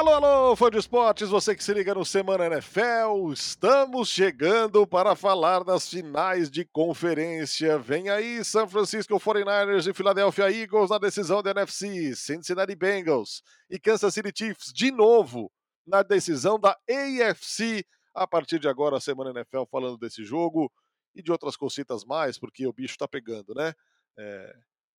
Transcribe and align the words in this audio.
Alô, 0.00 0.12
alô, 0.12 0.56
fã 0.56 0.70
de 0.70 0.78
esportes, 0.78 1.28
você 1.28 1.54
que 1.54 1.62
se 1.62 1.74
liga 1.74 1.94
no 1.94 2.06
Semana 2.06 2.46
NFL, 2.46 3.30
estamos 3.34 4.08
chegando 4.08 4.86
para 4.86 5.14
falar 5.14 5.62
das 5.62 5.90
finais 5.90 6.50
de 6.50 6.64
conferência. 6.64 7.78
Vem 7.78 8.08
aí 8.08 8.42
San 8.42 8.66
Francisco 8.66 9.20
49ers 9.20 9.90
e 9.90 9.92
Philadelphia 9.92 10.50
Eagles 10.50 10.88
na 10.88 10.96
decisão 10.96 11.42
da 11.42 11.50
NFC, 11.50 12.16
Cincinnati 12.16 12.74
Bengals 12.74 13.42
e 13.68 13.78
Kansas 13.78 14.14
City 14.14 14.32
Chiefs 14.34 14.72
de 14.72 14.90
novo 14.90 15.52
na 15.86 16.02
decisão 16.02 16.58
da 16.58 16.74
AFC. 16.88 17.84
A 18.14 18.26
partir 18.26 18.58
de 18.58 18.68
agora, 18.68 18.96
a 18.96 19.00
Semana 19.00 19.38
NFL 19.38 19.64
falando 19.70 19.98
desse 19.98 20.24
jogo 20.24 20.72
e 21.14 21.22
de 21.22 21.30
outras 21.30 21.58
cositas 21.58 22.06
mais, 22.06 22.38
porque 22.38 22.66
o 22.66 22.72
bicho 22.72 22.96
tá 22.96 23.06
pegando, 23.06 23.54
né? 23.54 23.74
É, 24.18 24.56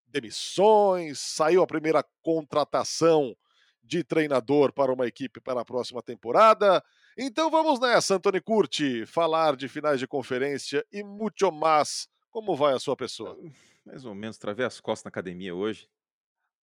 demissões, 0.08 1.18
saiu 1.20 1.62
a 1.62 1.66
primeira 1.66 2.04
contratação 2.20 3.34
de 3.90 4.04
treinador 4.04 4.72
para 4.72 4.92
uma 4.92 5.04
equipe 5.04 5.40
para 5.40 5.60
a 5.60 5.64
próxima 5.64 6.00
temporada. 6.00 6.82
Então 7.18 7.50
vamos 7.50 7.80
nessa, 7.80 8.14
Antônio 8.14 8.40
Curti, 8.40 9.04
falar 9.04 9.56
de 9.56 9.66
finais 9.66 9.98
de 9.98 10.06
conferência 10.06 10.86
e 10.92 11.02
muito 11.02 11.50
mais. 11.50 12.06
Como 12.30 12.54
vai 12.54 12.72
a 12.72 12.78
sua 12.78 12.96
pessoa? 12.96 13.36
Mais 13.84 14.04
ou 14.04 14.14
menos, 14.14 14.38
travei 14.38 14.64
as 14.64 14.80
costas 14.80 15.06
na 15.06 15.08
academia 15.08 15.52
hoje. 15.52 15.88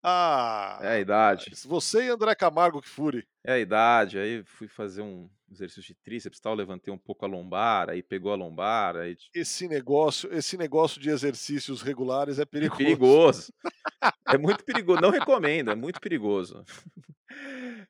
Ah, 0.01 0.79
é 0.81 0.87
a 0.87 0.99
idade. 0.99 1.51
Você 1.65 2.05
e 2.05 2.09
André 2.09 2.33
Camargo 2.33 2.81
que 2.81 2.87
fure. 2.87 3.27
É 3.43 3.53
a 3.53 3.59
idade. 3.59 4.17
Aí 4.17 4.41
fui 4.45 4.69
fazer 4.69 5.01
um 5.01 5.29
exercício 5.51 5.93
de 5.93 5.95
tríceps, 5.95 6.39
tal, 6.39 6.53
levantei 6.55 6.93
um 6.93 6.97
pouco 6.97 7.25
a 7.25 7.27
lombar, 7.27 7.89
aí 7.89 8.03
pegou 8.03 8.31
a 8.31 8.35
lombar, 8.35 8.97
aí 8.97 9.15
esse 9.33 9.67
negócio, 9.67 10.33
esse 10.33 10.57
negócio 10.57 10.99
de 10.99 11.09
exercícios 11.09 11.81
regulares 11.81 12.39
é 12.39 12.45
perigoso. 12.45 12.81
É 12.81 12.85
perigoso. 12.85 13.53
é 14.27 14.37
muito 14.37 14.63
perigoso, 14.63 15.01
não 15.01 15.09
recomendo, 15.09 15.71
é 15.71 15.75
muito 15.75 15.99
perigoso. 15.99 16.63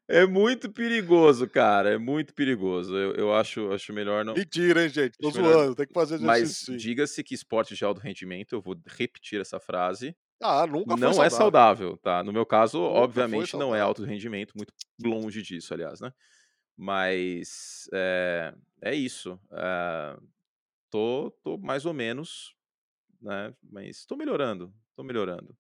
É 0.08 0.26
muito 0.26 0.72
perigoso, 0.72 1.48
cara, 1.50 1.92
é 1.92 1.98
muito 1.98 2.34
perigoso. 2.34 2.96
Eu, 2.96 3.14
eu 3.14 3.34
acho, 3.34 3.72
acho 3.72 3.94
melhor 3.94 4.26
não. 4.26 4.34
Mentira, 4.34 4.84
hein, 4.84 4.90
gente? 4.90 5.18
Tô 5.18 5.30
zoando, 5.30 5.50
melhor... 5.50 5.76
tem 5.76 5.88
que 5.88 5.94
fazer 5.94 6.16
exercício. 6.16 6.74
Mas 6.74 6.82
diga-se 6.82 7.24
que 7.24 7.34
esporte 7.36 7.76
de 7.76 7.86
alto 7.86 8.02
rendimento, 8.02 8.54
eu 8.54 8.62
vou 8.62 8.76
repetir 8.88 9.40
essa 9.40 9.60
frase. 9.60 10.16
Ah, 10.42 10.68
nunca 10.68 10.96
Não 10.96 11.14
saudável. 11.14 11.24
é 11.24 11.30
saudável, 11.30 11.98
tá? 11.98 12.24
No 12.24 12.32
meu 12.32 12.46
caso, 12.46 12.80
nunca 12.80 13.00
obviamente, 13.00 13.56
não 13.58 13.76
é 13.76 13.82
alto 13.82 14.04
rendimento, 14.04 14.54
muito 14.56 14.72
longe 15.04 15.42
disso, 15.42 15.74
aliás, 15.74 16.00
né? 16.00 16.12
Mas 16.78 17.90
é, 17.92 18.54
é 18.82 18.94
isso. 18.94 19.40
É, 19.52 20.18
tô, 20.92 21.32
tô 21.44 21.58
mais 21.58 21.86
ou 21.86 21.94
menos, 21.94 22.56
né? 23.20 23.54
Mas 23.64 24.06
tô 24.06 24.16
melhorando, 24.16 24.72
tô 24.96 25.04
melhorando. 25.04 25.58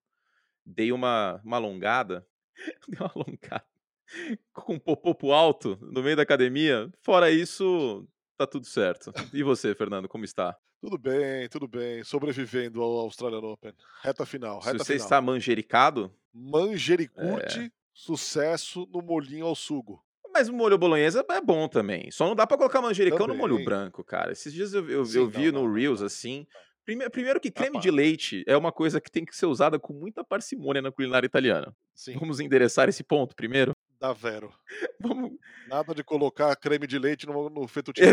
Dei 0.63 0.91
uma, 0.91 1.41
uma 1.43 1.57
alongada, 1.57 2.27
dei 2.87 2.99
uma 2.99 3.11
alongada 3.15 3.65
com 4.53 4.73
um 4.73 4.79
popopo 4.79 5.31
alto 5.31 5.77
no 5.81 6.03
meio 6.03 6.15
da 6.15 6.23
academia. 6.23 6.91
Fora 7.01 7.31
isso, 7.31 8.07
tá 8.37 8.45
tudo 8.45 8.65
certo. 8.65 9.11
E 9.33 9.43
você, 9.43 9.73
Fernando, 9.73 10.07
como 10.07 10.25
está? 10.25 10.57
Tudo 10.79 10.97
bem, 10.97 11.49
tudo 11.49 11.67
bem. 11.67 12.03
Sobrevivendo 12.03 12.81
ao 12.81 12.99
Australian 12.99 13.39
Open. 13.39 13.73
Reta 14.03 14.25
final, 14.25 14.59
reta 14.59 14.77
Se 14.77 14.85
você 14.85 14.93
final. 14.93 15.05
está 15.05 15.21
manjericado... 15.21 16.13
Manjericute, 16.31 17.59
é... 17.61 17.71
sucesso 17.91 18.87
no 18.93 19.01
molhinho 19.01 19.47
ao 19.47 19.55
sugo. 19.55 20.05
Mas 20.37 20.49
o 20.49 20.53
molho 20.53 20.77
bolonhesa 20.77 21.25
é 21.27 21.41
bom 21.41 21.67
também. 21.67 22.11
Só 22.11 22.27
não 22.27 22.35
dá 22.35 22.45
para 22.45 22.57
colocar 22.57 22.79
manjericão 22.79 23.25
também. 23.25 23.35
no 23.35 23.41
molho 23.41 23.63
branco, 23.65 24.03
cara. 24.03 24.31
Esses 24.31 24.53
dias 24.53 24.71
eu, 24.71 24.87
eu, 24.87 25.03
Sim, 25.03 25.17
eu 25.17 25.27
vi 25.27 25.51
não, 25.51 25.63
no 25.63 25.67
não, 25.67 25.73
Reels, 25.73 25.99
não, 25.99 26.05
assim. 26.05 26.45
Primeiro, 26.85 27.09
primeiro 27.11 27.39
que 27.39 27.49
creme 27.49 27.79
de 27.79 27.89
leite 27.89 28.43
é 28.45 28.55
uma 28.55 28.71
coisa 28.71 29.01
que 29.01 29.09
tem 29.09 29.25
que 29.25 29.35
ser 29.35 29.47
usada 29.47 29.79
com 29.79 29.93
muita 29.93 30.23
parcimônia 30.23 30.79
na 30.79 30.91
culinária 30.91 31.25
italiana. 31.25 31.75
Sim. 31.95 32.13
Vamos 32.19 32.39
endereçar 32.39 32.87
esse 32.87 33.03
ponto 33.03 33.35
primeiro? 33.35 33.71
Da 33.99 34.13
Vero. 34.13 34.53
Vamos... 35.01 35.31
Nada 35.67 35.95
de 35.95 36.03
colocar 36.03 36.55
creme 36.55 36.85
de 36.85 36.99
leite 36.99 37.25
no, 37.25 37.49
no 37.49 37.67
fettuccine. 37.67 38.07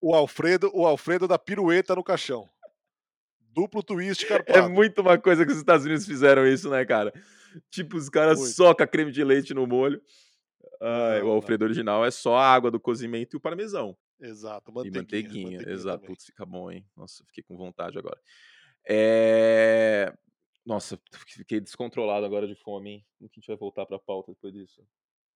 o 0.00 0.14
Alfredo, 0.14 0.70
o 0.72 0.86
Alfredo 0.86 1.28
da 1.28 1.38
pirueta 1.38 1.94
no 1.94 2.02
caixão. 2.02 2.48
Duplo 3.52 3.82
twist 3.82 4.24
É 4.24 4.28
carpado. 4.28 4.70
muito 4.70 5.02
uma 5.02 5.18
coisa 5.18 5.44
que 5.44 5.52
os 5.52 5.58
Estados 5.58 5.84
Unidos 5.84 6.06
fizeram 6.06 6.46
isso, 6.46 6.70
né, 6.70 6.82
cara? 6.86 7.12
Tipo, 7.70 7.96
os 7.96 8.08
caras 8.08 8.38
Muito. 8.38 8.54
socam 8.54 8.86
creme 8.86 9.12
de 9.12 9.22
leite 9.22 9.54
no 9.54 9.66
molho. 9.66 10.02
Ah, 10.80 11.18
não, 11.20 11.28
o 11.28 11.30
Alfredo 11.32 11.64
não. 11.64 11.66
original 11.66 12.04
é 12.04 12.10
só 12.10 12.36
a 12.36 12.52
água 12.52 12.70
do 12.70 12.80
cozimento 12.80 13.36
e 13.36 13.38
o 13.38 13.40
parmesão. 13.40 13.96
Exato, 14.20 14.72
manteiguinha. 14.72 14.98
E 14.98 15.02
manteiguinha, 15.02 15.44
manteiguinha 15.44 15.74
exato. 15.74 15.98
Também. 15.98 16.08
Putz, 16.08 16.26
fica 16.26 16.46
bom, 16.46 16.70
hein? 16.70 16.86
Nossa, 16.96 17.24
fiquei 17.26 17.42
com 17.42 17.56
vontade 17.56 17.98
agora. 17.98 18.20
É... 18.88 20.12
Nossa, 20.64 20.98
fiquei 21.26 21.60
descontrolado 21.60 22.24
agora 22.24 22.46
de 22.46 22.54
fome, 22.54 22.90
hein? 22.90 23.06
Como 23.18 23.28
que 23.28 23.38
a 23.38 23.40
gente 23.40 23.48
vai 23.48 23.56
voltar 23.56 23.84
pra 23.86 23.98
pauta 23.98 24.32
depois 24.32 24.52
disso? 24.52 24.82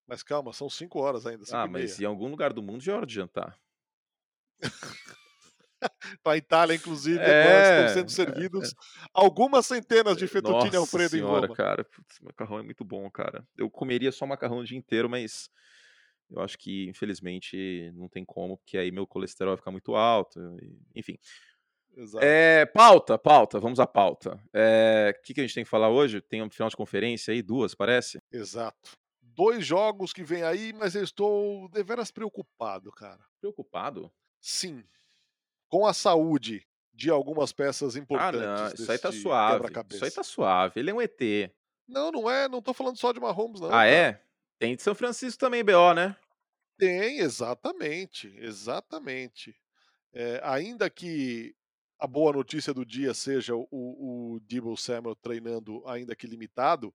Mas 0.07 0.23
calma, 0.23 0.53
são 0.55 0.71
5 0.71 0.99
horas 0.99 1.27
ainda. 1.27 1.45
Ah, 1.53 1.67
mas 1.67 2.01
em 2.01 2.07
algum 2.07 2.29
lugar 2.29 2.53
do 2.53 2.63
mundo 2.63 2.83
já 2.83 2.93
é 2.93 2.97
hora 2.97 3.07
de 3.07 3.15
jantar. 3.15 3.61
para 6.23 6.33
a 6.35 6.37
Itália, 6.37 6.75
inclusive, 6.75 7.19
é, 7.19 7.43
agora 7.43 7.89
estão 7.89 7.95
sendo 7.95 8.11
servidos 8.11 8.69
é, 8.69 8.73
é. 8.73 9.09
algumas 9.13 9.67
centenas 9.67 10.17
de 10.17 10.27
fettuccine 10.27 10.65
Nossa 10.65 10.79
Alfredo 10.79 11.11
senhora, 11.11 11.47
em 11.47 11.49
Roma. 11.49 11.55
cara, 11.55 11.85
Putz, 11.85 12.21
macarrão 12.21 12.59
é 12.59 12.63
muito 12.63 12.85
bom, 12.85 13.09
cara. 13.11 13.47
Eu 13.57 13.71
comeria 13.71 14.13
só 14.13 14.27
macarrão 14.27 14.59
o 14.59 14.65
dia 14.65 14.79
inteiro, 14.79 15.09
mas 15.09 15.51
eu 16.31 16.41
acho 16.41 16.59
que, 16.59 16.89
infelizmente, 16.89 17.91
não 17.95 18.09
tem 18.09 18.25
como, 18.25 18.59
porque 18.59 18.77
aí 18.77 18.91
meu 18.91 19.07
colesterol 19.07 19.53
vai 19.53 19.59
ficar 19.59 19.71
muito 19.71 19.95
alto, 19.95 20.39
enfim. 20.95 21.19
Exato. 21.97 22.25
É, 22.25 22.65
pauta, 22.67 23.19
pauta, 23.19 23.59
vamos 23.59 23.81
à 23.81 23.87
pauta. 23.87 24.37
O 24.37 24.41
é, 24.55 25.13
que, 25.25 25.35
que 25.35 25.41
a 25.41 25.45
gente 25.45 25.55
tem 25.55 25.65
que 25.65 25.71
falar 25.71 25.89
hoje? 25.89 26.21
Tem 26.21 26.43
um 26.43 26.51
final 26.51 26.69
de 26.69 26.77
conferência 26.77 27.33
aí, 27.33 27.43
duas, 27.43 27.75
parece? 27.75 28.21
Exato. 28.31 28.97
Dois 29.21 29.67
jogos 29.67 30.13
que 30.13 30.23
vem 30.23 30.43
aí, 30.43 30.73
mas 30.73 30.95
eu 30.95 31.03
estou 31.03 31.69
deveras 31.71 32.11
preocupado, 32.11 32.93
cara. 32.93 33.21
Preocupado? 33.41 34.13
Sim, 34.41 34.85
com 35.69 35.87
a 35.87 35.93
saúde 35.93 36.67
de 36.93 37.11
algumas 37.11 37.53
peças 37.53 37.95
importantes. 37.97 38.41
Ah, 38.41 38.65
não, 38.65 38.75
isso 38.75 38.91
aí 38.91 38.99
tá 38.99 39.13
suave. 39.13 39.67
Isso 39.91 40.05
aí 40.05 40.11
tá 40.11 40.23
suave. 40.23 40.81
Ele 40.81 40.91
é 40.91 40.95
um 40.95 41.01
ET. 41.01 41.21
Não, 41.87 42.11
não 42.11 42.31
é. 42.31 42.49
Não 42.49 42.61
tô 42.61 42.75
falando 42.75 42.97
só 42.97 43.13
de 43.13 43.21
Mahomes, 43.21 43.61
não. 43.61 43.69
Ah, 43.69 43.73
cara. 43.73 43.91
é? 43.91 44.23
Tem 44.59 44.75
de 44.75 44.83
São 44.83 44.95
Francisco 44.95 45.39
também, 45.39 45.65
BO, 45.65 45.95
né? 45.95 46.17
Tem, 46.77 47.19
exatamente. 47.21 48.35
Exatamente. 48.39 49.55
É, 50.13 50.41
ainda 50.43 50.91
que 50.91 51.55
a 51.99 52.07
boa 52.07 52.33
notícia 52.33 52.75
do 52.75 52.85
dia 52.85 53.15
seja 53.15 53.55
o, 53.55 53.67
o 53.71 54.41
Debo 54.41 54.77
Samuel 54.77 55.17
treinando, 55.17 55.87
ainda 55.87 56.17
que 56.17 56.27
limitado, 56.27 56.95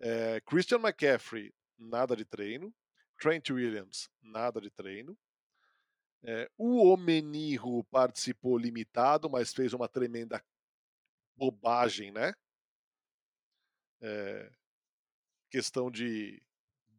é, 0.00 0.40
Christian 0.40 0.78
McCaffrey, 0.78 1.52
nada 1.78 2.16
de 2.16 2.24
treino. 2.24 2.74
Trent 3.20 3.50
Williams, 3.50 4.08
nada 4.20 4.60
de 4.60 4.70
treino. 4.70 5.16
É, 6.26 6.50
o 6.56 6.90
Omenirro 6.90 7.84
participou 7.84 8.56
limitado, 8.56 9.28
mas 9.28 9.52
fez 9.52 9.74
uma 9.74 9.86
tremenda 9.86 10.42
bobagem, 11.36 12.10
né? 12.10 12.32
É, 14.00 14.50
questão 15.50 15.90
de 15.90 16.42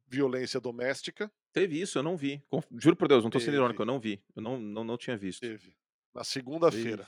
violência 0.07 0.59
doméstica. 0.59 1.31
Teve 1.51 1.81
isso, 1.81 1.97
eu 1.97 2.03
não 2.03 2.15
vi. 2.15 2.43
Juro 2.77 2.95
por 2.95 3.07
Deus, 3.07 3.23
não 3.23 3.29
estou 3.29 3.41
sendo 3.41 3.55
irônico, 3.55 3.81
eu 3.81 3.85
não 3.85 3.99
vi. 3.99 4.23
Eu 4.35 4.43
não, 4.43 4.59
não, 4.59 4.83
não 4.83 4.97
tinha 4.97 5.17
visto. 5.17 5.39
Teve. 5.39 5.75
Na 6.13 6.23
segunda-feira. 6.23 7.07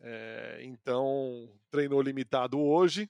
É, 0.00 0.60
então, 0.62 1.48
treinou 1.70 2.02
limitado 2.02 2.58
hoje. 2.58 3.08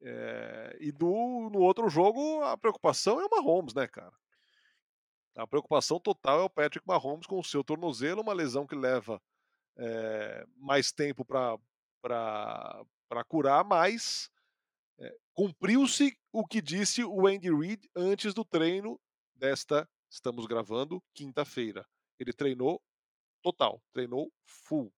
É, 0.00 0.76
e 0.80 0.90
do, 0.90 1.48
no 1.50 1.60
outro 1.60 1.88
jogo, 1.88 2.42
a 2.42 2.58
preocupação 2.58 3.20
é 3.20 3.24
o 3.24 3.30
Mahomes, 3.30 3.72
né, 3.72 3.86
cara? 3.86 4.12
A 5.36 5.46
preocupação 5.46 5.98
total 5.98 6.40
é 6.40 6.44
o 6.44 6.50
Patrick 6.50 6.86
Mahomes 6.86 7.26
com 7.26 7.38
o 7.38 7.44
seu 7.44 7.64
tornozelo, 7.64 8.22
uma 8.22 8.32
lesão 8.32 8.66
que 8.66 8.76
leva 8.76 9.20
é, 9.76 10.46
mais 10.56 10.92
tempo 10.92 11.24
para 11.24 11.58
curar, 13.26 13.64
mas 13.64 14.30
é, 14.98 15.16
cumpriu-se 15.32 16.16
o 16.32 16.46
que 16.46 16.62
disse 16.62 17.02
o 17.02 17.26
Andy 17.26 17.52
Reid 17.52 17.90
antes 17.96 18.32
do 18.32 18.44
treino 18.44 19.00
desta, 19.34 19.88
estamos 20.08 20.46
gravando, 20.46 21.02
quinta-feira. 21.12 21.84
Ele 22.18 22.32
treinou 22.32 22.80
total, 23.42 23.82
treinou 23.92 24.32
full. 24.46 24.92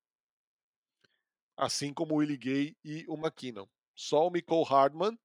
Assim 1.57 1.95
como 1.95 2.15
o 2.15 2.19
Willie 2.19 2.37
Gay 2.37 2.77
e 2.85 3.07
o 3.09 3.15
McKinnon. 3.15 3.67
Só 3.95 4.27
o 4.27 4.31
Michael 4.31 4.63
Hardman, 4.65 5.19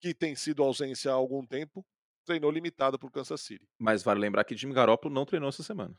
que 0.00 0.14
tem 0.14 0.34
sido 0.34 0.62
ausência 0.62 1.10
há 1.10 1.14
algum 1.14 1.46
tempo, 1.46 1.84
treinou 2.28 2.50
limitado 2.50 2.98
por 2.98 3.10
Kansas 3.10 3.40
City. 3.40 3.66
Mas 3.78 4.02
vale 4.02 4.20
lembrar 4.20 4.44
que 4.44 4.56
Jimmy 4.56 4.74
Garoppolo 4.74 5.12
não 5.14 5.24
treinou 5.26 5.48
essa 5.48 5.62
semana. 5.62 5.98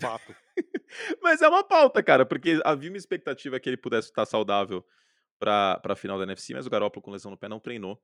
Fato. 0.00 0.34
Mas 1.22 1.40
é 1.40 1.48
uma 1.48 1.64
pauta, 1.64 2.02
cara, 2.02 2.26
porque 2.26 2.60
havia 2.64 2.90
uma 2.90 2.98
expectativa 2.98 3.58
que 3.58 3.68
ele 3.68 3.76
pudesse 3.78 4.08
estar 4.08 4.26
saudável 4.26 4.84
para 5.38 5.80
a 5.82 5.96
final 5.96 6.18
da 6.18 6.24
NFC, 6.24 6.54
mas 6.54 6.66
o 6.66 6.70
Garoppolo 6.70 7.02
com 7.02 7.10
lesão 7.10 7.30
no 7.30 7.36
pé 7.38 7.48
não 7.48 7.60
treinou. 7.60 8.00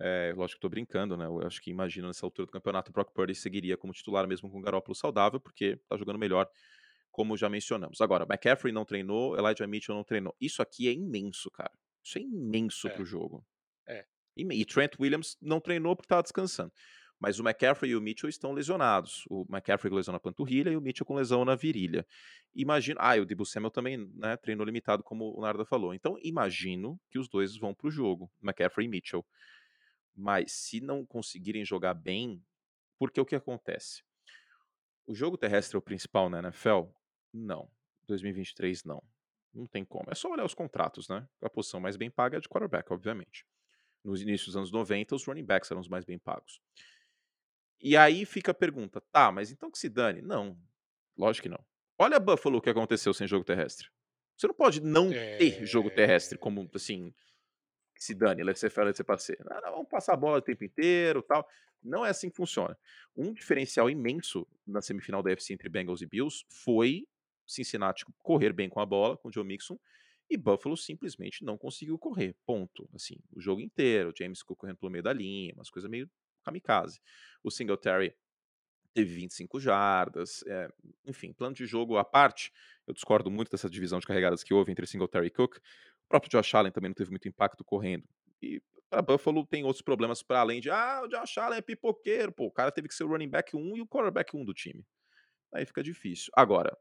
É, 0.00 0.32
lógico 0.34 0.58
que 0.58 0.60
tô 0.62 0.68
brincando, 0.68 1.16
né? 1.16 1.26
Eu 1.26 1.46
acho 1.46 1.60
que 1.60 1.70
imagino 1.70 2.06
nessa 2.06 2.24
altura 2.24 2.46
do 2.46 2.52
campeonato 2.52 2.90
o 2.90 2.92
Brock 2.92 3.12
Purdy 3.12 3.34
seguiria 3.34 3.76
como 3.76 3.92
titular 3.92 4.26
mesmo 4.26 4.50
com 4.50 4.58
o 4.58 4.62
Garoppolo 4.62 4.94
saudável, 4.94 5.40
porque 5.40 5.76
tá 5.88 5.96
jogando 5.96 6.18
melhor, 6.18 6.48
como 7.10 7.36
já 7.36 7.48
mencionamos. 7.48 8.00
Agora, 8.00 8.24
McCaffrey 8.24 8.72
não 8.72 8.84
treinou, 8.84 9.36
Elijah 9.36 9.66
Mitchell 9.66 9.94
não 9.94 10.04
treinou. 10.04 10.34
Isso 10.40 10.62
aqui 10.62 10.88
é 10.88 10.92
imenso, 10.92 11.50
cara. 11.50 11.72
Isso 12.02 12.18
é 12.18 12.22
imenso 12.22 12.88
É. 12.88 12.90
pro 12.90 13.04
jogo. 13.04 13.44
E, 14.36 14.42
e 14.42 14.64
Trent 14.64 14.92
Williams 14.98 15.36
não 15.40 15.60
treinou 15.60 15.94
porque 15.94 16.06
estava 16.06 16.22
descansando. 16.22 16.72
Mas 17.20 17.38
o 17.38 17.42
McCaffrey 17.42 17.90
e 17.90 17.96
o 17.96 18.00
Mitchell 18.00 18.30
estão 18.30 18.52
lesionados. 18.52 19.24
O 19.28 19.44
McCaffrey 19.50 19.90
com 19.90 19.96
lesão 19.96 20.12
na 20.12 20.18
panturrilha 20.18 20.70
e 20.70 20.76
o 20.76 20.80
Mitchell 20.80 21.04
com 21.04 21.14
lesão 21.14 21.44
na 21.44 21.54
virilha. 21.54 22.06
Imagino. 22.54 22.98
Ah, 23.00 23.14
e 23.16 23.20
o 23.20 23.26
Debo 23.26 23.44
Samuel 23.44 23.70
também 23.70 23.98
né, 24.14 24.38
treinou 24.38 24.64
limitado, 24.64 25.02
como 25.02 25.36
o 25.36 25.42
Narda 25.42 25.66
falou. 25.66 25.92
Então, 25.92 26.16
imagino 26.22 26.98
que 27.10 27.18
os 27.18 27.28
dois 27.28 27.54
vão 27.56 27.74
pro 27.74 27.90
jogo, 27.90 28.32
McCaffrey 28.42 28.86
e 28.86 28.88
Mitchell. 28.88 29.24
Mas 30.16 30.52
se 30.52 30.80
não 30.80 31.04
conseguirem 31.04 31.62
jogar 31.62 31.92
bem, 31.92 32.42
porque 32.98 33.20
o 33.20 33.26
que 33.26 33.36
acontece? 33.36 34.02
O 35.06 35.14
jogo 35.14 35.36
terrestre 35.36 35.76
é 35.76 35.78
o 35.78 35.82
principal 35.82 36.30
na 36.30 36.38
NFL? 36.38 36.84
Não. 37.32 37.70
2023 38.06 38.82
não. 38.84 39.02
Não 39.52 39.66
tem 39.66 39.84
como. 39.84 40.10
É 40.10 40.14
só 40.14 40.30
olhar 40.30 40.44
os 40.44 40.54
contratos, 40.54 41.08
né? 41.08 41.28
A 41.42 41.50
posição 41.50 41.80
mais 41.80 41.96
bem 41.96 42.10
paga 42.10 42.38
é 42.38 42.40
de 42.40 42.48
quarterback, 42.48 42.90
obviamente. 42.92 43.44
Nos 44.04 44.22
inícios 44.22 44.46
dos 44.46 44.56
anos 44.56 44.72
90, 44.72 45.14
os 45.14 45.24
running 45.24 45.44
backs 45.44 45.70
eram 45.70 45.80
os 45.80 45.88
mais 45.88 46.04
bem 46.04 46.18
pagos. 46.18 46.60
E 47.80 47.96
aí 47.96 48.24
fica 48.24 48.50
a 48.50 48.54
pergunta, 48.54 49.00
tá, 49.12 49.32
mas 49.32 49.50
então 49.50 49.70
que 49.70 49.78
se 49.78 49.88
dane? 49.88 50.20
Não, 50.20 50.58
lógico 51.16 51.44
que 51.44 51.48
não. 51.48 51.64
Olha 51.98 52.16
a 52.16 52.20
Buffalo 52.20 52.58
o 52.58 52.62
que 52.62 52.70
aconteceu 52.70 53.12
sem 53.12 53.26
jogo 53.26 53.44
terrestre. 53.44 53.88
Você 54.36 54.46
não 54.46 54.54
pode 54.54 54.80
não 54.80 55.12
é... 55.12 55.36
ter 55.36 55.66
jogo 55.66 55.90
terrestre 55.90 56.38
como 56.38 56.68
assim, 56.74 57.12
que 57.94 58.02
se 58.02 58.14
dane, 58.14 58.42
let's 58.42 58.60
ser 58.60 58.72
let's 58.78 58.96
ser 58.96 59.04
parceiro. 59.04 59.44
Ah, 59.50 59.60
não, 59.62 59.72
vamos 59.72 59.88
passar 59.88 60.14
a 60.14 60.16
bola 60.16 60.38
o 60.38 60.42
tempo 60.42 60.64
inteiro 60.64 61.22
tal. 61.22 61.46
Não 61.82 62.04
é 62.04 62.10
assim 62.10 62.30
que 62.30 62.36
funciona. 62.36 62.78
Um 63.16 63.32
diferencial 63.32 63.88
imenso 63.88 64.46
na 64.66 64.80
semifinal 64.82 65.22
da 65.22 65.30
UFC 65.30 65.52
entre 65.52 65.68
Bengals 65.68 66.02
e 66.02 66.06
Bills 66.06 66.44
foi 66.48 67.06
Cincinnati 67.46 68.04
correr 68.22 68.52
bem 68.52 68.68
com 68.68 68.80
a 68.80 68.86
bola, 68.86 69.16
com 69.16 69.28
o 69.28 69.32
Joe 69.32 69.44
Mixon, 69.44 69.78
e 70.30 70.36
Buffalo 70.36 70.76
simplesmente 70.76 71.44
não 71.44 71.58
conseguiu 71.58 71.98
correr, 71.98 72.36
ponto. 72.46 72.88
Assim, 72.94 73.16
o 73.32 73.40
jogo 73.40 73.60
inteiro, 73.60 74.12
James 74.16 74.42
Cook 74.42 74.60
correndo 74.60 74.76
pelo 74.76 74.92
meio 74.92 75.02
da 75.02 75.12
linha, 75.12 75.52
umas 75.54 75.68
coisas 75.68 75.90
meio 75.90 76.08
kamikaze. 76.44 77.00
O 77.42 77.50
Singletary 77.50 78.14
teve 78.94 79.12
25 79.12 79.58
jardas, 79.58 80.42
é, 80.46 80.68
enfim, 81.06 81.32
plano 81.32 81.54
de 81.54 81.66
jogo 81.66 81.96
à 81.96 82.04
parte, 82.04 82.52
eu 82.86 82.94
discordo 82.94 83.30
muito 83.30 83.50
dessa 83.50 83.68
divisão 83.68 83.98
de 83.98 84.06
carregadas 84.06 84.42
que 84.42 84.54
houve 84.54 84.70
entre 84.70 84.86
Singletary 84.86 85.26
e 85.26 85.30
Cook. 85.30 85.56
O 85.56 86.08
próprio 86.08 86.30
Josh 86.30 86.54
Allen 86.54 86.72
também 86.72 86.90
não 86.90 86.94
teve 86.94 87.10
muito 87.10 87.28
impacto 87.28 87.64
correndo. 87.64 88.04
E 88.42 88.62
a 88.90 89.02
Buffalo 89.02 89.46
tem 89.46 89.64
outros 89.64 89.82
problemas 89.82 90.22
para 90.22 90.40
além 90.40 90.60
de, 90.60 90.70
ah, 90.70 91.02
o 91.04 91.08
Josh 91.08 91.38
Allen 91.38 91.58
é 91.58 91.62
pipoqueiro, 91.62 92.32
pô, 92.32 92.46
o 92.46 92.52
cara 92.52 92.72
teve 92.72 92.88
que 92.88 92.94
ser 92.94 93.04
o 93.04 93.08
running 93.08 93.28
back 93.28 93.56
1 93.56 93.76
e 93.76 93.80
o 93.80 93.86
quarterback 93.86 94.36
1 94.36 94.44
do 94.44 94.54
time. 94.54 94.84
Aí 95.52 95.66
fica 95.66 95.82
difícil. 95.82 96.32
Agora, 96.36 96.76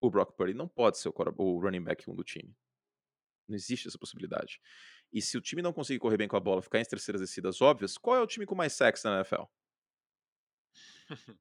o 0.00 0.10
Brock 0.10 0.34
Purdy 0.36 0.54
não 0.54 0.68
pode 0.68 0.98
ser 0.98 1.08
o, 1.08 1.14
o 1.38 1.60
running 1.60 1.82
back 1.82 2.08
1 2.08 2.14
do 2.14 2.24
time. 2.24 2.54
Não 3.48 3.54
existe 3.54 3.88
essa 3.88 3.98
possibilidade. 3.98 4.60
E 5.12 5.22
se 5.22 5.36
o 5.38 5.40
time 5.40 5.62
não 5.62 5.72
conseguir 5.72 5.98
correr 5.98 6.16
bem 6.16 6.28
com 6.28 6.36
a 6.36 6.40
bola, 6.40 6.62
ficar 6.62 6.80
em 6.80 6.84
terceiras 6.84 7.20
descidas 7.20 7.60
óbvias, 7.60 7.96
qual 7.96 8.16
é 8.16 8.20
o 8.20 8.26
time 8.26 8.44
com 8.44 8.54
mais 8.54 8.72
sacks 8.72 9.02
na 9.04 9.16
NFL? 9.16 9.44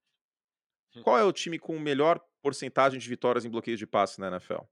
qual 1.04 1.18
é 1.18 1.24
o 1.24 1.34
time 1.34 1.57
com 1.57 1.78
melhor 1.80 2.19
porcentagem 2.42 3.00
de 3.00 3.10
vitórias 3.10 3.46
em 3.46 3.50
bloqueios 3.50 3.80
de 3.80 3.88
passe 3.88 4.19
na 4.19 4.28
NFL? 4.28 4.63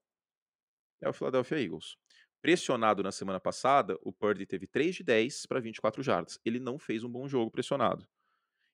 É 1.01 1.09
o 1.09 1.13
Philadelphia 1.13 1.59
Eagles. 1.59 1.97
Pressionado 2.41 3.01
na 3.01 3.11
semana 3.11 3.39
passada, 3.39 3.97
o 4.01 4.11
Purdy 4.11 4.45
teve 4.45 4.67
3 4.67 4.95
de 4.95 5.03
10 5.03 5.45
para 5.45 5.59
24 5.59 6.03
jardas. 6.03 6.39
Ele 6.45 6.59
não 6.59 6.77
fez 6.77 7.03
um 7.03 7.09
bom 7.09 7.27
jogo 7.27 7.49
pressionado. 7.49 8.07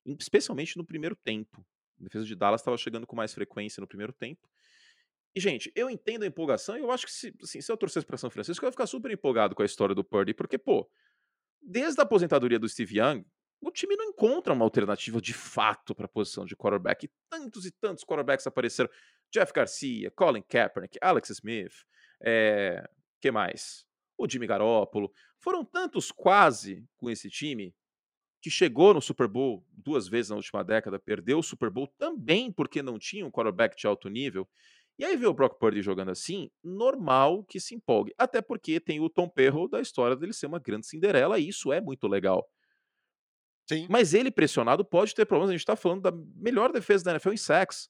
Especialmente 0.05 0.75
no 0.77 0.85
primeiro 0.85 1.15
tempo. 1.15 1.65
A 1.99 2.03
defesa 2.03 2.25
de 2.25 2.35
Dallas 2.35 2.61
estava 2.61 2.77
chegando 2.77 3.05
com 3.05 3.15
mais 3.15 3.33
frequência 3.33 3.79
no 3.81 3.87
primeiro 3.87 4.13
tempo. 4.13 4.49
E, 5.35 5.39
gente, 5.39 5.71
eu 5.75 5.89
entendo 5.89 6.23
a 6.23 6.27
empolgação 6.27 6.77
e 6.77 6.81
eu 6.81 6.91
acho 6.91 7.05
que 7.05 7.11
se, 7.11 7.33
assim, 7.41 7.61
se 7.61 7.71
eu 7.71 7.77
torcesse 7.77 8.05
para 8.05 8.17
São 8.17 8.29
Francisco, 8.29 8.65
eu 8.65 8.67
ia 8.67 8.71
ficar 8.71 8.87
super 8.87 9.11
empolgado 9.11 9.55
com 9.55 9.61
a 9.61 9.65
história 9.65 9.93
do 9.93 10.03
Purdy, 10.03 10.33
porque, 10.33 10.57
pô, 10.57 10.89
desde 11.61 11.99
a 11.99 12.03
aposentadoria 12.03 12.57
do 12.57 12.67
Steve 12.67 12.99
Young, 12.99 13.25
o 13.61 13.71
time 13.71 13.95
não 13.95 14.05
encontra 14.05 14.53
uma 14.53 14.65
alternativa 14.65 15.21
de 15.21 15.33
fato 15.33 15.93
para 15.93 16.05
a 16.05 16.09
posição 16.09 16.45
de 16.45 16.55
quarterback. 16.55 17.05
E 17.05 17.11
tantos 17.29 17.65
e 17.65 17.71
tantos 17.71 18.03
quarterbacks 18.03 18.47
apareceram. 18.47 18.89
Jeff 19.31 19.53
Garcia, 19.53 20.09
Colin 20.11 20.41
Kaepernick, 20.41 20.97
Alex 21.01 21.29
Smith, 21.29 21.73
é, 22.23 22.83
que 23.21 23.31
mais? 23.31 23.85
O 24.17 24.27
Jimmy 24.27 24.47
Garoppolo. 24.47 25.11
Foram 25.39 25.63
tantos 25.63 26.11
quase 26.11 26.85
com 26.97 27.09
esse 27.09 27.29
time 27.29 27.73
que 28.41 28.49
chegou 28.49 28.93
no 28.93 29.01
Super 29.01 29.27
Bowl 29.27 29.65
duas 29.71 30.07
vezes 30.07 30.29
na 30.29 30.37
última 30.37 30.63
década, 30.63 30.97
perdeu 30.97 31.39
o 31.39 31.43
Super 31.43 31.69
Bowl 31.69 31.87
também 31.97 32.51
porque 32.51 32.81
não 32.81 32.97
tinha 32.97 33.25
um 33.25 33.31
quarterback 33.31 33.75
de 33.77 33.85
alto 33.85 34.09
nível. 34.09 34.47
E 34.99 35.05
aí 35.05 35.15
ver 35.15 35.27
o 35.27 35.33
Brock 35.33 35.57
Purdy 35.57 35.81
jogando 35.81 36.11
assim, 36.11 36.51
normal 36.61 37.45
que 37.45 37.57
se 37.57 37.73
empolgue. 37.73 38.13
Até 38.17 38.41
porque 38.41 38.81
tem 38.81 38.99
o 38.99 39.09
Tom 39.09 39.29
Perro 39.29 39.69
da 39.69 39.79
história 39.79 40.13
dele 40.13 40.33
ser 40.33 40.47
uma 40.47 40.59
grande 40.59 40.87
Cinderela, 40.87 41.39
e 41.39 41.47
isso 41.47 41.71
é 41.71 41.79
muito 41.79 42.05
legal. 42.05 42.45
Sim. 43.65 43.87
Mas 43.89 44.13
ele 44.13 44.29
pressionado 44.29 44.83
pode 44.83 45.15
ter 45.15 45.25
problemas. 45.25 45.51
A 45.51 45.53
gente 45.53 45.61
está 45.61 45.77
falando 45.77 46.01
da 46.01 46.11
melhor 46.35 46.73
defesa 46.73 47.05
da 47.05 47.11
NFL 47.11 47.31
em 47.31 47.37
sacks. 47.37 47.89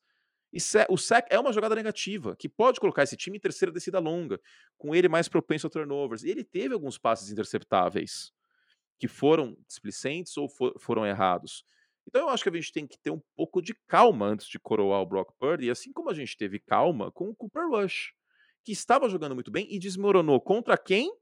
E 0.54 0.60
o 0.88 0.98
sack 0.98 1.28
é 1.32 1.40
uma 1.40 1.52
jogada 1.52 1.76
negativa, 1.76 2.36
que 2.36 2.48
pode 2.48 2.80
colocar 2.80 3.04
esse 3.04 3.18
time 3.18 3.38
em 3.38 3.40
terceira 3.40 3.72
descida 3.72 3.98
longa, 4.00 4.40
com 4.78 4.94
ele 4.94 5.08
mais 5.08 5.28
propenso 5.28 5.66
a 5.66 5.70
turnovers. 5.70 6.24
E 6.24 6.30
ele 6.30 6.44
teve 6.44 6.76
alguns 6.76 7.00
passes 7.00 7.32
interceptáveis, 7.32 8.32
que 9.00 9.08
foram 9.08 9.58
displicentes 9.68 10.38
ou 10.38 10.48
for, 10.48 10.76
foram 10.80 11.08
errados. 11.08 11.64
Então 12.10 12.24
eu 12.24 12.30
acho 12.30 12.42
que 12.42 12.50
a 12.50 12.54
gente 12.54 12.74
tem 12.74 12.88
que 12.88 12.98
ter 12.98 13.12
um 13.12 13.22
pouco 13.36 13.62
de 13.62 13.76
calma 13.88 14.26
antes 14.26 14.48
de 14.48 14.58
coroar 14.58 15.00
o 15.00 15.06
Brock 15.06 15.32
Purdy, 15.38 15.70
assim 15.70 15.94
como 15.94 16.10
a 16.10 16.14
gente 16.14 16.36
teve 16.36 16.60
calma 16.60 17.12
com 17.12 17.30
o 17.30 17.36
Cooper 17.36 17.70
Rush, 17.70 18.16
que 18.66 18.72
estava 18.72 19.08
jogando 19.08 19.36
muito 19.36 19.52
bem 19.52 19.68
e 19.70 19.78
desmoronou 19.78 20.42
contra 20.42 20.76
quem? 20.76 21.16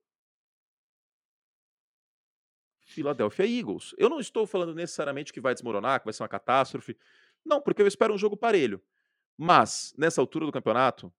Philadelphia 2.85 3.45
Eagles. 3.45 3.93
Eu 3.97 4.07
não 4.07 4.17
estou 4.17 4.47
falando 4.47 4.73
necessariamente 4.73 5.33
que 5.33 5.41
vai 5.41 5.53
desmoronar, 5.53 5.99
que 5.99 6.05
vai 6.05 6.13
ser 6.13 6.23
uma 6.23 6.29
catástrofe. 6.29 6.97
Não, 7.45 7.61
porque 7.61 7.81
eu 7.81 7.87
espero 7.87 8.13
um 8.13 8.17
jogo 8.17 8.37
parelho. 8.37 8.81
Mas, 9.37 9.93
nessa 9.97 10.21
altura 10.21 10.45
do 10.45 10.53
campeonato, 10.53 11.13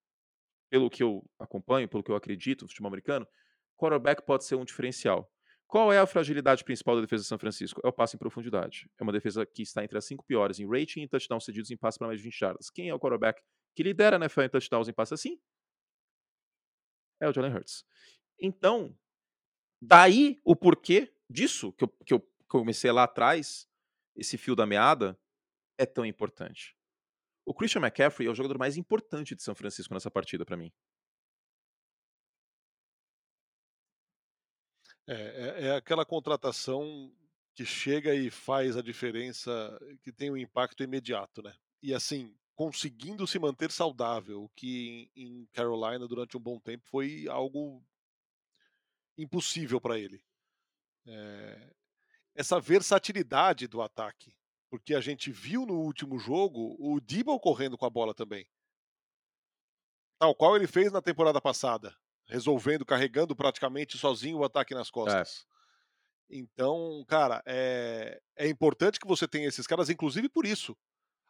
pelo 0.70 0.88
que 0.88 1.02
eu 1.02 1.22
acompanho, 1.38 1.86
pelo 1.86 2.02
que 2.02 2.10
eu 2.10 2.16
acredito 2.16 2.62
no 2.62 2.68
futebol 2.68 2.88
americano, 2.88 3.28
quarterback 3.76 4.22
pode 4.22 4.44
ser 4.44 4.54
um 4.54 4.64
diferencial. 4.64 5.30
Qual 5.68 5.92
é 5.92 5.98
a 5.98 6.06
fragilidade 6.06 6.64
principal 6.64 6.94
da 6.94 7.02
defesa 7.02 7.22
de 7.22 7.28
São 7.28 7.38
Francisco? 7.38 7.78
É 7.84 7.88
o 7.88 7.92
passe 7.92 8.16
em 8.16 8.18
profundidade. 8.18 8.90
É 8.98 9.02
uma 9.02 9.12
defesa 9.12 9.44
que 9.44 9.60
está 9.60 9.84
entre 9.84 9.98
as 9.98 10.04
cinco 10.06 10.24
piores 10.24 10.58
em 10.58 10.66
rating 10.66 11.02
e 11.02 11.08
touchdowns 11.08 11.44
cedidos 11.44 11.70
em 11.70 11.76
passe 11.76 11.98
para 11.98 12.06
mais 12.06 12.18
de 12.18 12.24
20 12.24 12.38
jardas. 12.38 12.70
Quem 12.70 12.88
é 12.88 12.94
o 12.94 12.98
quarterback 12.98 13.42
que 13.76 13.82
lidera 13.82 14.16
a 14.16 14.18
NFL 14.18 14.40
em 14.40 14.48
touchdowns 14.48 14.88
em 14.88 14.94
passe 14.94 15.12
assim? 15.12 15.38
É 17.20 17.28
o 17.28 17.34
Jalen 17.34 17.52
Hurts. 17.52 17.84
Então, 18.40 18.96
daí 19.80 20.40
o 20.42 20.56
porquê 20.56 21.12
disso, 21.28 21.70
que 21.74 21.84
eu, 21.84 21.88
que 21.88 22.14
eu 22.14 22.26
comecei 22.48 22.90
lá 22.90 23.04
atrás, 23.04 23.68
esse 24.16 24.38
fio 24.38 24.56
da 24.56 24.64
meada, 24.64 25.20
é 25.76 25.84
tão 25.84 26.06
importante. 26.06 26.74
O 27.44 27.52
Christian 27.52 27.82
McCaffrey 27.82 28.26
é 28.26 28.30
o 28.30 28.34
jogador 28.34 28.58
mais 28.58 28.78
importante 28.78 29.34
de 29.34 29.42
São 29.42 29.54
Francisco 29.54 29.92
nessa 29.92 30.10
partida 30.10 30.46
para 30.46 30.56
mim. 30.56 30.72
É, 35.08 35.14
é, 35.14 35.66
é, 35.68 35.74
aquela 35.74 36.04
contratação 36.04 37.10
que 37.54 37.64
chega 37.64 38.14
e 38.14 38.30
faz 38.30 38.76
a 38.76 38.82
diferença, 38.82 39.50
que 40.02 40.12
tem 40.12 40.30
um 40.30 40.36
impacto 40.36 40.82
imediato, 40.82 41.42
né? 41.42 41.56
E 41.82 41.94
assim, 41.94 42.36
conseguindo 42.54 43.26
se 43.26 43.38
manter 43.38 43.70
saudável, 43.72 44.50
que 44.54 45.10
em 45.16 45.46
Carolina 45.46 46.06
durante 46.06 46.36
um 46.36 46.40
bom 46.40 46.60
tempo 46.60 46.86
foi 46.86 47.26
algo 47.26 47.82
impossível 49.16 49.80
para 49.80 49.98
ele. 49.98 50.22
É, 51.06 51.72
essa 52.34 52.60
versatilidade 52.60 53.66
do 53.66 53.80
ataque, 53.80 54.36
porque 54.68 54.94
a 54.94 55.00
gente 55.00 55.32
viu 55.32 55.64
no 55.64 55.80
último 55.80 56.18
jogo 56.18 56.76
o 56.78 57.00
Debo 57.00 57.40
correndo 57.40 57.78
com 57.78 57.86
a 57.86 57.90
bola 57.90 58.12
também. 58.12 58.46
Tal 60.18 60.34
qual 60.34 60.54
ele 60.54 60.66
fez 60.66 60.92
na 60.92 61.00
temporada 61.00 61.40
passada 61.40 61.96
resolvendo, 62.28 62.84
carregando 62.84 63.34
praticamente 63.34 63.96
sozinho 63.96 64.38
o 64.38 64.44
ataque 64.44 64.74
nas 64.74 64.90
costas. 64.90 65.46
É. 66.30 66.38
Então, 66.38 67.04
cara, 67.08 67.42
é, 67.46 68.20
é 68.36 68.48
importante 68.48 69.00
que 69.00 69.08
você 69.08 69.26
tenha 69.26 69.48
esses 69.48 69.66
caras, 69.66 69.88
inclusive 69.88 70.28
por 70.28 70.44
isso. 70.44 70.76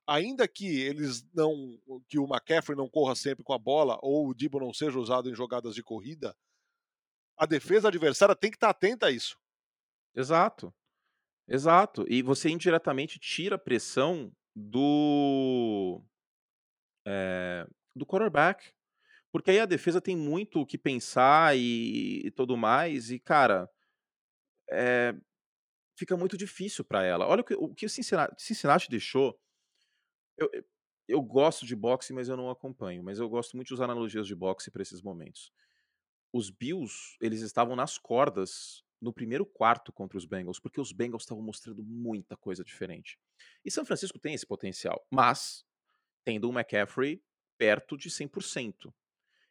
Ainda 0.06 0.48
que 0.48 0.80
eles 0.80 1.24
não. 1.34 1.78
que 2.08 2.18
o 2.18 2.24
McCaffrey 2.24 2.76
não 2.76 2.88
corra 2.88 3.14
sempre 3.14 3.44
com 3.44 3.52
a 3.52 3.58
bola, 3.58 3.98
ou 4.02 4.28
o 4.28 4.34
Debo 4.34 4.58
não 4.58 4.72
seja 4.72 4.98
usado 4.98 5.30
em 5.30 5.34
jogadas 5.34 5.74
de 5.74 5.82
corrida, 5.82 6.34
a 7.36 7.46
defesa 7.46 7.88
adversária 7.88 8.34
tem 8.34 8.50
que 8.50 8.56
estar 8.56 8.70
atenta 8.70 9.06
a 9.06 9.10
isso. 9.10 9.38
Exato. 10.14 10.74
Exato. 11.46 12.04
E 12.08 12.22
você 12.22 12.50
indiretamente 12.50 13.18
tira 13.18 13.54
a 13.54 13.58
pressão 13.58 14.32
do. 14.54 16.02
É, 17.06 17.66
do 17.94 18.04
quarterback. 18.04 18.72
Porque 19.32 19.50
aí 19.50 19.60
a 19.60 19.66
defesa 19.66 20.00
tem 20.00 20.16
muito 20.16 20.60
o 20.60 20.66
que 20.66 20.78
pensar 20.78 21.56
e, 21.56 22.26
e 22.26 22.30
tudo 22.30 22.56
mais, 22.56 23.10
e, 23.10 23.18
cara, 23.18 23.68
é, 24.70 25.14
fica 25.96 26.16
muito 26.16 26.36
difícil 26.36 26.84
para 26.84 27.04
ela. 27.04 27.26
Olha 27.26 27.42
o 27.42 27.44
que 27.44 27.54
o, 27.54 27.74
que 27.74 27.86
o 27.86 27.90
Cincinnati, 27.90 28.40
Cincinnati 28.42 28.88
deixou. 28.88 29.38
Eu, 30.36 30.50
eu 31.08 31.22
gosto 31.22 31.66
de 31.66 31.74
boxe, 31.74 32.12
mas 32.12 32.28
eu 32.28 32.36
não 32.36 32.50
acompanho. 32.50 33.02
Mas 33.02 33.18
eu 33.18 33.28
gosto 33.28 33.56
muito 33.56 33.68
de 33.68 33.74
usar 33.74 33.84
analogias 33.84 34.26
de 34.26 34.34
boxe 34.34 34.70
para 34.70 34.82
esses 34.82 35.02
momentos. 35.02 35.52
os 36.32 36.50
Bills, 36.50 37.16
eles 37.20 37.40
estavam 37.40 37.74
nas 37.76 37.98
cordas 37.98 38.84
no 39.00 39.12
primeiro 39.12 39.46
quarto 39.46 39.92
contra 39.92 40.18
os 40.18 40.26
Bengals, 40.26 40.58
porque 40.58 40.80
os 40.80 40.92
Bengals 40.92 41.22
estavam 41.22 41.42
mostrando 41.42 41.82
muita 41.84 42.36
coisa 42.36 42.64
diferente. 42.64 43.18
E 43.64 43.70
São 43.70 43.84
Francisco 43.84 44.18
tem 44.18 44.34
esse 44.34 44.46
potencial, 44.46 45.06
mas 45.10 45.64
tendo 46.24 46.48
um 46.48 46.52
McCaffrey 46.52 47.22
perto 47.56 47.96
de 47.96 48.10
100%. 48.10 48.92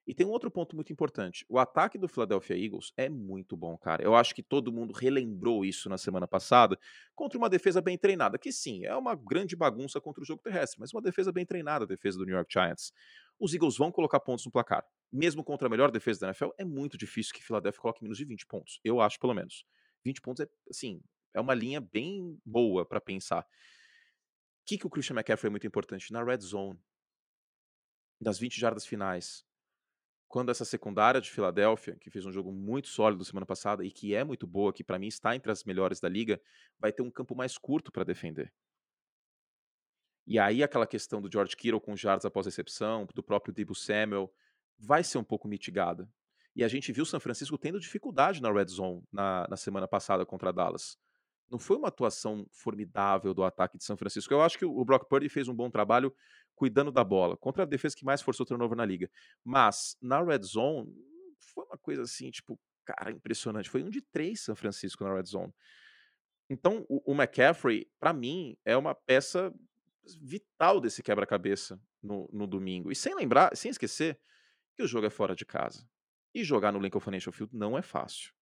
E 0.08 0.14
tem 0.14 0.26
um 0.26 0.30
outro 0.30 0.50
ponto 0.50 0.74
muito 0.74 0.94
importante. 0.94 1.46
O 1.50 1.60
ataque 1.60 1.98
do 1.98 2.08
Philadelphia 2.08 2.56
Eagles 2.58 2.94
é 2.96 3.10
muito 3.10 3.58
bom, 3.58 3.78
cara. 3.78 4.02
Eu 4.02 4.16
acho 4.16 4.34
que 4.34 4.42
todo 4.42 4.72
mundo 4.72 4.94
relembrou 4.94 5.66
isso 5.66 5.90
na 5.90 5.98
semana 5.98 6.26
passada 6.26 6.80
contra 7.14 7.38
uma 7.38 7.50
defesa 7.50 7.82
bem 7.82 7.98
treinada, 7.98 8.38
que 8.38 8.50
sim, 8.50 8.86
é 8.86 8.96
uma 8.96 9.14
grande 9.14 9.54
bagunça 9.54 10.00
contra 10.00 10.24
o 10.24 10.26
jogo 10.26 10.42
terrestre, 10.42 10.80
mas 10.80 10.94
uma 10.94 11.02
defesa 11.02 11.30
bem 11.30 11.46
treinada, 11.46 11.84
a 11.84 11.88
defesa 11.88 12.18
do 12.18 12.26
New 12.26 12.36
York 12.36 12.52
Giants. 12.52 12.94
Os 13.38 13.54
Eagles 13.54 13.78
vão 13.78 13.92
colocar 13.92 14.22
pontos 14.22 14.46
no 14.46 14.52
placar. 14.52 14.86
Mesmo 15.12 15.44
contra 15.44 15.68
a 15.68 15.70
melhor 15.70 15.92
defesa 15.92 16.22
da 16.22 16.28
NFL, 16.28 16.52
é 16.58 16.64
muito 16.64 16.98
difícil 16.98 17.34
que 17.34 17.44
Philadelphia 17.44 17.82
coloque 17.82 18.02
menos 18.02 18.18
de 18.18 18.24
20 18.24 18.48
pontos. 18.48 18.80
Eu 18.86 19.02
acho, 19.02 19.20
pelo 19.20 19.34
menos. 19.34 19.66
20 20.06 20.22
pontos 20.22 20.46
é, 20.46 20.50
assim, 20.70 21.02
é 21.34 21.42
uma 21.42 21.54
linha 21.54 21.82
bem 21.82 22.40
boa 22.46 22.86
para 22.86 23.02
pensar. 23.02 23.42
O 23.42 23.46
que, 24.66 24.78
que 24.78 24.88
o 24.88 24.90
Christian 24.90 25.16
McCaffrey 25.16 25.50
é 25.50 25.52
muito 25.52 25.68
importante? 25.68 26.14
Na 26.14 26.24
red 26.24 26.40
zone, 26.40 26.80
das 28.20 28.40
20 28.40 28.58
jardas 28.60 28.86
finais, 28.86 29.46
quando 30.28 30.50
essa 30.50 30.66
secundária 30.66 31.22
de 31.22 31.32
Filadélfia, 31.32 31.96
que 31.96 32.10
fez 32.10 32.26
um 32.26 32.32
jogo 32.32 32.52
muito 32.52 32.90
sólido 32.90 33.24
semana 33.24 33.46
passada 33.46 33.86
e 33.86 33.92
que 33.92 34.14
é 34.14 34.24
muito 34.24 34.46
boa, 34.46 34.74
que 34.74 34.84
para 34.84 35.00
mim 35.00 35.08
está 35.08 35.36
entre 35.36 35.52
as 35.52 35.64
melhores 35.64 36.00
da 36.00 36.10
liga, 36.10 36.42
vai 36.80 36.92
ter 36.92 37.02
um 37.02 37.10
campo 37.10 37.36
mais 37.36 37.58
curto 37.58 37.92
para 37.92 38.04
defender. 38.04 38.54
E 40.26 40.38
aí 40.38 40.62
aquela 40.62 40.86
questão 40.86 41.22
do 41.22 41.32
George 41.32 41.56
Kittle 41.56 41.80
com 41.80 41.96
jardas 41.96 42.26
após 42.26 42.46
recepção, 42.46 43.08
do 43.16 43.24
próprio 43.24 43.54
Debo 43.54 43.74
Samuel, 43.74 44.32
vai 44.78 45.02
ser 45.04 45.18
um 45.18 45.24
pouco 45.24 45.48
mitigada. 45.48 46.10
E 46.54 46.64
a 46.64 46.68
gente 46.68 46.92
viu 46.92 47.04
o 47.04 47.06
São 47.06 47.20
Francisco 47.20 47.58
tendo 47.58 47.80
dificuldade 47.80 48.42
na 48.42 48.52
red 48.52 48.66
zone 48.66 49.04
na, 49.12 49.48
na 49.50 49.56
semana 49.56 49.88
passada 49.88 50.26
contra 50.26 50.52
Dallas. 50.52 50.98
Não 51.50 51.58
foi 51.58 51.78
uma 51.78 51.88
atuação 51.88 52.46
formidável 52.52 53.34
do 53.34 53.44
ataque 53.44 53.78
de 53.78 53.86
São 53.86 53.96
Francisco. 53.96 54.34
Eu 54.34 54.42
acho 54.42 54.58
que 54.58 54.66
o 54.66 54.84
Brock 54.84 55.08
Purdy 55.08 55.30
fez 55.30 55.48
um 55.48 55.56
bom 55.56 55.70
trabalho 55.70 56.14
cuidando 56.58 56.92
da 56.92 57.04
bola, 57.04 57.38
contra 57.38 57.64
a 57.64 57.66
defesa 57.66 57.96
que 57.96 58.04
mais 58.04 58.22
forçou 58.22 58.46
turnover 58.46 58.76
na 58.76 58.84
liga. 58.84 59.10
Mas 59.44 59.96
na 60.02 60.22
red 60.22 60.42
zone, 60.42 60.92
foi 61.40 61.64
uma 61.64 61.78
coisa 61.78 62.02
assim, 62.02 62.32
tipo, 62.32 62.60
cara, 62.84 63.12
impressionante. 63.12 63.70
Foi 63.70 63.84
um 63.84 63.90
de 63.90 64.02
três 64.02 64.42
São 64.42 64.56
Francisco 64.56 65.04
na 65.04 65.14
red 65.14 65.26
zone. 65.26 65.54
Então, 66.50 66.84
o, 66.90 67.12
o 67.12 67.16
McCaffrey, 67.16 67.88
para 68.00 68.12
mim, 68.12 68.58
é 68.66 68.76
uma 68.76 68.96
peça 68.96 69.54
vital 70.20 70.82
desse 70.82 71.04
quebra-cabeça 71.04 71.80
no, 72.02 72.28
no 72.34 72.48
domingo. 72.48 72.92
E 72.92 72.96
sem 72.96 73.14
lembrar, 73.14 73.56
sem 73.56 73.70
esquecer, 73.70 74.20
que 74.76 74.82
o 74.82 74.88
jogo 74.88 75.06
é 75.06 75.12
fora 75.12 75.36
de 75.36 75.46
casa. 75.46 75.88
E 76.34 76.44
jogar 76.44 76.72
no 76.72 76.80
Lincoln 76.80 77.00
Financial 77.00 77.32
Field 77.32 77.56
não 77.56 77.78
é 77.78 77.84
fácil. 77.84 78.34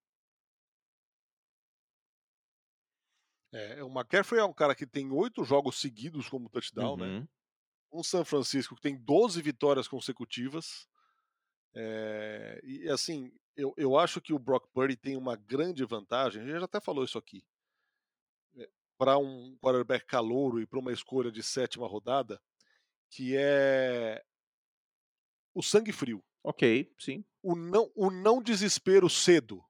É, 3.52 3.84
o 3.84 3.90
McCaffrey 3.90 4.40
é 4.40 4.46
um 4.46 4.54
cara 4.54 4.74
que 4.74 4.88
tem 4.88 5.12
oito 5.12 5.44
jogos 5.44 5.80
seguidos 5.80 6.30
como 6.30 6.50
touchdown, 6.50 6.98
né? 6.98 7.06
uhum. 7.06 7.20
né? 7.22 7.28
Um 7.96 8.04
São 8.04 8.26
Francisco 8.26 8.76
que 8.76 8.82
tem 8.82 8.96
12 8.96 9.42
vitórias 9.42 9.88
consecutivas. 9.88 10.88
É, 11.74 12.62
e 12.64 12.90
assim, 12.90 13.32
eu, 13.56 13.74
eu 13.78 13.98
acho 13.98 14.22
que 14.22 14.34
o 14.34 14.40
Brock 14.40 14.68
Purdy 14.74 14.96
tem 14.96 15.16
uma 15.16 15.36
grande 15.36 15.84
vantagem, 15.86 16.42
a 16.42 16.46
gente 16.46 16.60
já 16.60 16.66
até 16.66 16.80
falou 16.80 17.04
isso 17.04 17.18
aqui. 17.18 17.44
É, 18.58 18.64
eh, 18.64 18.70
para 18.98 19.18
um 19.18 19.58
quarterback 19.58 20.06
calouro 20.06 20.62
e 20.62 20.66
para 20.66 20.80
uma 20.80 20.92
escolha 20.92 21.32
de 21.32 21.42
sétima 21.42 21.88
rodada, 21.88 22.42
que 23.10 23.36
é 23.38 24.24
o 25.54 25.64
sangue 25.64 25.92
frio. 25.92 26.24
Ok, 26.44 26.94
sim. 27.00 27.24
O 27.42 27.56
não, 27.56 27.92
o 27.96 28.12
não 28.12 28.42
desespero 28.42 29.10
cedo. 29.10 29.64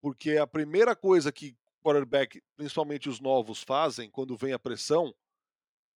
Porque 0.00 0.36
a 0.36 0.46
primeira 0.46 0.96
coisa 0.96 1.30
que 1.30 1.56
quarterback, 1.82 2.42
principalmente 2.56 3.08
os 3.08 3.20
novos, 3.20 3.62
fazem 3.62 4.10
quando 4.10 4.36
vem 4.36 4.52
a 4.52 4.58
pressão 4.58 5.14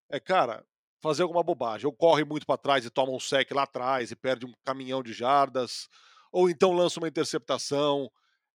é, 0.09 0.19
cara, 0.19 0.65
fazer 1.01 1.23
alguma 1.23 1.43
bobagem. 1.43 1.85
Ou 1.85 1.93
corre 1.93 2.23
muito 2.23 2.45
para 2.45 2.57
trás 2.57 2.85
e 2.85 2.89
toma 2.89 3.11
um 3.11 3.19
sec 3.19 3.51
lá 3.51 3.63
atrás 3.63 4.11
e 4.11 4.15
perde 4.15 4.45
um 4.45 4.53
caminhão 4.63 5.01
de 5.01 5.13
jardas, 5.13 5.87
ou 6.31 6.49
então 6.49 6.73
lança 6.73 6.99
uma 6.99 7.07
interceptação. 7.07 8.11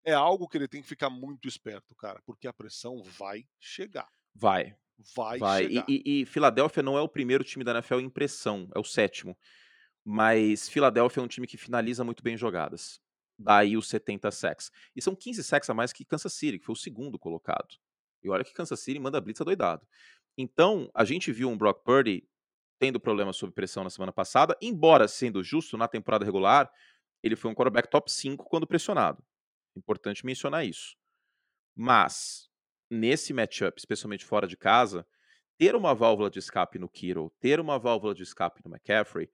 É 0.04 0.14
algo 0.14 0.48
que 0.48 0.58
ele 0.58 0.68
tem 0.68 0.82
que 0.82 0.88
ficar 0.88 1.10
muito 1.10 1.48
esperto, 1.48 1.96
cara, 1.96 2.22
porque 2.26 2.48
a 2.48 2.54
pressão 2.54 3.04
vai 3.04 3.46
chegar. 3.60 4.08
Vai. 4.34 4.76
Vai, 5.16 5.40
vai. 5.40 5.64
chegar. 5.68 5.86
E, 5.88 6.04
e, 6.06 6.22
e 6.22 6.26
Filadélfia 6.26 6.82
não 6.82 6.98
é 6.98 7.02
o 7.02 7.10
primeiro 7.10 7.44
time 7.44 7.64
da 7.64 7.72
NFL 7.72 8.00
em 8.00 8.10
pressão, 8.10 8.70
é 8.74 8.80
o 8.80 8.84
sétimo. 8.84 9.38
Mas 10.04 10.68
Filadélfia 10.68 11.22
é 11.22 11.24
um 11.24 11.28
time 11.28 11.46
que 11.46 11.58
finaliza 11.58 12.04
muito 12.04 12.24
bem 12.24 12.36
jogadas. 12.36 13.00
Daí 13.38 13.78
os 13.78 13.88
70 13.88 14.32
sacks. 14.32 14.72
E 14.96 15.02
são 15.02 15.16
15 15.16 15.44
sacks 15.44 15.70
a 15.70 15.74
mais 15.74 15.94
que 15.94 16.06
Kansas 16.06 16.34
City, 16.34 16.60
que 16.60 16.66
foi 16.66 16.74
o 16.74 16.78
segundo 16.78 17.18
colocado. 17.18 17.76
E 18.24 18.30
olha 18.30 18.44
que 18.44 18.54
Kansas 18.54 18.80
City 18.80 19.00
manda 19.00 19.20
blitz 19.20 19.44
doidado. 19.44 19.88
Então, 20.38 20.90
a 20.94 21.04
gente 21.04 21.32
viu 21.32 21.50
um 21.50 21.58
Brock 21.58 21.84
Purdy 21.84 22.28
tendo 22.82 23.00
problemas 23.00 23.38
sob 23.38 23.54
pressão 23.54 23.84
na 23.84 23.92
semana 23.92 24.12
passada, 24.12 24.58
embora 24.60 25.08
sendo 25.08 25.44
justo 25.44 25.78
na 25.78 25.88
temporada 25.88 26.26
regular, 26.26 26.68
ele 27.22 27.36
foi 27.36 27.52
um 27.52 27.54
quarterback 27.54 27.88
top 27.88 28.12
5 28.12 28.44
quando 28.50 28.66
pressionado. 28.66 29.24
Importante 29.78 30.26
mencionar 30.26 30.66
isso. 30.66 30.96
Mas 31.78 32.50
nesse 32.90 33.34
matchup, 33.34 33.80
especialmente 33.80 34.26
fora 34.26 34.48
de 34.48 34.58
casa, 34.58 35.06
ter 35.60 35.76
uma 35.76 35.94
válvula 35.94 36.28
de 36.28 36.40
escape 36.40 36.80
no 36.80 36.90
Kittle, 36.90 37.30
ter 37.40 37.60
uma 37.60 37.78
válvula 37.78 38.16
de 38.16 38.24
escape 38.24 38.64
no 38.66 38.72
McCaffrey, 38.72 39.30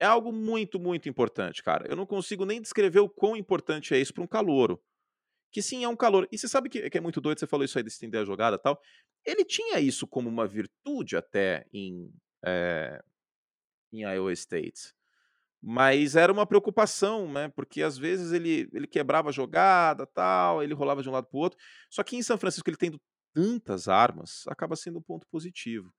é 0.00 0.06
algo 0.06 0.32
muito, 0.32 0.80
muito 0.80 1.06
importante, 1.06 1.62
cara. 1.62 1.86
Eu 1.86 1.94
não 1.94 2.06
consigo 2.06 2.46
nem 2.46 2.62
descrever 2.62 3.00
o 3.00 3.10
quão 3.10 3.36
importante 3.36 3.92
é 3.92 3.98
isso 3.98 4.14
para 4.14 4.24
um 4.24 4.26
calouro 4.26 4.82
que 5.52 5.60
sim, 5.60 5.84
é 5.84 5.88
um 5.88 5.96
calor. 5.96 6.28
E 6.30 6.38
você 6.38 6.48
sabe 6.48 6.68
que, 6.68 6.88
que, 6.88 6.98
é 6.98 7.00
muito 7.00 7.20
doido, 7.20 7.38
você 7.38 7.46
falou 7.46 7.64
isso 7.64 7.76
aí 7.76 7.84
de 7.84 7.90
estender 7.90 8.20
a 8.20 8.24
jogada 8.24 8.56
e 8.56 8.58
tal. 8.58 8.80
Ele 9.24 9.44
tinha 9.44 9.80
isso 9.80 10.06
como 10.06 10.28
uma 10.28 10.46
virtude 10.46 11.16
até 11.16 11.66
em, 11.72 12.10
é, 12.44 13.02
em 13.92 14.02
Iowa 14.02 14.32
State. 14.32 14.94
Mas 15.62 16.16
era 16.16 16.32
uma 16.32 16.46
preocupação, 16.46 17.30
né? 17.30 17.48
Porque 17.48 17.82
às 17.82 17.98
vezes 17.98 18.32
ele, 18.32 18.68
ele 18.72 18.86
quebrava 18.86 19.28
a 19.28 19.32
jogada, 19.32 20.06
tal, 20.06 20.62
ele 20.62 20.74
rolava 20.74 21.02
de 21.02 21.08
um 21.08 21.12
lado 21.12 21.26
para 21.26 21.36
o 21.36 21.40
outro. 21.40 21.58
Só 21.90 22.02
que 22.02 22.16
em 22.16 22.22
São 22.22 22.38
Francisco, 22.38 22.68
ele 22.70 22.78
tendo 22.78 23.00
tantas 23.34 23.88
armas, 23.88 24.44
acaba 24.48 24.74
sendo 24.76 24.98
um 24.98 25.02
ponto 25.02 25.26
positivo. 25.30 25.92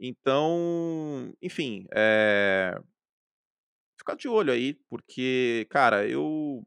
Então, 0.00 1.32
enfim, 1.42 1.86
é... 1.94 2.80
ficar 3.98 4.14
de 4.16 4.28
olho 4.28 4.52
aí, 4.52 4.74
porque, 4.88 5.66
cara, 5.70 6.08
eu 6.08 6.66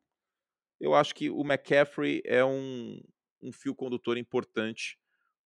eu 0.80 0.96
acho 0.96 1.14
que 1.14 1.30
o 1.30 1.42
McCaffrey 1.42 2.22
é 2.26 2.44
um, 2.44 3.00
um 3.42 3.52
fio 3.52 3.76
condutor 3.76 4.18
importante 4.18 4.98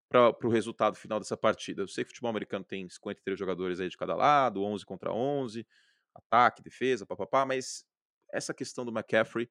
para 0.08 0.30
o 0.44 0.48
resultado 0.48 0.96
final 0.96 1.18
dessa 1.18 1.36
partida. 1.36 1.82
Eu 1.82 1.88
sei 1.88 2.04
que 2.04 2.08
o 2.08 2.10
futebol 2.10 2.30
americano 2.30 2.64
tem 2.64 2.88
53 2.88 3.38
jogadores 3.38 3.80
aí 3.80 3.88
de 3.88 3.96
cada 3.96 4.14
lado, 4.14 4.62
11 4.62 4.84
contra 4.84 5.12
11, 5.12 5.66
ataque, 6.14 6.62
defesa, 6.62 7.04
papapá, 7.04 7.44
mas 7.44 7.84
essa 8.32 8.54
questão 8.54 8.84
do 8.84 8.92
McCaffrey 8.92 9.50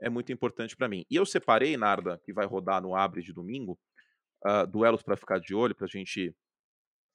é 0.00 0.08
muito 0.08 0.32
importante 0.32 0.76
para 0.76 0.88
mim. 0.88 1.04
E 1.10 1.16
eu 1.16 1.26
separei, 1.26 1.76
Narda, 1.76 2.20
que 2.24 2.32
vai 2.32 2.46
rodar 2.46 2.82
no 2.82 2.94
Abre 2.94 3.22
de 3.22 3.32
domingo, 3.32 3.78
uh, 4.46 4.66
duelos 4.66 5.02
para 5.02 5.16
ficar 5.16 5.38
de 5.38 5.54
olho, 5.54 5.74
para 5.74 5.86
a 5.86 5.88
gente 5.88 6.34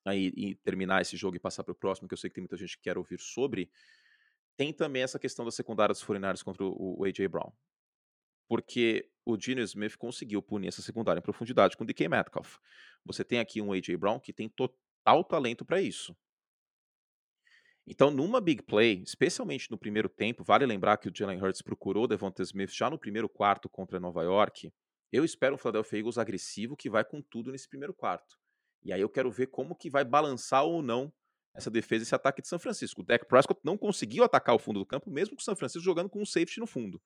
aí 0.05 0.55
terminar 0.63 1.01
esse 1.01 1.15
jogo 1.15 1.35
e 1.35 1.39
passar 1.39 1.63
para 1.63 1.73
o 1.73 1.75
próximo, 1.75 2.07
que 2.07 2.13
eu 2.13 2.17
sei 2.17 2.29
que 2.29 2.35
tem 2.35 2.41
muita 2.41 2.57
gente 2.57 2.75
que 2.75 2.83
quer 2.83 2.97
ouvir 2.97 3.19
sobre. 3.19 3.69
Tem 4.57 4.73
também 4.73 5.03
essa 5.03 5.19
questão 5.19 5.45
da 5.45 5.51
secundária 5.51 5.93
dos 5.93 6.03
49 6.03 6.43
contra 6.43 6.63
o, 6.65 6.99
o 6.99 7.05
A.J. 7.05 7.27
Brown 7.27 7.51
porque 8.51 9.09
o 9.25 9.39
Gino 9.39 9.61
Smith 9.61 9.95
conseguiu 9.97 10.41
punir 10.41 10.67
essa 10.67 10.81
secundária 10.81 11.19
em 11.19 11.23
profundidade 11.23 11.77
com 11.77 11.83
o 11.83 11.87
DK 11.87 12.07
Metcalf. 12.07 12.57
Você 13.05 13.23
tem 13.23 13.39
aqui 13.39 13.61
um 13.61 13.71
A.J. 13.71 13.95
Brown 13.97 14.19
que 14.19 14.33
tem 14.33 14.49
total 14.49 15.23
talento 15.23 15.65
para 15.65 15.81
isso. 15.81 16.15
Então, 17.85 18.11
numa 18.11 18.39
big 18.39 18.63
play, 18.63 19.01
especialmente 19.03 19.69
no 19.71 19.77
primeiro 19.77 20.07
tempo, 20.07 20.43
vale 20.43 20.65
lembrar 20.65 20.97
que 20.97 21.09
o 21.09 21.11
Jalen 21.13 21.41
Hurts 21.41 21.61
procurou 21.61 22.07
Devonta 22.07 22.43
Smith 22.43 22.71
já 22.71 22.89
no 22.89 22.97
primeiro 22.97 23.27
quarto 23.27 23.67
contra 23.67 23.99
Nova 23.99 24.23
York. 24.23 24.71
Eu 25.11 25.25
espero 25.25 25.55
um 25.55 25.57
Philadelphia 25.57 25.99
Eagles 25.99 26.17
agressivo 26.17 26.77
que 26.77 26.89
vai 26.89 27.03
com 27.03 27.21
tudo 27.21 27.51
nesse 27.51 27.67
primeiro 27.67 27.93
quarto. 27.93 28.37
E 28.83 28.93
aí 28.93 29.01
eu 29.01 29.09
quero 29.09 29.31
ver 29.31 29.47
como 29.47 29.75
que 29.75 29.89
vai 29.89 30.05
balançar 30.05 30.63
ou 30.63 30.81
não 30.81 31.11
essa 31.53 31.69
defesa, 31.69 32.03
esse 32.03 32.15
ataque 32.15 32.41
de 32.41 32.47
São 32.47 32.59
Francisco. 32.59 33.01
O 33.01 33.03
Dak 33.03 33.25
Prescott 33.25 33.59
não 33.63 33.77
conseguiu 33.77 34.23
atacar 34.23 34.55
o 34.55 34.59
fundo 34.59 34.79
do 34.79 34.85
campo, 34.85 35.11
mesmo 35.11 35.35
com 35.35 35.41
o 35.41 35.43
São 35.43 35.55
Francisco 35.55 35.83
jogando 35.83 36.09
com 36.09 36.21
um 36.21 36.25
safety 36.25 36.59
no 36.59 36.67
fundo. 36.67 37.01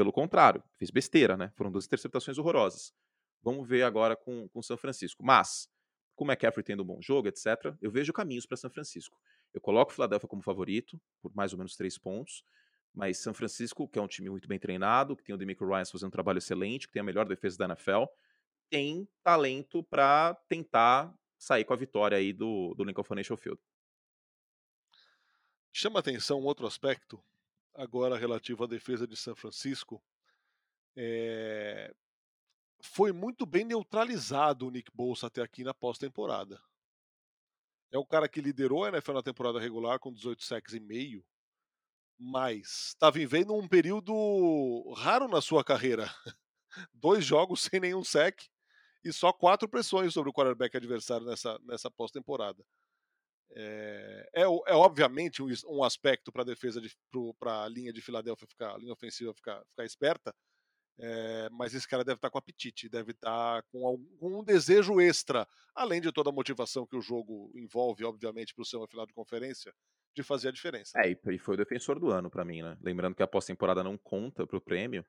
Pelo 0.00 0.14
contrário, 0.14 0.64
fez 0.78 0.90
besteira, 0.90 1.36
né? 1.36 1.52
Foram 1.54 1.70
duas 1.70 1.84
interceptações 1.84 2.38
horrorosas. 2.38 2.94
Vamos 3.42 3.68
ver 3.68 3.82
agora 3.82 4.16
com 4.16 4.48
o 4.54 4.62
São 4.62 4.74
Francisco. 4.78 5.22
Mas, 5.22 5.68
com 6.16 6.24
o 6.24 6.26
McCaffrey 6.26 6.64
tendo 6.64 6.82
um 6.82 6.86
bom 6.86 7.02
jogo, 7.02 7.28
etc., 7.28 7.76
eu 7.82 7.90
vejo 7.90 8.10
caminhos 8.10 8.46
para 8.46 8.56
São 8.56 8.70
Francisco. 8.70 9.20
Eu 9.52 9.60
coloco 9.60 9.92
o 9.92 9.94
Philadelphia 9.94 10.26
como 10.26 10.40
favorito, 10.40 10.98
por 11.20 11.34
mais 11.34 11.52
ou 11.52 11.58
menos 11.58 11.76
três 11.76 11.98
pontos. 11.98 12.42
Mas 12.94 13.18
São 13.18 13.34
Francisco, 13.34 13.86
que 13.86 13.98
é 13.98 14.02
um 14.02 14.06
time 14.06 14.30
muito 14.30 14.48
bem 14.48 14.58
treinado, 14.58 15.14
que 15.14 15.22
tem 15.22 15.34
o 15.34 15.38
Demico 15.38 15.66
Ryan 15.66 15.84
fazendo 15.84 16.08
um 16.08 16.12
trabalho 16.12 16.38
excelente, 16.38 16.86
que 16.86 16.94
tem 16.94 17.00
a 17.00 17.04
melhor 17.04 17.28
defesa 17.28 17.58
da 17.58 17.66
NFL, 17.66 18.04
tem 18.70 19.06
talento 19.22 19.84
para 19.84 20.32
tentar 20.48 21.14
sair 21.38 21.66
com 21.66 21.74
a 21.74 21.76
vitória 21.76 22.16
aí 22.16 22.32
do, 22.32 22.72
do 22.74 22.84
Lincoln 22.84 23.04
Financial 23.04 23.36
Field. 23.36 23.60
Chama 25.70 26.00
atenção 26.00 26.40
um 26.40 26.44
outro 26.44 26.66
aspecto 26.66 27.22
agora 27.74 28.18
relativo 28.18 28.64
à 28.64 28.66
defesa 28.66 29.06
de 29.06 29.16
São 29.16 29.34
Francisco. 29.34 30.02
É... 30.96 31.94
Foi 32.82 33.12
muito 33.12 33.44
bem 33.44 33.64
neutralizado 33.64 34.66
o 34.66 34.70
Nick 34.70 34.90
Bolsa 34.94 35.26
até 35.26 35.42
aqui 35.42 35.62
na 35.62 35.74
pós-temporada. 35.74 36.60
É 37.92 37.98
um 37.98 38.06
cara 38.06 38.28
que 38.28 38.40
liderou 38.40 38.84
a 38.84 38.88
NFL 38.88 39.12
na 39.12 39.22
temporada 39.22 39.60
regular 39.60 39.98
com 39.98 40.12
18 40.12 40.44
sacks 40.44 40.74
e 40.74 40.80
meio, 40.80 41.24
mas 42.18 42.88
estava 42.88 43.12
vivendo 43.12 43.54
um 43.54 43.66
período 43.66 44.92
raro 44.96 45.28
na 45.28 45.40
sua 45.40 45.64
carreira. 45.64 46.08
Dois 46.94 47.24
jogos 47.24 47.62
sem 47.62 47.80
nenhum 47.80 48.04
sec 48.04 48.40
e 49.04 49.12
só 49.12 49.32
quatro 49.32 49.68
pressões 49.68 50.12
sobre 50.12 50.30
o 50.30 50.32
quarterback 50.32 50.76
adversário 50.76 51.26
nessa, 51.26 51.58
nessa 51.64 51.90
pós-temporada. 51.90 52.64
É, 53.52 54.30
é, 54.34 54.42
é, 54.42 54.74
obviamente 54.74 55.42
um, 55.42 55.48
um 55.68 55.82
aspecto 55.82 56.30
para 56.30 56.42
a 56.42 56.44
defesa, 56.44 56.80
para 57.38 57.64
a 57.64 57.68
linha 57.68 57.92
de 57.92 58.00
Filadélfia 58.00 58.46
ficar, 58.46 58.74
a 58.74 58.78
linha 58.78 58.92
ofensiva 58.92 59.34
ficar, 59.34 59.60
ficar 59.66 59.84
esperta, 59.84 60.34
é, 60.98 61.48
mas 61.50 61.74
esse 61.74 61.88
cara 61.88 62.04
deve 62.04 62.18
estar 62.18 62.28
tá 62.28 62.32
com 62.32 62.38
apetite, 62.38 62.88
deve 62.88 63.12
estar 63.12 63.62
tá 63.62 63.68
com 63.72 63.86
algum 63.86 64.44
desejo 64.44 65.00
extra, 65.00 65.48
além 65.74 66.00
de 66.00 66.12
toda 66.12 66.30
a 66.30 66.32
motivação 66.32 66.86
que 66.86 66.96
o 66.96 67.00
jogo 67.00 67.50
envolve, 67.56 68.04
obviamente, 68.04 68.54
para 68.54 68.62
o 68.62 68.66
seu 68.66 68.86
final 68.86 69.06
de 69.06 69.14
conferência, 69.14 69.72
de 70.14 70.22
fazer 70.22 70.48
a 70.48 70.52
diferença. 70.52 70.92
É, 71.02 71.10
e 71.10 71.38
foi 71.38 71.54
o 71.54 71.58
defensor 71.58 71.98
do 71.98 72.10
ano 72.10 72.30
para 72.30 72.44
mim, 72.44 72.62
né? 72.62 72.76
Lembrando 72.82 73.14
que 73.14 73.22
a 73.22 73.26
pós-temporada 73.26 73.82
não 73.82 73.96
conta 73.96 74.46
para 74.46 74.58
o 74.58 74.60
prêmio, 74.60 75.04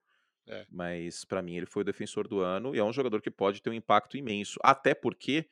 é. 0.47 0.65
mas 0.69 1.25
para 1.25 1.41
mim 1.41 1.57
ele 1.57 1.65
foi 1.65 1.81
o 1.81 1.85
defensor 1.85 2.27
do 2.27 2.39
ano 2.39 2.75
e 2.75 2.79
é 2.79 2.83
um 2.83 2.93
jogador 2.93 3.21
que 3.21 3.29
pode 3.29 3.61
ter 3.61 3.69
um 3.69 3.73
impacto 3.73 4.17
imenso, 4.17 4.59
até 4.63 4.95
porque 4.95 5.47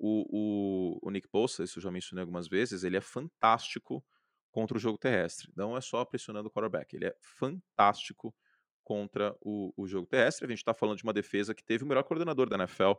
o, 0.00 0.24
o, 0.30 0.98
o 1.02 1.10
Nick 1.10 1.28
Bosa, 1.30 1.62
isso 1.62 1.78
eu 1.78 1.82
já 1.82 1.90
mencionei 1.90 2.22
algumas 2.22 2.48
vezes, 2.48 2.82
ele 2.82 2.96
é 2.96 3.00
fantástico 3.02 4.02
contra 4.50 4.76
o 4.76 4.80
jogo 4.80 4.96
terrestre. 4.96 5.52
Não 5.54 5.76
é 5.76 5.80
só 5.82 6.04
pressionando 6.04 6.48
o 6.48 6.50
quarterback, 6.50 6.96
ele 6.96 7.06
é 7.06 7.14
fantástico 7.20 8.34
contra 8.82 9.36
o, 9.42 9.72
o 9.76 9.86
jogo 9.86 10.06
terrestre. 10.06 10.46
A 10.46 10.48
gente 10.48 10.58
está 10.58 10.72
falando 10.72 10.96
de 10.96 11.04
uma 11.04 11.12
defesa 11.12 11.54
que 11.54 11.62
teve 11.62 11.84
o 11.84 11.86
melhor 11.86 12.02
coordenador 12.02 12.48
da 12.48 12.56
NFL 12.56 12.92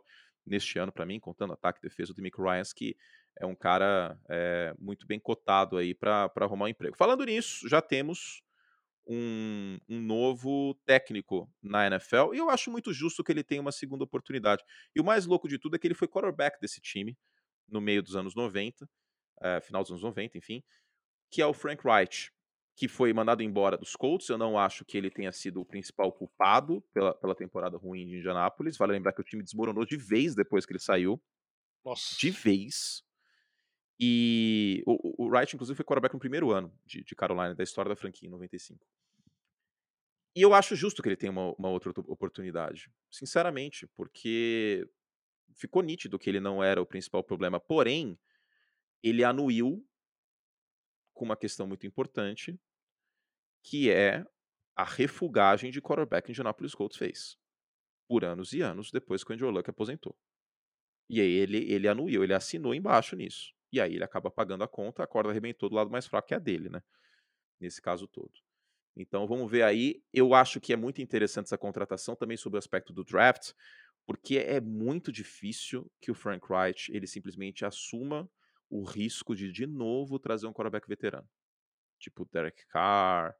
neste 0.46 0.78
ano, 0.78 0.92
para 0.92 1.04
mim, 1.04 1.18
contando 1.18 1.52
ataque 1.52 1.80
e 1.80 1.88
defesa 1.88 2.14
do 2.14 2.22
Mick 2.22 2.40
Ryans, 2.40 2.72
que 2.72 2.96
é 3.38 3.44
um 3.44 3.54
cara 3.54 4.16
é, 4.30 4.72
muito 4.78 5.04
bem 5.06 5.18
cotado 5.18 5.76
aí 5.76 5.94
para 5.94 6.30
arrumar 6.36 6.66
um 6.66 6.68
emprego. 6.68 6.96
Falando 6.96 7.24
nisso, 7.24 7.68
já 7.68 7.82
temos 7.82 8.42
um, 9.06 9.78
um, 9.88 10.00
novo 10.00 10.74
técnico 10.84 11.50
na 11.62 11.86
NFL 11.86 12.34
e 12.34 12.38
eu 12.38 12.48
acho 12.48 12.70
muito 12.70 12.92
justo 12.92 13.24
que 13.24 13.32
ele 13.32 13.42
tenha 13.42 13.60
uma 13.60 13.72
segunda 13.72 14.04
oportunidade. 14.04 14.62
E 14.94 15.00
o 15.00 15.04
mais 15.04 15.26
louco 15.26 15.48
de 15.48 15.58
tudo 15.58 15.76
é 15.76 15.78
que 15.78 15.86
ele 15.86 15.94
foi 15.94 16.08
quarterback 16.08 16.60
desse 16.60 16.80
time 16.80 17.16
no 17.68 17.80
meio 17.80 18.02
dos 18.02 18.16
anos 18.16 18.34
90, 18.34 18.88
é, 19.42 19.60
final 19.60 19.82
dos 19.82 19.90
anos 19.90 20.02
90, 20.02 20.38
enfim, 20.38 20.62
que 21.30 21.40
é 21.40 21.46
o 21.46 21.54
Frank 21.54 21.86
Wright, 21.86 22.30
que 22.76 22.88
foi 22.88 23.12
mandado 23.12 23.42
embora 23.42 23.76
dos 23.76 23.96
Colts. 23.96 24.28
Eu 24.28 24.38
não 24.38 24.58
acho 24.58 24.84
que 24.84 24.96
ele 24.96 25.10
tenha 25.10 25.32
sido 25.32 25.60
o 25.60 25.64
principal 25.64 26.12
culpado 26.12 26.82
pela, 26.92 27.14
pela 27.14 27.34
temporada 27.34 27.76
ruim 27.76 28.06
de 28.06 28.18
Indianápolis. 28.18 28.76
Vale 28.76 28.92
lembrar 28.92 29.12
que 29.12 29.20
o 29.20 29.24
time 29.24 29.42
desmoronou 29.42 29.84
de 29.84 29.96
vez 29.96 30.34
depois 30.34 30.64
que 30.64 30.72
ele 30.72 30.80
saiu. 30.80 31.20
Nossa. 31.84 32.16
De 32.18 32.30
vez. 32.30 33.02
E 33.98 34.82
o, 34.86 35.24
o 35.24 35.28
Wright, 35.28 35.54
inclusive, 35.54 35.76
foi 35.76 35.84
quarterback 35.84 36.14
no 36.14 36.20
primeiro 36.20 36.50
ano 36.50 36.72
de, 36.84 37.04
de 37.04 37.14
Carolina, 37.14 37.54
da 37.54 37.62
história 37.62 37.88
da 37.88 37.96
franquia, 37.96 38.26
em 38.26 38.30
95. 38.30 38.84
E 40.34 40.40
eu 40.40 40.54
acho 40.54 40.74
justo 40.74 41.02
que 41.02 41.08
ele 41.08 41.16
tenha 41.16 41.32
uma, 41.32 41.52
uma 41.58 41.68
outra 41.68 41.92
oportunidade, 42.06 42.90
sinceramente, 43.10 43.86
porque 43.88 44.88
ficou 45.54 45.82
nítido 45.82 46.18
que 46.18 46.30
ele 46.30 46.40
não 46.40 46.64
era 46.64 46.80
o 46.80 46.86
principal 46.86 47.22
problema. 47.22 47.60
Porém, 47.60 48.18
ele 49.02 49.22
anuiu 49.24 49.86
com 51.12 51.24
uma 51.24 51.36
questão 51.36 51.66
muito 51.66 51.86
importante, 51.86 52.58
que 53.62 53.90
é 53.90 54.24
a 54.74 54.84
refugagem 54.84 55.70
de 55.70 55.82
quarterback 55.82 56.26
que 56.26 56.32
Indianapolis 56.32 56.74
Colts 56.74 56.96
fez. 56.96 57.36
Por 58.08 58.24
anos 58.24 58.52
e 58.52 58.62
anos 58.62 58.90
depois 58.90 59.22
que 59.22 59.30
o 59.30 59.34
Andrew 59.34 59.50
Luck 59.50 59.68
aposentou. 59.68 60.16
E 61.08 61.20
aí 61.20 61.30
ele, 61.30 61.70
ele 61.70 61.88
anuiu, 61.88 62.24
ele 62.24 62.34
assinou 62.34 62.74
embaixo 62.74 63.14
nisso. 63.14 63.52
E 63.70 63.80
aí 63.80 63.94
ele 63.94 64.04
acaba 64.04 64.30
pagando 64.30 64.64
a 64.64 64.68
conta, 64.68 65.02
a 65.02 65.06
corda 65.06 65.30
arrebentou 65.30 65.68
do 65.68 65.74
lado 65.74 65.90
mais 65.90 66.06
fraco, 66.06 66.28
que 66.28 66.34
é 66.34 66.36
a 66.36 66.40
dele, 66.40 66.68
né? 66.68 66.82
Nesse 67.60 67.80
caso 67.80 68.06
todo. 68.08 68.32
Então 68.96 69.26
vamos 69.26 69.50
ver 69.50 69.62
aí. 69.62 70.02
Eu 70.12 70.34
acho 70.34 70.60
que 70.60 70.72
é 70.72 70.76
muito 70.76 71.00
interessante 71.00 71.46
essa 71.46 71.58
contratação 71.58 72.14
também 72.14 72.36
sobre 72.36 72.56
o 72.56 72.58
aspecto 72.58 72.92
do 72.92 73.04
draft, 73.04 73.52
porque 74.06 74.38
é 74.38 74.60
muito 74.60 75.10
difícil 75.10 75.90
que 76.00 76.10
o 76.10 76.14
Frank 76.14 76.44
Wright 76.50 76.90
ele 76.94 77.06
simplesmente 77.06 77.64
assuma 77.64 78.28
o 78.68 78.84
risco 78.84 79.34
de 79.34 79.50
de 79.50 79.66
novo 79.66 80.18
trazer 80.18 80.46
um 80.46 80.52
quarterback 80.52 80.88
veterano. 80.88 81.28
Tipo 81.98 82.28
Derek 82.32 82.66
Carr, 82.66 83.34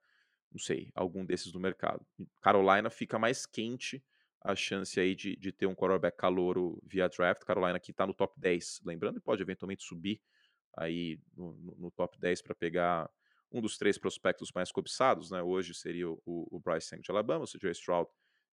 não 0.50 0.58
sei, 0.58 0.90
algum 0.94 1.24
desses 1.24 1.50
do 1.50 1.58
mercado. 1.58 2.06
Carolina 2.40 2.90
fica 2.90 3.18
mais 3.18 3.46
quente 3.46 4.04
a 4.42 4.54
chance 4.54 4.98
aí 4.98 5.14
de, 5.14 5.36
de 5.36 5.52
ter 5.52 5.66
um 5.66 5.74
quarterback 5.74 6.16
calouro 6.16 6.80
via 6.84 7.08
draft. 7.08 7.44
Carolina 7.44 7.80
que 7.80 7.90
está 7.90 8.06
no 8.06 8.14
top 8.14 8.38
10, 8.38 8.80
lembrando, 8.84 9.18
e 9.18 9.20
pode 9.20 9.42
eventualmente 9.42 9.84
subir 9.84 10.20
aí 10.76 11.18
no, 11.36 11.54
no, 11.54 11.76
no 11.78 11.90
top 11.90 12.18
10 12.18 12.42
para 12.42 12.54
pegar 12.54 13.10
um 13.52 13.60
dos 13.60 13.76
três 13.76 13.98
prospectos 13.98 14.50
mais 14.52 14.72
cobiçados, 14.72 15.30
né? 15.30 15.42
Hoje 15.42 15.74
seria 15.74 16.08
o, 16.08 16.20
o 16.24 16.60
Bryce 16.60 16.94
Young 16.94 17.02
de 17.02 17.10
Alabama, 17.10 17.44
o 17.44 17.46
CJ 17.46 17.70
Stroud 17.72 18.08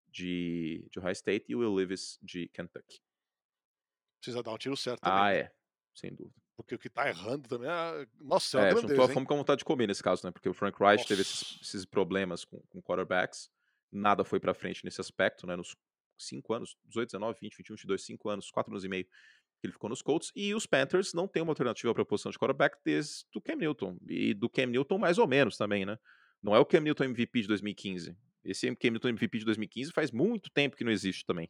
de, 0.09 0.85
de 0.91 0.99
Ohio 0.99 1.11
State 1.11 1.45
e 1.47 1.55
o 1.55 1.59
Will 1.59 1.73
Levis 1.73 2.19
de 2.21 2.47
Kentucky. 2.49 3.01
Precisa 4.19 4.43
dar 4.43 4.51
um 4.51 4.57
tiro 4.57 4.75
certo 4.75 5.01
também. 5.01 5.19
Ah, 5.19 5.33
é. 5.33 5.51
Sem 5.95 6.13
dúvida. 6.13 6.35
Porque 6.57 6.75
o 6.75 6.79
que 6.79 6.89
tá 6.89 7.07
errando 7.07 7.47
também 7.47 7.69
é. 7.69 8.07
Nossa, 8.19 8.59
é, 8.59 8.69
é 8.69 8.75
juntou 8.75 9.03
a 9.03 9.07
fome 9.07 9.25
com 9.25 9.33
a 9.33 9.37
vontade 9.37 9.59
de 9.59 9.65
comer 9.65 9.87
nesse 9.87 10.03
caso, 10.03 10.25
né? 10.25 10.31
Porque 10.31 10.49
o 10.49 10.53
Frank 10.53 10.77
Reich 10.77 11.07
teve 11.07 11.21
esses, 11.21 11.57
esses, 11.61 11.85
problemas 11.85 12.43
com, 12.43 12.59
com 12.69 12.81
quarterbacks 12.81 13.49
nada 13.91 14.23
foi 14.23 14.39
para 14.39 14.53
frente 14.53 14.83
nesse 14.83 14.99
aspecto, 14.99 15.47
né? 15.47 15.55
Nos 15.55 15.75
5 16.17 16.53
anos, 16.53 16.77
18, 16.85 17.11
19, 17.11 17.39
20, 17.39 17.57
21, 17.57 17.75
22, 17.75 18.05
5 18.05 18.29
anos, 18.29 18.51
4 18.51 18.71
anos 18.71 18.83
e 18.83 18.89
meio 18.89 19.07
que 19.59 19.67
ele 19.67 19.73
ficou 19.73 19.89
nos 19.89 20.01
Colts. 20.01 20.31
E 20.35 20.53
os 20.53 20.65
Panthers 20.65 21.13
não 21.13 21.27
tem 21.27 21.43
uma 21.43 21.51
alternativa 21.51 21.93
para 21.93 22.03
a 22.03 22.05
posição 22.05 22.31
de 22.31 22.37
quarterback 22.37 22.77
desde 22.83 23.25
do 23.31 23.41
Cam 23.41 23.55
Newton. 23.55 23.97
E 24.07 24.33
do 24.33 24.49
Cam 24.49 24.67
Newton 24.67 24.97
mais 24.97 25.17
ou 25.17 25.27
menos 25.27 25.57
também, 25.57 25.85
né? 25.85 25.97
Não 26.41 26.55
é 26.55 26.59
o 26.59 26.65
Cam 26.65 26.81
Newton 26.81 27.05
MVP 27.05 27.41
de 27.41 27.47
2015. 27.47 28.17
Esse 28.43 28.73
Cam 28.75 28.91
Newton 28.91 29.09
MVP 29.09 29.39
de 29.39 29.45
2015 29.45 29.91
faz 29.91 30.11
muito 30.11 30.49
tempo 30.49 30.75
que 30.75 30.83
não 30.83 30.91
existe 30.91 31.25
também. 31.25 31.49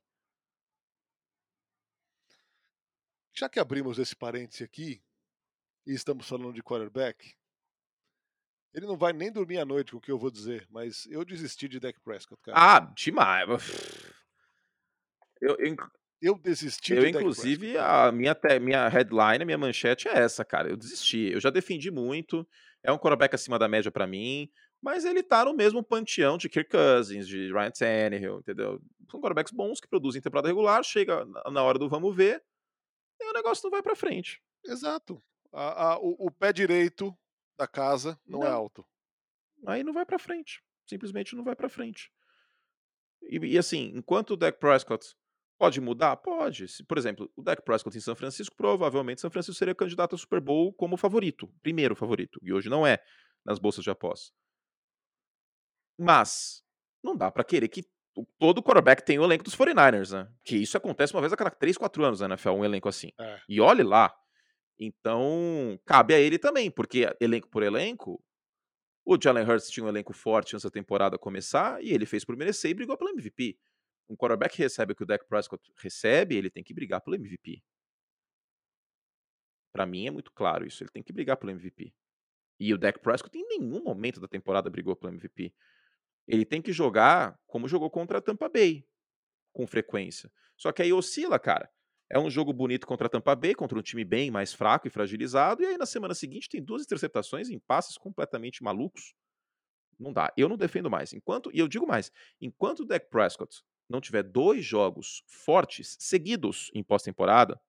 Já 3.34 3.48
que 3.48 3.60
abrimos 3.60 4.00
esse 4.00 4.16
parêntese 4.16 4.64
aqui, 4.64 5.02
e 5.86 5.94
estamos 5.94 6.28
falando 6.28 6.54
de 6.54 6.62
quarterback, 6.62 7.34
ele 8.74 8.86
não 8.86 8.98
vai 8.98 9.14
nem 9.14 9.32
dormir 9.32 9.60
à 9.60 9.66
noite 9.66 9.92
com 9.92 9.98
o 9.98 10.02
que 10.02 10.12
eu 10.12 10.20
vou 10.20 10.30
dizer, 10.30 10.68
mas 10.70 11.06
eu 11.08 11.24
desisti 11.24 11.68
de 11.68 11.80
Dak 11.80 12.00
Prescott, 12.02 12.42
cara. 12.42 12.58
Ah, 12.58 12.80
demais. 12.96 13.48
Eu, 15.42 15.56
eu, 15.58 15.76
eu 16.22 16.38
desisti 16.38 16.94
eu, 16.94 17.02
de 17.02 17.10
inclusive, 17.10 17.78
a 17.78 18.12
minha, 18.12 18.36
minha 18.62 18.88
headline, 18.88 19.42
a 19.42 19.46
minha 19.46 19.58
manchete 19.58 20.08
é 20.08 20.18
essa, 20.18 20.44
cara. 20.44 20.70
Eu 20.70 20.78
desisti. 20.78 21.32
Eu 21.32 21.40
já 21.40 21.50
defendi 21.50 21.90
muito. 21.90 22.48
É 22.84 22.92
um 22.92 22.98
quarterback 22.98 23.36
acima 23.36 23.58
da 23.58 23.68
média 23.68 23.92
para 23.92 24.08
mim. 24.08 24.50
Mas 24.82 25.04
ele 25.04 25.22
tá 25.22 25.44
no 25.44 25.54
mesmo 25.54 25.84
panteão 25.84 26.38
de 26.38 26.48
Kirk 26.48 26.70
Cousins, 26.70 27.28
de 27.28 27.52
Ryan 27.52 27.72
Tannehill, 27.72 28.40
entendeu? 28.40 28.82
São 29.12 29.20
quarterbacks 29.20 29.52
bons 29.52 29.80
que 29.80 29.88
produzem 29.88 30.22
temporada 30.22 30.48
regular, 30.48 30.84
chega 30.84 31.26
na 31.52 31.62
hora 31.62 31.78
do 31.78 31.90
vamos 31.90 32.16
ver, 32.16 32.42
e 33.20 33.30
o 33.30 33.34
negócio 33.34 33.64
não 33.66 33.72
vai 33.72 33.84
para 33.84 33.96
frente. 33.96 34.42
Exato. 34.66 35.22
A, 35.52 35.92
a, 35.94 36.00
o, 36.00 36.28
o, 36.28 36.32
pé 36.32 36.54
direito 36.54 37.14
da 37.58 37.68
casa 37.68 38.18
não, 38.26 38.40
é 38.40 38.44
não. 38.44 38.50
é 38.50 38.52
alto. 38.52 38.86
Aí 39.68 39.84
não 39.84 39.92
vai 39.92 40.06
para 40.06 40.20
frente. 40.20 40.64
Simplesmente 40.88 41.36
não 41.36 41.44
vai 41.44 41.56
para 41.56 41.68
frente. 41.68 42.10
E, 43.24 43.38
e, 43.38 43.58
assim, 43.58 43.92
enquanto 43.94 44.32
o 44.32 44.38
Dak 44.38 44.60
Prescott 44.60 45.06
pode 45.60 45.82
mudar? 45.82 46.16
Pode. 46.16 46.68
Se, 46.70 46.84
por 46.84 46.98
exemplo, 46.98 47.30
o 47.36 47.44
Dak 47.44 47.62
Prescott 47.64 47.96
em 47.96 48.02
São 48.02 48.16
Francisco, 48.16 48.56
provavelmente 48.56 49.22
São 49.22 49.30
Francisco 49.30 49.60
seria 49.60 49.76
candidato 49.76 50.16
a 50.16 50.18
Super 50.18 50.40
Bowl 50.40 50.74
como 50.74 50.96
favorito, 50.96 51.48
primeiro 51.62 51.96
favorito. 51.96 52.40
E 52.42 52.54
hoje 52.54 52.70
não 52.70 52.88
é 52.88 52.98
nas 53.46 53.60
bolsas 53.60 53.84
de 53.84 53.90
aposta. 53.90 54.34
Mas 56.00 56.64
não 57.04 57.16
dá 57.16 57.30
para 57.30 57.44
querer 57.44 57.68
que 57.68 57.84
todo 58.40 58.64
quarterback 58.64 59.04
tenha 59.04 59.22
o 59.22 59.26
elenco 59.26 59.44
dos 59.44 59.56
49ers, 59.56 60.12
né? 60.14 60.32
Que 60.44 60.56
isso 60.56 60.78
acontece 60.78 61.14
uma 61.14 61.22
vez 61.22 61.34
a 61.34 61.38
cada 61.38 61.52
3, 61.52 61.78
4 61.78 62.06
anos 62.06 62.22
na 62.22 62.28
NFL, 62.28 62.52
um 62.52 62.66
elenco 62.66 62.88
assim. 62.88 63.12
É. 63.20 63.40
E 63.48 63.60
olhe 63.60 63.84
lá, 63.84 64.14
então, 64.80 65.78
cabe 65.86 66.14
a 66.14 66.20
ele 66.20 66.40
também, 66.40 66.72
porque 66.72 67.06
elenco 67.20 67.50
por 67.50 67.64
elenco, 67.64 68.24
o 69.06 69.18
Jalen 69.22 69.44
Hurts 69.44 69.70
tinha 69.70 69.86
um 69.86 69.90
elenco 69.90 70.14
forte 70.14 70.56
antes 70.56 70.64
da 70.64 70.72
temporada 70.72 71.18
começar 71.18 71.84
e 71.84 71.92
ele 71.92 72.06
fez 72.06 72.24
por 72.24 72.38
merecer 72.38 72.72
e 72.72 72.74
brigou 72.74 72.98
pelo 72.98 73.10
MVP. 73.10 73.58
Um 74.10 74.16
quarterback 74.16 74.58
recebe 74.58 74.94
o 74.94 74.96
que 74.96 75.04
o 75.04 75.06
Dak 75.06 75.26
Prescott 75.28 75.72
recebe, 75.78 76.36
ele 76.36 76.50
tem 76.50 76.64
que 76.64 76.74
brigar 76.74 77.00
pelo 77.00 77.16
MVP. 77.16 77.62
Para 79.72 79.86
mim 79.86 80.08
é 80.08 80.12
muito 80.12 80.32
claro 80.32 80.66
isso, 80.66 80.84
ele 80.84 80.90
tem 80.90 81.04
que 81.04 81.14
brigar 81.14 81.38
pelo 81.38 81.52
MVP. 81.52 81.94
E 82.60 82.74
o 82.74 82.78
Dak 82.78 83.00
Prescott 83.00 83.38
em 83.38 83.48
nenhum 83.48 83.84
momento 83.84 84.20
da 84.20 84.28
temporada 84.28 84.70
brigou 84.70 84.96
pelo 84.96 85.14
MVP. 85.14 85.54
Ele 86.28 86.44
tem 86.44 86.62
que 86.62 86.74
jogar 86.74 87.40
como 87.46 87.68
jogou 87.68 87.90
contra 87.90 88.18
a 88.18 88.22
Tampa 88.22 88.50
Bay, 88.50 88.84
com 89.54 89.68
frequência. 89.68 90.32
Só 90.58 90.72
que 90.72 90.82
aí 90.82 90.92
oscila, 90.92 91.40
cara. 91.40 91.72
É 92.12 92.18
um 92.18 92.30
jogo 92.30 92.52
bonito 92.52 92.88
contra 92.88 93.06
a 93.06 93.10
Tampa 93.10 93.36
Bay, 93.36 93.54
contra 93.54 93.78
um 93.78 93.82
time 93.84 94.04
bem 94.04 94.32
mais 94.32 94.52
fraco 94.52 94.88
e 94.88 94.90
fragilizado, 94.90 95.62
e 95.62 95.68
aí 95.68 95.78
na 95.78 95.86
semana 95.86 96.16
seguinte 96.16 96.50
tem 96.50 96.62
duas 96.62 96.84
interceptações 96.84 97.50
em 97.50 97.60
passes 97.60 97.96
completamente 97.98 98.64
malucos. 98.64 99.14
Não 100.00 100.12
dá. 100.12 100.34
Eu 100.36 100.50
não 100.50 100.58
defendo 100.58 100.90
mais. 100.90 101.14
Enquanto, 101.14 101.52
e 101.54 101.60
eu 101.60 101.68
digo 101.68 101.86
mais, 101.86 102.12
enquanto 102.42 102.80
o 102.80 102.86
Dak 102.86 103.08
Prescott 103.10 103.64
não 103.90 104.00
tiver 104.00 104.24
dois 104.24 104.64
jogos 104.64 105.24
fortes 105.28 105.98
seguidos 106.00 106.70
em 106.74 106.84
pós-temporada, 106.84 107.60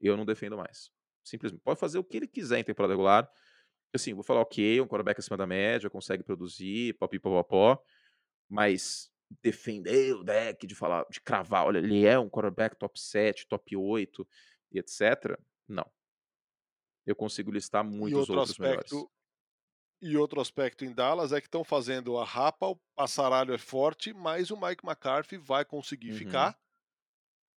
eu 0.00 0.16
não 0.16 0.24
defendo 0.24 0.56
mais. 0.56 0.90
Simplesmente. 1.22 1.62
Pode 1.62 1.78
fazer 1.78 1.98
o 1.98 2.04
que 2.04 2.16
ele 2.16 2.26
quiser 2.26 2.58
em 2.58 2.64
temporada 2.64 2.92
regular. 2.92 3.30
Assim, 3.94 4.12
vou 4.12 4.24
falar, 4.24 4.40
ok, 4.40 4.80
um 4.80 4.86
quarterback 4.86 5.20
acima 5.20 5.36
da 5.36 5.46
média, 5.46 5.88
consegue 5.88 6.22
produzir, 6.22 6.94
popipopopó, 6.98 7.80
mas 8.48 9.10
defender 9.42 10.14
o 10.14 10.24
deck, 10.24 10.66
de 10.66 10.74
falar, 10.74 11.06
de 11.10 11.20
cravar, 11.20 11.66
olha, 11.66 11.78
ele 11.78 12.04
é 12.04 12.18
um 12.18 12.28
quarterback 12.28 12.76
top 12.76 13.00
7, 13.00 13.46
top 13.46 13.76
8 13.76 14.28
e 14.72 14.78
etc. 14.78 15.38
Não. 15.68 15.88
Eu 17.06 17.14
consigo 17.14 17.50
listar 17.50 17.84
muitos 17.84 18.28
outros 18.28 18.50
aspecto, 18.50 18.94
melhores. 18.94 19.13
E 20.00 20.16
outro 20.16 20.40
aspecto 20.40 20.84
em 20.84 20.92
Dallas 20.92 21.32
é 21.32 21.40
que 21.40 21.46
estão 21.46 21.64
fazendo 21.64 22.18
a 22.18 22.24
rapa, 22.24 22.66
o 22.66 22.76
passaralho 22.94 23.54
é 23.54 23.58
forte, 23.58 24.12
mas 24.12 24.50
o 24.50 24.56
Mike 24.56 24.84
McCarthy 24.84 25.38
vai 25.38 25.64
conseguir 25.64 26.12
uhum. 26.12 26.18
ficar, 26.18 26.58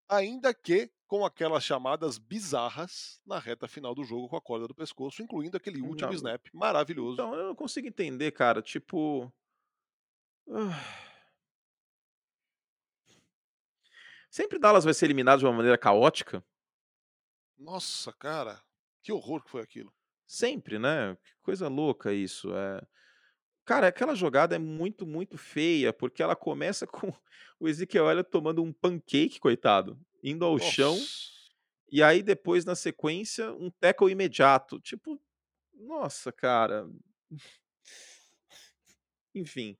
ainda 0.08 0.54
que 0.54 0.89
com 1.08 1.26
aquelas 1.26 1.63
chamadas 1.63 2.17
bizarras 2.17 3.19
na 3.26 3.39
reta 3.39 3.67
final 3.67 3.95
do 3.95 4.04
jogo 4.04 4.28
com 4.28 4.36
a 4.36 4.41
corda 4.41 4.67
do 4.67 4.76
pescoço, 4.76 5.21
incluindo 5.21 5.56
aquele 5.58 5.82
último 5.82 6.10
não. 6.10 6.15
snap 6.15 6.45
maravilhoso. 6.54 7.13
Então, 7.13 7.34
eu 7.34 7.47
não 7.47 7.56
consigo 7.56 7.88
entender, 7.88 8.32
cara, 8.32 8.62
tipo. 8.62 9.32
Uh... 10.45 10.69
Sempre 14.30 14.60
Dallas 14.60 14.84
vai 14.84 14.93
ser 14.93 15.06
eliminado 15.06 15.39
de 15.39 15.45
uma 15.45 15.54
maneira 15.54 15.78
caótica? 15.78 16.43
Nossa, 17.58 18.12
cara, 18.13 18.62
que 19.02 19.12
horror 19.12 19.41
que 19.43 19.50
foi 19.50 19.62
aquilo. 19.62 19.91
Sempre, 20.27 20.77
né? 20.77 21.17
Que 21.23 21.33
coisa 21.41 21.67
louca 21.69 22.13
isso. 22.13 22.53
É... 22.53 22.81
Cara, 23.65 23.87
aquela 23.87 24.13
jogada 24.13 24.55
é 24.55 24.59
muito, 24.59 25.07
muito 25.07 25.37
feia, 25.37 25.93
porque 25.93 26.21
ela 26.21 26.35
começa 26.35 26.85
com 26.87 27.13
o 27.59 27.67
Ezequiel 27.67 28.09
Elliott 28.09 28.29
tomando 28.29 28.61
um 28.61 28.73
pancake, 28.73 29.39
coitado, 29.39 29.99
indo 30.21 30.45
ao 30.45 30.57
Nossa. 30.57 30.71
chão, 30.71 30.97
e 31.89 32.03
aí 32.03 32.21
depois, 32.21 32.65
na 32.65 32.75
sequência, 32.75 33.51
um 33.53 33.71
tackle 33.71 34.11
imediato. 34.11 34.79
Tipo, 34.79 35.19
nossa, 35.73 36.31
cara. 36.31 36.87
Enfim. 39.33 39.77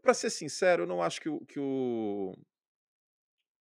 Para 0.00 0.14
ser 0.14 0.30
sincero, 0.30 0.84
eu 0.84 0.86
não 0.86 1.02
acho 1.02 1.20
que 1.20 1.28
o, 1.28 1.44
que 1.44 1.58
o 1.58 2.36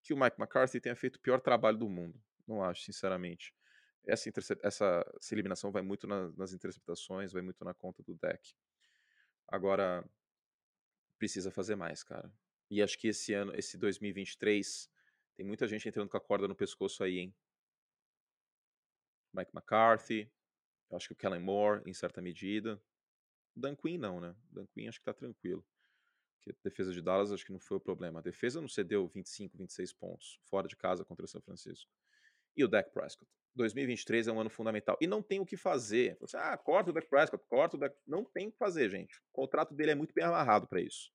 que 0.04 0.14
o 0.14 0.18
Mike 0.18 0.38
McCarthy 0.40 0.80
tenha 0.80 0.96
feito 0.96 1.16
o 1.18 1.20
pior 1.20 1.40
trabalho 1.40 1.78
do 1.78 1.90
mundo. 1.90 2.20
Não 2.48 2.64
acho, 2.64 2.84
sinceramente. 2.84 3.54
Essa, 4.06 4.30
essa, 4.64 5.06
essa 5.20 5.36
eliminação 5.36 5.72
vai 5.72 5.82
muito 5.82 6.08
na, 6.08 6.30
nas 6.32 6.54
interceptações, 6.54 7.32
vai 7.32 7.42
muito 7.42 7.64
na 7.64 7.74
conta 7.74 8.02
do 8.02 8.16
deck. 8.16 8.56
Agora, 9.48 10.04
precisa 11.18 11.52
fazer 11.52 11.76
mais, 11.76 12.04
cara. 12.04 12.32
E 12.70 12.82
acho 12.82 12.98
que 12.98 13.08
esse 13.08 13.34
ano, 13.34 13.54
esse 13.56 13.78
2023, 13.78 14.90
tem 15.36 15.46
muita 15.46 15.68
gente 15.68 15.88
entrando 15.88 16.10
com 16.10 16.18
a 16.18 16.22
corda 16.22 16.48
no 16.48 16.56
pescoço 16.56 17.04
aí, 17.04 17.20
hein? 17.20 17.36
Mike 19.34 19.52
McCarthy, 19.54 20.32
acho 20.92 21.08
que 21.08 21.14
o 21.14 21.16
Kellen 21.16 21.42
Moore, 21.42 21.82
em 21.86 21.94
certa 21.94 22.22
medida. 22.22 22.82
Dan 23.56 23.76
Quinn 23.76 23.98
não, 23.98 24.20
né? 24.20 24.36
Dan 24.52 24.66
Quinn 24.68 24.88
acho 24.88 25.00
que 25.00 25.06
tá 25.06 25.14
tranquilo. 25.14 25.66
Porque 26.38 26.52
a 26.52 26.56
defesa 26.64 26.94
de 26.94 27.02
Dallas 27.02 27.32
acho 27.32 27.46
que 27.46 27.52
não 27.52 27.60
foi 27.60 27.78
o 27.78 27.82
problema. 27.82 28.20
A 28.20 28.24
defesa 28.24 28.62
não 28.62 28.68
cedeu 28.68 29.08
25, 29.08 29.58
26 29.58 29.94
pontos 29.94 30.40
fora 30.44 30.68
de 30.68 30.76
casa 30.76 31.04
contra 31.04 31.28
São 31.28 31.42
Francisco. 31.42 31.92
E 32.56 32.64
o 32.64 32.68
Dak 32.68 32.92
Prescott. 32.92 33.30
2023 33.56 34.28
é 34.28 34.32
um 34.32 34.40
ano 34.40 34.50
fundamental. 34.50 34.98
E 35.02 35.08
não 35.08 35.22
tem 35.22 35.40
o 35.40 35.46
que 35.46 35.58
fazer. 35.58 36.18
Você, 36.22 36.38
ah, 36.38 36.58
corta 36.58 36.92
o 36.92 36.94
Dak 36.94 37.08
Prescott, 37.08 37.44
corta 37.48 37.76
o 37.76 37.80
Dak... 37.80 37.96
Não 38.08 38.24
tem 38.24 38.48
o 38.48 38.52
que 38.52 38.58
fazer, 38.58 38.90
gente. 38.90 39.20
O 39.20 39.34
contrato 39.34 39.74
dele 39.74 39.92
é 39.92 39.96
muito 39.96 40.14
bem 40.14 40.24
amarrado 40.24 40.68
para 40.68 40.82
isso. 40.82 41.12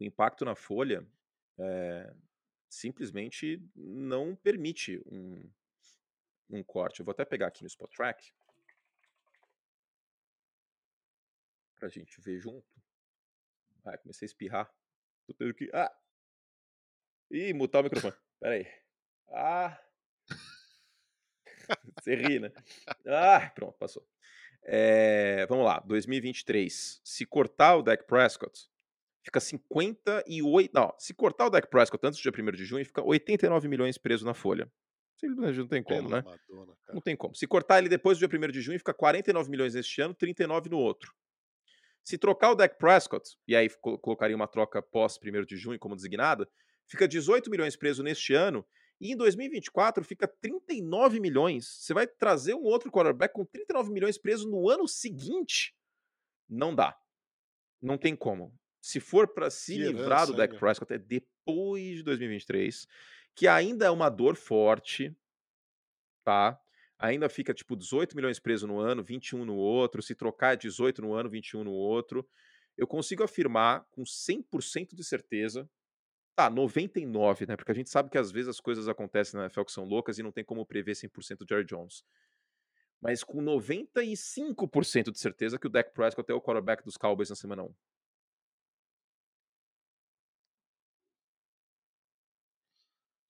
O 0.00 0.04
impacto 0.04 0.44
na 0.44 0.54
folha 0.54 1.06
é, 1.58 2.12
simplesmente 2.68 3.62
não 3.74 4.34
permite 4.34 5.00
um, 5.06 5.48
um 6.50 6.62
corte. 6.62 7.00
Eu 7.00 7.06
vou 7.06 7.12
até 7.12 7.24
pegar 7.24 7.46
aqui 7.46 7.62
no 7.62 7.68
Spot 7.68 7.90
Track 7.94 8.32
pra 11.76 11.88
gente 11.88 12.20
ver 12.20 12.40
junto. 12.40 12.66
Ah, 13.84 13.98
comecei 13.98 14.24
a 14.24 14.30
espirrar. 14.30 14.74
Tô 15.26 15.34
tendo 15.34 15.54
que. 15.54 15.70
Ah! 15.72 15.94
Ih, 17.30 17.52
mutar 17.52 17.80
o 17.80 17.84
microfone. 17.84 18.14
Pera 18.40 18.54
aí. 18.54 18.66
Ah! 19.30 19.80
Você 22.00 22.14
ri, 22.14 22.38
né? 22.38 22.52
Ah, 23.06 23.50
pronto, 23.54 23.76
passou. 23.78 24.06
É, 24.62 25.46
vamos 25.46 25.64
lá, 25.64 25.80
2023. 25.80 27.00
Se 27.04 27.26
cortar 27.26 27.76
o 27.76 27.82
Dak 27.82 28.06
Prescott, 28.06 28.68
fica 29.22 29.40
58. 29.40 30.70
Não, 30.72 30.94
se 30.98 31.12
cortar 31.14 31.46
o 31.46 31.50
Dak 31.50 31.68
Prescott 31.68 32.06
antes 32.06 32.20
do 32.20 32.22
dia 32.22 32.44
1 32.44 32.52
de 32.52 32.64
junho, 32.64 32.84
fica 32.84 33.02
89 33.02 33.68
milhões 33.68 33.98
preso 33.98 34.24
na 34.24 34.34
folha. 34.34 34.70
Não 35.22 35.66
tem 35.66 35.82
como, 35.82 36.08
Pela 36.08 36.22
né? 36.22 36.28
Madonna, 36.48 36.76
não 36.92 37.00
tem 37.00 37.16
como. 37.16 37.34
Se 37.34 37.46
cortar 37.46 37.78
ele 37.78 37.88
depois 37.88 38.18
do 38.18 38.28
dia 38.28 38.38
1 38.38 38.52
de 38.52 38.60
junho, 38.60 38.78
fica 38.78 38.92
49 38.92 39.50
milhões 39.50 39.74
neste 39.74 40.00
ano, 40.02 40.14
39 40.14 40.68
no 40.68 40.78
outro. 40.78 41.14
Se 42.02 42.18
trocar 42.18 42.50
o 42.50 42.54
Dak 42.54 42.76
Prescott, 42.76 43.36
e 43.48 43.56
aí 43.56 43.68
colocaria 43.80 44.36
uma 44.36 44.46
troca 44.46 44.82
pós 44.82 45.18
1 45.22 45.44
de 45.46 45.56
junho 45.56 45.78
como 45.78 45.96
designada, 45.96 46.46
fica 46.86 47.08
18 47.08 47.50
milhões 47.50 47.76
preso 47.76 48.02
neste 48.02 48.34
ano, 48.34 48.66
e 49.00 49.12
em 49.12 49.16
2024 49.16 50.04
fica 50.04 50.26
39 50.26 51.20
milhões. 51.20 51.66
Você 51.66 51.92
vai 51.92 52.06
trazer 52.06 52.54
um 52.54 52.62
outro 52.62 52.90
quarterback 52.90 53.34
com 53.34 53.44
39 53.44 53.92
milhões 53.92 54.16
preso 54.16 54.48
no 54.48 54.68
ano 54.68 54.86
seguinte? 54.86 55.74
Não 56.48 56.74
dá. 56.74 56.96
Não 57.82 57.98
tem 57.98 58.14
como. 58.14 58.54
Se 58.80 59.00
for 59.00 59.28
para 59.28 59.50
se 59.50 59.74
que 59.74 59.82
livrar 59.82 60.26
do 60.26 60.34
Dak 60.34 60.58
Prescott, 60.58 60.92
é 60.92 60.98
depois 60.98 61.96
de 61.96 62.02
2023, 62.02 62.86
que 63.34 63.48
ainda 63.48 63.86
é 63.86 63.90
uma 63.90 64.08
dor 64.08 64.36
forte, 64.36 65.14
tá? 66.22 66.60
ainda 66.98 67.28
fica 67.28 67.52
tipo 67.52 67.76
18 67.76 68.16
milhões 68.16 68.38
preso 68.38 68.66
no 68.66 68.78
ano, 68.78 69.02
21 69.02 69.44
no 69.44 69.56
outro, 69.56 70.02
se 70.02 70.14
trocar 70.14 70.54
é 70.54 70.56
18 70.56 71.02
no 71.02 71.12
ano, 71.12 71.28
21 71.28 71.64
no 71.64 71.72
outro. 71.72 72.26
Eu 72.76 72.86
consigo 72.86 73.22
afirmar 73.22 73.84
com 73.90 74.02
100% 74.02 74.94
de 74.94 75.04
certeza, 75.04 75.68
tá, 76.34 76.50
99, 76.50 77.46
né? 77.46 77.56
Porque 77.56 77.72
a 77.72 77.74
gente 77.74 77.90
sabe 77.90 78.10
que 78.10 78.18
às 78.18 78.30
vezes 78.30 78.48
as 78.48 78.60
coisas 78.60 78.88
acontecem 78.88 79.38
na 79.38 79.44
NFL 79.44 79.62
que 79.64 79.72
são 79.72 79.84
loucas 79.84 80.18
e 80.18 80.22
não 80.22 80.32
tem 80.32 80.44
como 80.44 80.66
prever 80.66 80.94
100% 80.94 81.44
de 81.44 81.46
Jerry 81.48 81.64
Jones. 81.64 82.04
Mas 83.00 83.22
com 83.22 83.42
95% 83.42 85.10
de 85.10 85.18
certeza 85.18 85.58
que 85.58 85.66
o 85.66 85.70
Dak 85.70 85.92
Prescott 85.92 86.30
é 86.30 86.34
o 86.34 86.40
quarterback 86.40 86.82
dos 86.84 86.96
Cowboys 86.96 87.30
na 87.30 87.36
semana 87.36 87.62
1. 87.64 87.74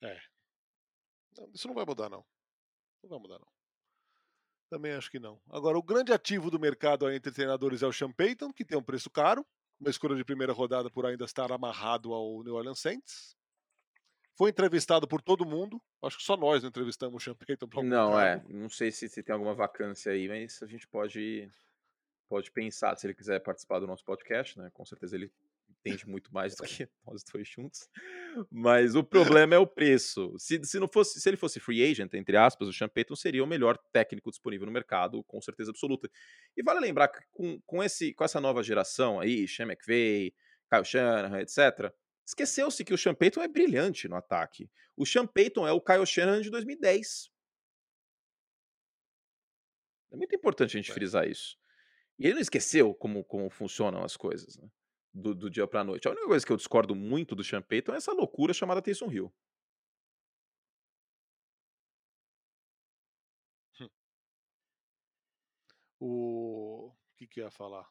É. 0.02 0.20
Isso 1.52 1.66
não 1.66 1.74
vai 1.74 1.84
mudar, 1.84 2.08
não. 2.08 2.24
Não 3.02 3.10
vai 3.10 3.18
mudar, 3.18 3.38
não. 3.38 3.48
Também 4.70 4.92
acho 4.92 5.10
que 5.10 5.18
não. 5.18 5.40
Agora, 5.50 5.78
o 5.78 5.82
grande 5.82 6.12
ativo 6.12 6.50
do 6.50 6.58
mercado 6.58 7.10
entre 7.10 7.32
treinadores 7.32 7.82
é 7.82 7.86
o 7.86 7.92
Sean 7.92 8.12
Payton, 8.12 8.52
que 8.52 8.64
tem 8.64 8.76
um 8.78 8.82
preço 8.82 9.10
caro, 9.10 9.46
uma 9.80 9.90
escolha 9.90 10.16
de 10.16 10.24
primeira 10.24 10.52
rodada 10.52 10.90
por 10.90 11.06
ainda 11.06 11.24
estar 11.24 11.50
amarrado 11.52 12.12
ao 12.12 12.42
New 12.42 12.54
Orleans 12.54 12.80
Saints. 12.80 13.36
Foi 14.36 14.50
entrevistado 14.50 15.06
por 15.06 15.22
todo 15.22 15.46
mundo. 15.46 15.80
Acho 16.02 16.18
que 16.18 16.24
só 16.24 16.36
nós 16.36 16.62
não 16.62 16.68
entrevistamos 16.68 17.22
o 17.22 17.24
Sean 17.24 17.34
Payton. 17.34 17.82
Não, 17.82 18.18
é. 18.18 18.42
Não 18.48 18.68
sei 18.68 18.90
se, 18.90 19.08
se, 19.08 19.22
tem 19.22 19.32
alguma 19.32 19.54
vacância 19.54 20.10
aí, 20.10 20.28
mas 20.28 20.60
a 20.62 20.66
gente 20.66 20.88
pode, 20.88 21.48
pode 22.28 22.50
pensar 22.50 22.96
se 22.96 23.06
ele 23.06 23.14
quiser 23.14 23.40
participar 23.40 23.78
do 23.78 23.86
nosso 23.86 24.04
podcast, 24.04 24.58
né? 24.58 24.70
Com 24.74 24.84
certeza 24.84 25.14
ele 25.14 25.32
entende 25.84 26.08
muito 26.08 26.32
mais 26.32 26.56
do 26.56 26.62
que 26.64 26.88
nós 27.06 27.22
dois 27.22 27.46
juntos. 27.46 27.88
Mas 28.50 28.94
o 28.94 29.04
problema 29.04 29.54
é 29.54 29.58
o 29.58 29.66
preço. 29.66 30.34
Se, 30.38 30.60
se, 30.64 30.78
não 30.78 30.88
fosse, 30.88 31.20
se 31.20 31.28
ele 31.28 31.36
fosse 31.36 31.60
free 31.60 31.84
agent, 31.84 32.12
entre 32.14 32.36
aspas, 32.36 32.68
o 32.68 32.72
Sean 32.72 32.88
Payton 32.88 33.14
seria 33.14 33.44
o 33.44 33.46
melhor 33.46 33.76
técnico 33.92 34.30
disponível 34.30 34.66
no 34.66 34.72
mercado, 34.72 35.22
com 35.24 35.40
certeza 35.40 35.70
absoluta. 35.70 36.10
E 36.56 36.62
vale 36.62 36.80
lembrar 36.80 37.08
que 37.08 37.20
com, 37.30 37.60
com, 37.66 37.82
esse, 37.82 38.14
com 38.14 38.24
essa 38.24 38.40
nova 38.40 38.62
geração 38.62 39.20
aí, 39.20 39.46
Sean 39.46 39.66
McVay, 39.66 40.34
Kyle 40.70 40.84
Shanahan, 40.84 41.40
etc., 41.40 41.92
esqueceu-se 42.26 42.84
que 42.84 42.94
o 42.94 42.98
Sean 42.98 43.14
Payton 43.14 43.42
é 43.42 43.48
brilhante 43.48 44.08
no 44.08 44.16
ataque. 44.16 44.70
O 44.96 45.04
Sean 45.04 45.26
Payton 45.26 45.68
é 45.68 45.72
o 45.72 45.80
Kyle 45.80 46.06
Shanahan 46.06 46.40
de 46.40 46.50
2010. 46.50 47.30
É 50.12 50.16
muito 50.16 50.34
importante 50.34 50.76
a 50.76 50.80
gente 50.80 50.92
frisar 50.92 51.28
isso. 51.28 51.56
E 52.18 52.26
ele 52.26 52.34
não 52.34 52.40
esqueceu 52.40 52.94
como, 52.94 53.24
como 53.24 53.50
funcionam 53.50 54.04
as 54.04 54.16
coisas. 54.16 54.56
Né? 54.56 54.68
Do, 55.14 55.34
do 55.34 55.48
dia 55.48 55.66
pra 55.66 55.84
noite. 55.84 56.08
A 56.08 56.10
única 56.10 56.26
coisa 56.26 56.44
que 56.44 56.52
eu 56.52 56.56
discordo 56.56 56.94
muito 56.94 57.34
do 57.36 57.44
Sean 57.44 57.62
Payton 57.62 57.94
é 57.94 57.96
essa 57.98 58.12
loucura 58.12 58.52
chamada 58.52 58.82
Taysom 58.82 59.10
Hill. 59.12 59.32
Hum. 63.80 63.88
O... 66.00 66.88
o 66.88 66.94
que 67.16 67.26
que 67.26 67.40
eu 67.40 67.44
ia 67.44 67.50
falar? 67.50 67.88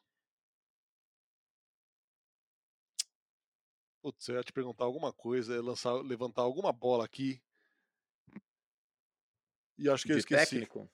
Putz, 4.02 4.28
eu 4.28 4.34
ia 4.36 4.42
te 4.42 4.52
perguntar 4.52 4.84
alguma 4.84 5.14
coisa, 5.14 5.62
lançar, 5.62 5.94
levantar 5.94 6.42
alguma 6.42 6.70
bola 6.70 7.06
aqui. 7.06 7.42
E 9.78 9.88
acho 9.88 10.02
que 10.02 10.08
de 10.08 10.14
eu 10.14 10.18
esqueci. 10.18 10.50
Técnico? 10.50 10.90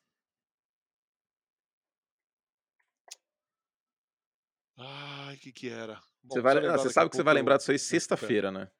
Que 5.41 5.53
que 5.53 5.69
era. 5.69 5.95
Bom, 6.23 6.35
você, 6.35 6.41
vai, 6.41 6.61
não, 6.61 6.79
você 6.79 6.91
sabe 6.91 7.11
que 7.11 7.17
você 7.17 7.23
vai 7.23 7.35
lembrar 7.35 7.57
disso 7.57 7.71
aí 7.71 7.79
sexta-feira, 7.79 8.51
né? 8.51 8.71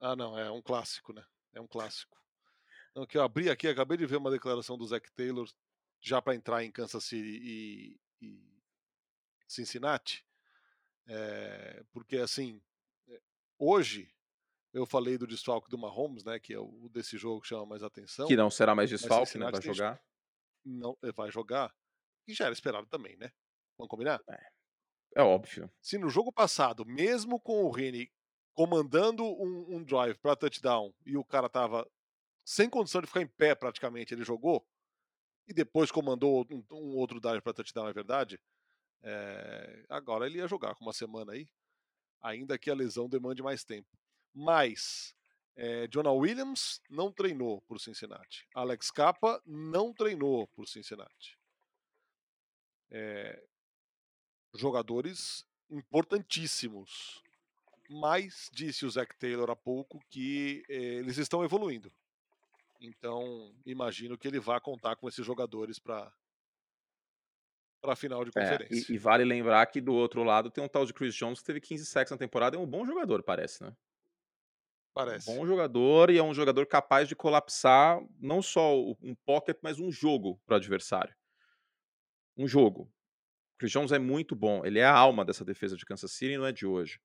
Ah, 0.00 0.16
não, 0.16 0.38
é 0.38 0.50
um 0.50 0.62
clássico, 0.62 1.12
né? 1.12 1.24
É 1.52 1.60
um 1.60 1.66
clássico. 1.66 2.16
Não, 2.94 3.06
que 3.06 3.16
eu 3.16 3.22
abri 3.22 3.48
aqui, 3.48 3.68
acabei 3.68 3.96
de 3.96 4.06
ver 4.06 4.16
uma 4.16 4.30
declaração 4.30 4.76
do 4.76 4.86
Zac 4.86 5.10
Taylor 5.12 5.48
já 6.00 6.20
para 6.20 6.34
entrar 6.34 6.64
em 6.64 6.70
Kansas 6.70 7.04
City 7.04 7.40
e, 7.42 8.00
e 8.20 8.60
Cincinnati, 9.46 10.26
é, 11.06 11.84
porque 11.92 12.16
assim, 12.16 12.60
eh, 13.08 13.20
hoje 13.58 14.12
eu 14.72 14.84
falei 14.84 15.16
do 15.16 15.26
desfalque 15.26 15.70
do 15.70 15.78
Mahomes, 15.78 16.24
né, 16.24 16.38
que 16.40 16.52
é 16.52 16.58
o 16.58 16.88
desse 16.90 17.16
jogo 17.16 17.40
que 17.40 17.48
chama 17.48 17.66
mais 17.66 17.82
atenção. 17.82 18.26
Que 18.26 18.36
não 18.36 18.50
será 18.50 18.74
mais 18.74 18.90
desfalque, 18.90 19.38
né, 19.38 19.50
vai 19.50 19.62
jogar. 19.62 20.02
Não, 20.64 20.98
eh, 21.02 21.12
vai 21.12 21.30
jogar, 21.30 21.74
e 22.26 22.34
já 22.34 22.46
era 22.46 22.52
esperado 22.52 22.86
também, 22.88 23.16
né? 23.16 23.32
Vamos 23.78 23.90
combinar? 23.90 24.20
É, 24.28 24.52
é 25.14 25.22
óbvio. 25.22 25.70
Se 25.80 25.98
no 25.98 26.08
jogo 26.08 26.32
passado, 26.32 26.84
mesmo 26.84 27.38
com 27.38 27.64
o 27.64 27.70
Rene 27.70 28.10
comandando 28.54 29.24
um, 29.24 29.76
um 29.76 29.84
drive 29.84 30.18
para 30.18 30.36
touchdown 30.36 30.92
e 31.06 31.16
o 31.16 31.24
cara 31.24 31.48
tava 31.48 31.88
sem 32.44 32.68
condição 32.68 33.00
de 33.00 33.06
ficar 33.06 33.22
em 33.22 33.26
pé 33.26 33.54
praticamente, 33.54 34.12
ele 34.12 34.24
jogou 34.24 34.66
e 35.46 35.52
depois 35.52 35.90
comandou 35.90 36.46
um, 36.50 36.64
um 36.70 36.96
outro 36.96 37.20
drive 37.20 37.40
para 37.40 37.52
touchdown, 37.52 37.88
é 37.88 37.92
verdade. 37.92 38.40
É, 39.02 39.84
agora 39.88 40.26
ele 40.26 40.38
ia 40.38 40.48
jogar 40.48 40.74
com 40.74 40.84
uma 40.84 40.92
semana 40.92 41.32
aí, 41.32 41.48
ainda 42.20 42.58
que 42.58 42.70
a 42.70 42.74
lesão 42.74 43.08
demande 43.08 43.42
mais 43.42 43.64
tempo. 43.64 43.88
Mas 44.34 45.14
é, 45.56 45.86
Jonah 45.88 46.12
Williams 46.12 46.80
não 46.88 47.12
treinou 47.12 47.60
por 47.62 47.80
Cincinnati. 47.80 48.46
Alex 48.54 48.90
Capa 48.90 49.42
não 49.44 49.92
treinou 49.92 50.46
por 50.48 50.66
Cincinnati. 50.68 51.38
É, 52.90 53.42
jogadores 54.54 55.46
importantíssimos. 55.70 57.22
Mas 57.88 58.50
disse 58.52 58.86
o 58.86 58.90
Zach 58.90 59.14
Taylor 59.18 59.50
há 59.50 59.56
pouco 59.56 60.00
que 60.08 60.64
é, 60.68 60.74
eles 60.74 61.18
estão 61.18 61.44
evoluindo. 61.44 61.92
Então, 62.80 63.54
imagino 63.64 64.18
que 64.18 64.26
ele 64.26 64.40
vá 64.40 64.60
contar 64.60 64.96
com 64.96 65.08
esses 65.08 65.24
jogadores 65.24 65.78
para 65.78 66.12
para 67.80 67.94
a 67.94 67.96
final 67.96 68.24
de 68.24 68.30
conferência. 68.30 68.92
É, 68.92 68.92
e, 68.92 68.94
e, 68.94 68.98
vale 68.98 69.24
lembrar 69.24 69.66
que 69.66 69.80
do 69.80 69.92
outro 69.92 70.22
lado 70.22 70.52
tem 70.52 70.62
um 70.62 70.68
tal 70.68 70.86
de 70.86 70.94
Chris 70.94 71.16
Jones 71.16 71.40
que 71.40 71.44
teve 71.44 71.60
15 71.60 71.84
sacks 71.84 72.12
na 72.12 72.16
temporada, 72.16 72.56
é 72.56 72.58
um 72.58 72.66
bom 72.66 72.86
jogador, 72.86 73.24
parece, 73.24 73.64
né? 73.64 73.76
Parece. 74.94 75.28
Um 75.28 75.36
bom 75.36 75.46
jogador 75.46 76.08
e 76.08 76.18
é 76.18 76.22
um 76.22 76.32
jogador 76.32 76.64
capaz 76.66 77.08
de 77.08 77.16
colapsar 77.16 78.00
não 78.20 78.40
só 78.40 78.78
um 78.78 79.16
pocket, 79.24 79.56
mas 79.62 79.80
um 79.80 79.90
jogo 79.90 80.40
para 80.46 80.54
o 80.54 80.56
adversário. 80.58 81.14
Um 82.36 82.46
jogo. 82.46 82.88
Chris 83.62 83.70
Jones 83.70 83.92
é 83.92 83.98
muito 84.00 84.34
bom, 84.34 84.66
ele 84.66 84.80
é 84.80 84.84
a 84.84 84.92
alma 84.92 85.24
dessa 85.24 85.44
defesa 85.44 85.76
de 85.76 85.86
Kansas 85.86 86.10
City 86.10 86.32
e 86.32 86.36
não 86.36 86.46
é 86.46 86.50
de 86.50 86.66
hoje. 86.66 87.00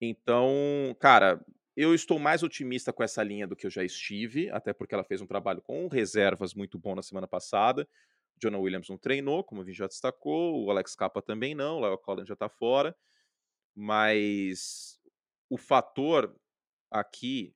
Então, 0.00 0.96
cara, 0.98 1.44
eu 1.76 1.94
estou 1.94 2.18
mais 2.18 2.42
otimista 2.42 2.90
com 2.90 3.02
essa 3.02 3.22
linha 3.22 3.46
do 3.46 3.54
que 3.54 3.66
eu 3.66 3.70
já 3.70 3.84
estive, 3.84 4.48
até 4.48 4.72
porque 4.72 4.94
ela 4.94 5.04
fez 5.04 5.20
um 5.20 5.26
trabalho 5.26 5.60
com 5.60 5.86
reservas 5.86 6.54
muito 6.54 6.78
bom 6.78 6.94
na 6.94 7.02
semana 7.02 7.28
passada. 7.28 7.86
Jonah 8.42 8.56
Williams 8.56 8.88
não 8.88 8.96
treinou, 8.96 9.44
como 9.44 9.60
a 9.60 9.64
gente 9.66 9.76
já 9.76 9.86
destacou, 9.86 10.64
o 10.64 10.70
Alex 10.70 10.94
Capa 10.94 11.20
também 11.20 11.54
não, 11.54 11.76
o 11.76 11.80
Leo 11.80 11.98
Collins 11.98 12.28
já 12.28 12.32
está 12.32 12.48
fora. 12.48 12.96
Mas 13.74 14.98
o 15.50 15.58
fator 15.58 16.34
aqui, 16.90 17.54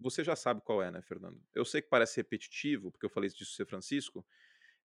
você 0.00 0.24
já 0.24 0.34
sabe 0.34 0.60
qual 0.60 0.82
é, 0.82 0.90
né, 0.90 1.00
Fernando? 1.02 1.40
Eu 1.54 1.64
sei 1.64 1.82
que 1.82 1.88
parece 1.88 2.16
repetitivo, 2.16 2.90
porque 2.90 3.06
eu 3.06 3.10
falei 3.10 3.30
disso 3.30 3.54
São 3.54 3.64
Francisco. 3.64 4.26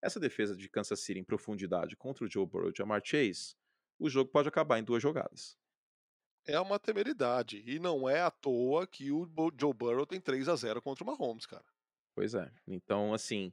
Essa 0.04 0.20
defesa 0.20 0.56
de 0.56 0.68
Kansas 0.68 1.00
City 1.00 1.20
em 1.20 1.24
profundidade 1.24 1.96
contra 1.96 2.26
o 2.26 2.30
Joe 2.30 2.46
Burrow 2.46 2.70
e 2.70 2.78
Jamar 2.78 3.02
Chase, 3.04 3.56
o 3.98 4.10
jogo 4.10 4.30
pode 4.30 4.48
acabar 4.48 4.78
em 4.78 4.84
duas 4.84 5.02
jogadas 5.02 5.58
é 6.46 6.60
uma 6.60 6.80
temeridade. 6.80 7.64
E 7.66 7.80
não 7.80 8.10
é 8.10 8.22
à 8.22 8.32
toa 8.32 8.86
que 8.86 9.12
o 9.12 9.28
Joe 9.58 9.74
Burrow 9.74 10.06
tem 10.06 10.20
3 10.20 10.50
a 10.50 10.56
0 10.56 10.82
contra 10.82 11.04
o 11.04 11.08
Mahomes, 11.08 11.46
cara. 11.46 11.64
Pois 12.16 12.36
é. 12.36 12.52
Então, 12.68 13.14
assim, 13.14 13.52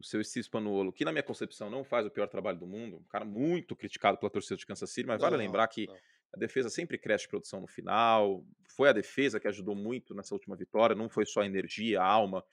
o 0.00 0.04
seu 0.04 0.22
Steve 0.24 0.44
Spanuolo, 0.44 0.92
que 0.92 1.04
na 1.04 1.12
minha 1.12 1.22
concepção 1.22 1.70
não 1.70 1.84
faz 1.84 2.06
o 2.06 2.10
pior 2.10 2.26
trabalho 2.26 2.58
do 2.58 2.66
mundo, 2.66 2.96
um 2.96 3.04
cara 3.04 3.24
muito 3.24 3.76
criticado 3.76 4.18
pela 4.18 4.30
torcida 4.30 4.56
de 4.56 4.66
Kansas 4.66 4.90
City, 4.90 5.06
mas 5.06 5.20
não, 5.20 5.30
vale 5.30 5.36
lembrar 5.36 5.68
que 5.68 5.86
não. 5.86 5.96
a 6.34 6.38
defesa 6.38 6.68
sempre 6.68 6.98
cresce 6.98 7.24
de 7.24 7.30
produção 7.30 7.60
no 7.60 7.66
final. 7.66 8.44
Foi 8.76 8.88
a 8.88 8.92
defesa 8.92 9.38
que 9.38 9.46
ajudou 9.46 9.74
muito 9.74 10.14
nessa 10.14 10.34
última 10.34 10.56
vitória, 10.56 10.96
não 10.96 11.08
foi 11.08 11.26
só 11.26 11.42
a 11.42 11.46
energia, 11.46 12.00
a 12.00 12.04
alma, 12.04 12.44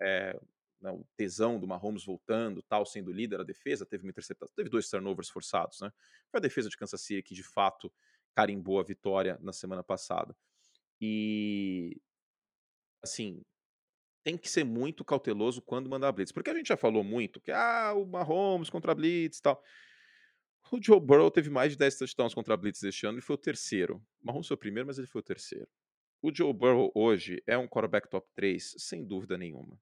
é, 0.00 0.38
né, 0.80 0.90
o 0.90 1.04
tesão 1.16 1.58
do 1.58 1.66
Mahomes 1.66 2.04
voltando, 2.04 2.62
tal, 2.62 2.86
sendo 2.86 3.12
líder, 3.12 3.40
a 3.40 3.44
defesa 3.44 3.84
teve 3.84 4.04
uma 4.04 4.10
interceptação, 4.10 4.54
teve 4.54 4.68
dois 4.68 4.88
turnovers 4.88 5.28
forçados, 5.28 5.80
né? 5.80 5.92
Foi 6.30 6.38
a 6.38 6.40
defesa 6.40 6.68
de 6.68 6.76
Kansas 6.76 7.00
City 7.00 7.22
que 7.22 7.34
de 7.34 7.42
fato 7.42 7.92
carimbou 8.34 8.78
a 8.78 8.84
vitória 8.84 9.38
na 9.40 9.52
semana 9.52 9.82
passada. 9.82 10.36
E 11.00 12.00
assim, 13.02 13.42
tem 14.24 14.36
que 14.36 14.48
ser 14.48 14.64
muito 14.64 15.04
cauteloso 15.04 15.62
quando 15.62 15.88
mandar 15.88 16.12
blitz, 16.12 16.32
porque 16.32 16.50
a 16.50 16.54
gente 16.54 16.68
já 16.68 16.76
falou 16.76 17.02
muito 17.02 17.40
que 17.40 17.50
ah, 17.50 17.94
o 17.94 18.04
Mahomes 18.06 18.70
contra 18.70 18.94
blitz 18.94 19.40
tal. 19.40 19.62
O 20.70 20.78
Joe 20.82 21.00
Burrow 21.00 21.30
teve 21.30 21.48
mais 21.48 21.72
de 21.72 21.78
10 21.78 21.96
touchdowns 21.96 22.34
contra 22.34 22.56
blitz 22.56 22.82
este 22.82 23.06
ano 23.06 23.18
e 23.18 23.22
foi 23.22 23.34
o 23.34 23.38
terceiro. 23.38 23.96
O 24.22 24.26
Mahomes 24.26 24.46
foi 24.46 24.54
o 24.54 24.58
primeiro, 24.58 24.86
mas 24.86 24.98
ele 24.98 25.06
foi 25.06 25.20
o 25.20 25.24
terceiro. 25.24 25.68
O 26.20 26.34
Joe 26.34 26.52
Burrow 26.52 26.92
hoje 26.94 27.42
é 27.46 27.56
um 27.56 27.66
quarterback 27.66 28.08
top 28.10 28.28
3, 28.34 28.74
sem 28.76 29.04
dúvida 29.04 29.38
nenhuma. 29.38 29.80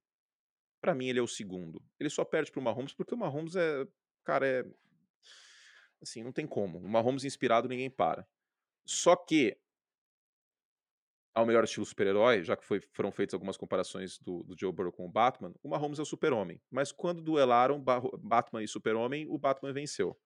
Para 0.86 0.94
mim 0.94 1.08
ele 1.08 1.18
é 1.18 1.22
o 1.22 1.26
segundo. 1.26 1.82
Ele 1.98 2.08
só 2.08 2.24
perde 2.24 2.52
pro 2.52 2.62
Mahomes 2.62 2.92
porque 2.92 3.12
o 3.12 3.18
Mahomes 3.18 3.56
é, 3.56 3.84
cara, 4.22 4.46
é 4.46 4.64
assim, 6.00 6.22
não 6.22 6.30
tem 6.30 6.46
como. 6.46 6.78
O 6.78 6.88
Mahomes 6.88 7.24
inspirado 7.24 7.68
ninguém 7.68 7.90
para. 7.90 8.24
Só 8.86 9.16
que, 9.16 9.58
ao 11.34 11.44
melhor 11.44 11.64
estilo 11.64 11.84
super-herói, 11.84 12.44
já 12.44 12.56
que 12.56 12.64
foi, 12.64 12.80
foram 12.92 13.10
feitas 13.10 13.34
algumas 13.34 13.56
comparações 13.56 14.16
do, 14.20 14.44
do, 14.44 14.56
Joe 14.56 14.72
Burrow 14.72 14.92
com 14.92 15.04
o 15.04 15.10
Batman, 15.10 15.52
o 15.60 15.68
Mahomes 15.68 15.98
é 15.98 16.02
o 16.02 16.06
super-homem. 16.06 16.62
Mas 16.70 16.92
quando 16.92 17.20
duelaram 17.20 17.82
Batman 17.82 18.62
e 18.62 18.68
super-homem, 18.68 19.26
o 19.28 19.36
Batman 19.36 19.72
venceu. 19.72 20.16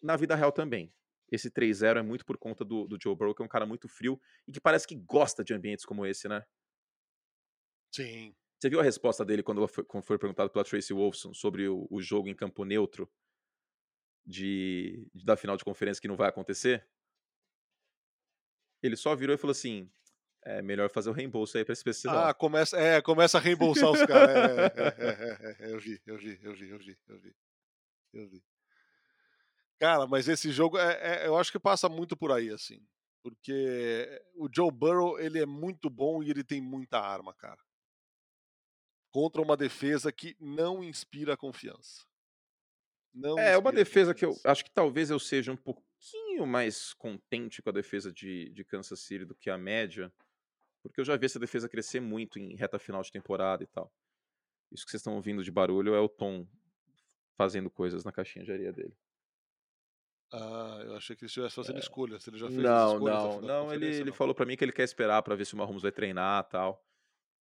Na 0.00 0.14
vida 0.14 0.36
real 0.36 0.52
também. 0.52 0.94
Esse 1.28 1.50
3-0 1.50 1.96
é 1.98 2.02
muito 2.02 2.24
por 2.24 2.38
conta 2.38 2.64
do, 2.64 2.86
do 2.86 2.96
Joe 3.02 3.16
Burrow, 3.16 3.34
que 3.34 3.42
é 3.42 3.44
um 3.44 3.48
cara 3.48 3.66
muito 3.66 3.88
frio 3.88 4.20
e 4.46 4.52
que 4.52 4.60
parece 4.60 4.86
que 4.86 4.94
gosta 4.94 5.42
de 5.42 5.52
ambientes 5.52 5.84
como 5.84 6.06
esse, 6.06 6.28
né? 6.28 6.44
Sim. 7.90 8.32
Você 8.58 8.68
viu 8.68 8.80
a 8.80 8.82
resposta 8.82 9.24
dele 9.24 9.42
quando 9.42 9.66
foi, 9.68 9.84
quando 9.84 10.04
foi 10.04 10.18
perguntado 10.18 10.50
pela 10.50 10.64
Tracy 10.64 10.92
Wolfson 10.92 11.32
sobre 11.32 11.68
o, 11.68 11.86
o 11.90 12.02
jogo 12.02 12.28
em 12.28 12.34
campo 12.34 12.64
neutro 12.64 13.08
de, 14.26 15.08
de, 15.14 15.24
da 15.24 15.36
final 15.36 15.56
de 15.56 15.64
conferência 15.64 16.00
que 16.00 16.08
não 16.08 16.16
vai 16.16 16.28
acontecer? 16.28 16.86
Ele 18.82 18.96
só 18.96 19.14
virou 19.14 19.34
e 19.34 19.38
falou 19.38 19.52
assim: 19.52 19.90
é 20.42 20.60
melhor 20.60 20.90
fazer 20.90 21.10
o 21.10 21.12
reembolso 21.12 21.56
aí 21.56 21.64
pra 21.64 21.72
esse. 21.72 22.08
Ah, 22.08 22.34
começa, 22.34 22.76
é, 22.76 23.00
começa 23.00 23.38
a 23.38 23.40
reembolsar 23.40 23.90
os 23.90 24.04
caras. 24.04 24.36
É, 24.36 24.72
é, 24.76 25.66
é, 25.68 25.72
eu 25.72 25.78
vi, 25.78 26.00
eu 26.06 26.16
vi, 26.16 26.38
eu 26.42 26.54
vi, 26.54 26.68
eu 26.70 26.78
vi, 26.78 26.98
eu 27.08 27.18
vi. 27.18 27.36
Eu 28.12 28.28
vi. 28.28 28.42
Cara, 29.78 30.06
mas 30.06 30.26
esse 30.26 30.50
jogo, 30.50 30.76
é, 30.78 31.26
eu 31.26 31.36
acho 31.36 31.52
que 31.52 31.58
passa 31.58 31.88
muito 31.88 32.16
por 32.16 32.32
aí, 32.32 32.50
assim. 32.50 32.84
Porque 33.22 34.22
o 34.34 34.48
Joe 34.52 34.70
Burrow, 34.72 35.20
ele 35.20 35.40
é 35.40 35.46
muito 35.46 35.88
bom 35.88 36.22
e 36.22 36.30
ele 36.30 36.42
tem 36.42 36.60
muita 36.60 36.98
arma, 36.98 37.34
cara. 37.34 37.60
Contra 39.18 39.42
uma 39.42 39.56
defesa 39.56 40.12
que 40.12 40.36
não 40.38 40.80
inspira 40.80 41.36
confiança. 41.36 42.06
Não 43.12 43.36
é, 43.36 43.58
uma 43.58 43.72
defesa 43.72 44.14
que 44.14 44.24
eu 44.24 44.36
acho 44.44 44.64
que 44.64 44.70
talvez 44.70 45.10
eu 45.10 45.18
seja 45.18 45.50
um 45.50 45.56
pouquinho 45.56 46.46
mais 46.46 46.94
contente 46.94 47.60
com 47.60 47.68
a 47.68 47.72
defesa 47.72 48.12
de, 48.12 48.48
de 48.50 48.64
Kansas 48.64 49.00
City 49.00 49.24
do 49.24 49.34
que 49.34 49.50
a 49.50 49.58
média, 49.58 50.12
porque 50.84 51.00
eu 51.00 51.04
já 51.04 51.16
vi 51.16 51.26
essa 51.26 51.40
defesa 51.40 51.68
crescer 51.68 51.98
muito 51.98 52.38
em 52.38 52.54
reta 52.54 52.78
final 52.78 53.02
de 53.02 53.10
temporada 53.10 53.64
e 53.64 53.66
tal. 53.66 53.92
Isso 54.70 54.84
que 54.84 54.92
vocês 54.92 55.00
estão 55.00 55.16
ouvindo 55.16 55.42
de 55.42 55.50
barulho 55.50 55.96
é 55.96 56.00
o 56.00 56.08
Tom 56.08 56.46
fazendo 57.36 57.68
coisas 57.68 58.04
na 58.04 58.12
caixinha 58.12 58.44
de 58.44 58.52
areia 58.52 58.72
dele. 58.72 58.96
Ah, 60.32 60.80
eu 60.84 60.96
achei 60.96 61.16
que 61.16 61.24
ele 61.24 61.28
estivesse 61.28 61.56
fazendo 61.56 61.78
é... 61.78 61.80
escolhas. 61.80 62.24
Ele 62.28 62.38
já 62.38 62.46
fez 62.46 62.58
não, 62.60 63.00
não, 63.00 63.40
não. 63.40 63.74
Ele, 63.74 63.86
ele 63.86 64.12
falou 64.12 64.32
para 64.32 64.46
mim 64.46 64.56
que 64.56 64.64
ele 64.64 64.70
quer 64.70 64.84
esperar 64.84 65.24
para 65.24 65.34
ver 65.34 65.44
se 65.44 65.54
o 65.54 65.56
Mahomes 65.56 65.82
vai 65.82 65.90
treinar 65.90 66.44
tal. 66.44 66.87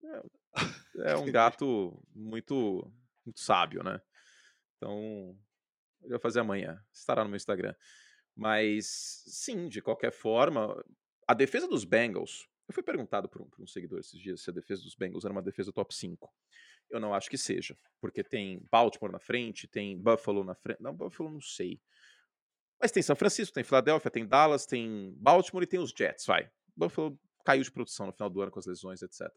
É, 0.04 1.12
é 1.12 1.16
um 1.16 1.30
gato 1.30 2.02
muito, 2.14 2.90
muito 3.24 3.40
sábio, 3.40 3.82
né? 3.82 4.00
Então, 4.76 5.36
ele 6.02 6.10
vai 6.10 6.18
fazer 6.20 6.40
amanhã. 6.40 6.82
Estará 6.92 7.22
no 7.22 7.30
meu 7.30 7.36
Instagram. 7.36 7.74
Mas, 8.34 9.22
sim, 9.26 9.68
de 9.68 9.80
qualquer 9.80 10.12
forma, 10.12 10.84
a 11.26 11.34
defesa 11.34 11.66
dos 11.66 11.84
Bengals. 11.84 12.48
Eu 12.68 12.74
fui 12.74 12.82
perguntado 12.82 13.28
por 13.28 13.42
um, 13.42 13.48
por 13.48 13.62
um 13.62 13.66
seguidor 13.66 14.00
esses 14.00 14.20
dias 14.20 14.42
se 14.42 14.50
a 14.50 14.52
defesa 14.52 14.82
dos 14.82 14.94
Bengals 14.94 15.24
era 15.24 15.32
uma 15.32 15.42
defesa 15.42 15.72
top 15.72 15.94
5. 15.94 16.32
Eu 16.90 17.00
não 17.00 17.14
acho 17.14 17.30
que 17.30 17.38
seja, 17.38 17.76
porque 18.00 18.22
tem 18.22 18.64
Baltimore 18.70 19.12
na 19.12 19.18
frente, 19.18 19.66
tem 19.66 19.98
Buffalo 19.98 20.44
na 20.44 20.54
frente. 20.54 20.82
Não, 20.82 20.94
Buffalo 20.94 21.30
não 21.30 21.40
sei. 21.40 21.80
Mas 22.80 22.92
tem 22.92 23.02
São 23.02 23.16
Francisco, 23.16 23.54
tem 23.54 23.64
Filadélfia, 23.64 24.10
tem 24.10 24.26
Dallas, 24.26 24.66
tem 24.66 25.14
Baltimore 25.16 25.64
e 25.64 25.66
tem 25.66 25.80
os 25.80 25.90
Jets, 25.96 26.26
vai. 26.26 26.50
Buffalo 26.76 27.18
caiu 27.44 27.62
de 27.62 27.70
produção 27.70 28.06
no 28.06 28.12
final 28.12 28.28
do 28.28 28.40
ano 28.40 28.50
com 28.50 28.58
as 28.58 28.66
lesões, 28.66 29.00
etc. 29.02 29.30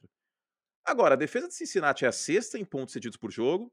Agora, 0.89 1.13
a 1.13 1.17
defesa 1.17 1.47
de 1.47 1.53
Cincinnati 1.53 2.03
é 2.03 2.07
a 2.07 2.11
sexta 2.11 2.57
em 2.57 2.65
pontos 2.65 2.93
cedidos 2.93 3.15
por 3.15 3.31
jogo, 3.31 3.71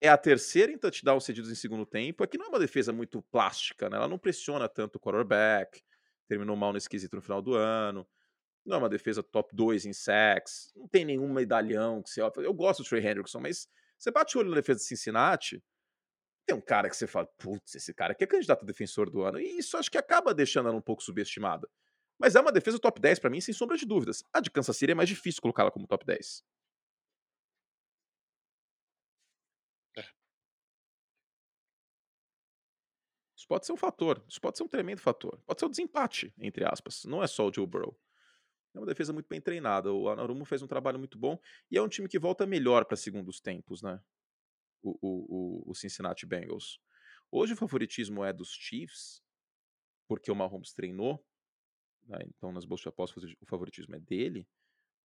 é 0.00 0.08
a 0.08 0.16
terceira 0.16 0.72
em 0.72 0.78
touchdown 0.78 1.20
cedidos 1.20 1.50
em 1.50 1.54
segundo 1.54 1.84
tempo. 1.84 2.24
Aqui 2.24 2.38
não 2.38 2.46
é 2.46 2.48
uma 2.48 2.58
defesa 2.58 2.90
muito 2.90 3.20
plástica, 3.20 3.90
né? 3.90 3.98
Ela 3.98 4.08
não 4.08 4.18
pressiona 4.18 4.66
tanto 4.66 4.96
o 4.96 4.98
quarterback. 4.98 5.82
Terminou 6.26 6.56
mal 6.56 6.72
no 6.72 6.78
esquisito 6.78 7.16
no 7.16 7.20
final 7.20 7.42
do 7.42 7.52
ano. 7.52 8.08
Não 8.64 8.76
é 8.76 8.78
uma 8.78 8.88
defesa 8.88 9.22
top 9.22 9.54
2 9.54 9.84
em 9.84 9.92
sacks. 9.92 10.72
Não 10.74 10.88
tem 10.88 11.04
nenhum 11.04 11.30
medalhão 11.30 12.02
que 12.02 12.08
você. 12.08 12.22
Eu 12.22 12.54
gosto 12.54 12.82
do 12.82 12.88
Trey 12.88 13.06
Hendrickson, 13.06 13.40
mas 13.40 13.68
você 13.98 14.10
bate 14.10 14.34
o 14.34 14.40
olho 14.40 14.48
na 14.48 14.56
defesa 14.56 14.78
de 14.78 14.86
Cincinnati. 14.86 15.62
Tem 16.46 16.56
um 16.56 16.62
cara 16.62 16.88
que 16.88 16.96
você 16.96 17.06
fala, 17.06 17.26
putz, 17.36 17.74
esse 17.74 17.92
cara 17.92 18.12
aqui 18.12 18.24
é 18.24 18.26
candidato 18.26 18.62
a 18.62 18.66
defensor 18.66 19.10
do 19.10 19.20
ano. 19.20 19.38
E 19.38 19.58
isso 19.58 19.76
acho 19.76 19.90
que 19.90 19.98
acaba 19.98 20.32
deixando 20.32 20.70
ela 20.70 20.78
um 20.78 20.82
pouco 20.82 21.02
subestimada. 21.02 21.68
Mas 22.18 22.34
é 22.34 22.40
uma 22.40 22.52
defesa 22.52 22.78
top 22.78 23.00
10 23.00 23.18
para 23.20 23.30
mim, 23.30 23.40
sem 23.40 23.54
sombra 23.54 23.76
de 23.76 23.86
dúvidas. 23.86 24.24
A 24.32 24.40
de 24.40 24.50
Kansas 24.50 24.76
City 24.76 24.92
é 24.92 24.94
mais 24.94 25.08
difícil 25.08 25.40
colocá-la 25.40 25.70
como 25.70 25.86
top 25.86 26.04
10. 26.04 26.42
Isso 33.36 33.46
pode 33.46 33.64
ser 33.64 33.72
um 33.72 33.76
fator. 33.76 34.24
Isso 34.28 34.40
pode 34.40 34.58
ser 34.58 34.64
um 34.64 34.68
tremendo 34.68 35.00
fator. 35.00 35.40
Pode 35.46 35.60
ser 35.60 35.66
um 35.66 35.70
desempate, 35.70 36.34
entre 36.38 36.64
aspas. 36.64 37.04
Não 37.04 37.22
é 37.22 37.26
só 37.26 37.46
o 37.48 37.52
Joe 37.54 37.66
Burrow. 37.66 37.96
É 38.74 38.78
uma 38.78 38.86
defesa 38.86 39.12
muito 39.12 39.28
bem 39.28 39.40
treinada. 39.40 39.92
O 39.92 40.08
Anarumo 40.08 40.44
fez 40.44 40.60
um 40.60 40.66
trabalho 40.66 40.98
muito 40.98 41.16
bom. 41.16 41.38
E 41.70 41.78
é 41.78 41.82
um 41.82 41.88
time 41.88 42.08
que 42.08 42.18
volta 42.18 42.44
melhor 42.44 42.84
para 42.84 42.96
segundos 42.96 43.40
tempos, 43.40 43.80
né? 43.80 44.00
O, 44.82 44.90
o, 45.00 45.68
o, 45.68 45.70
o 45.70 45.74
Cincinnati 45.74 46.26
Bengals. 46.26 46.80
Hoje 47.30 47.52
o 47.54 47.56
favoritismo 47.56 48.24
é 48.24 48.32
dos 48.32 48.50
Chiefs, 48.50 49.22
porque 50.08 50.30
o 50.30 50.34
Mahomes 50.34 50.72
treinou. 50.72 51.24
Né? 52.08 52.18
Então, 52.26 52.50
nas 52.50 52.64
bolsas 52.64 52.82
de 52.82 52.88
apostas, 52.88 53.24
o 53.40 53.46
favoritismo 53.46 53.94
é 53.94 54.00
dele. 54.00 54.46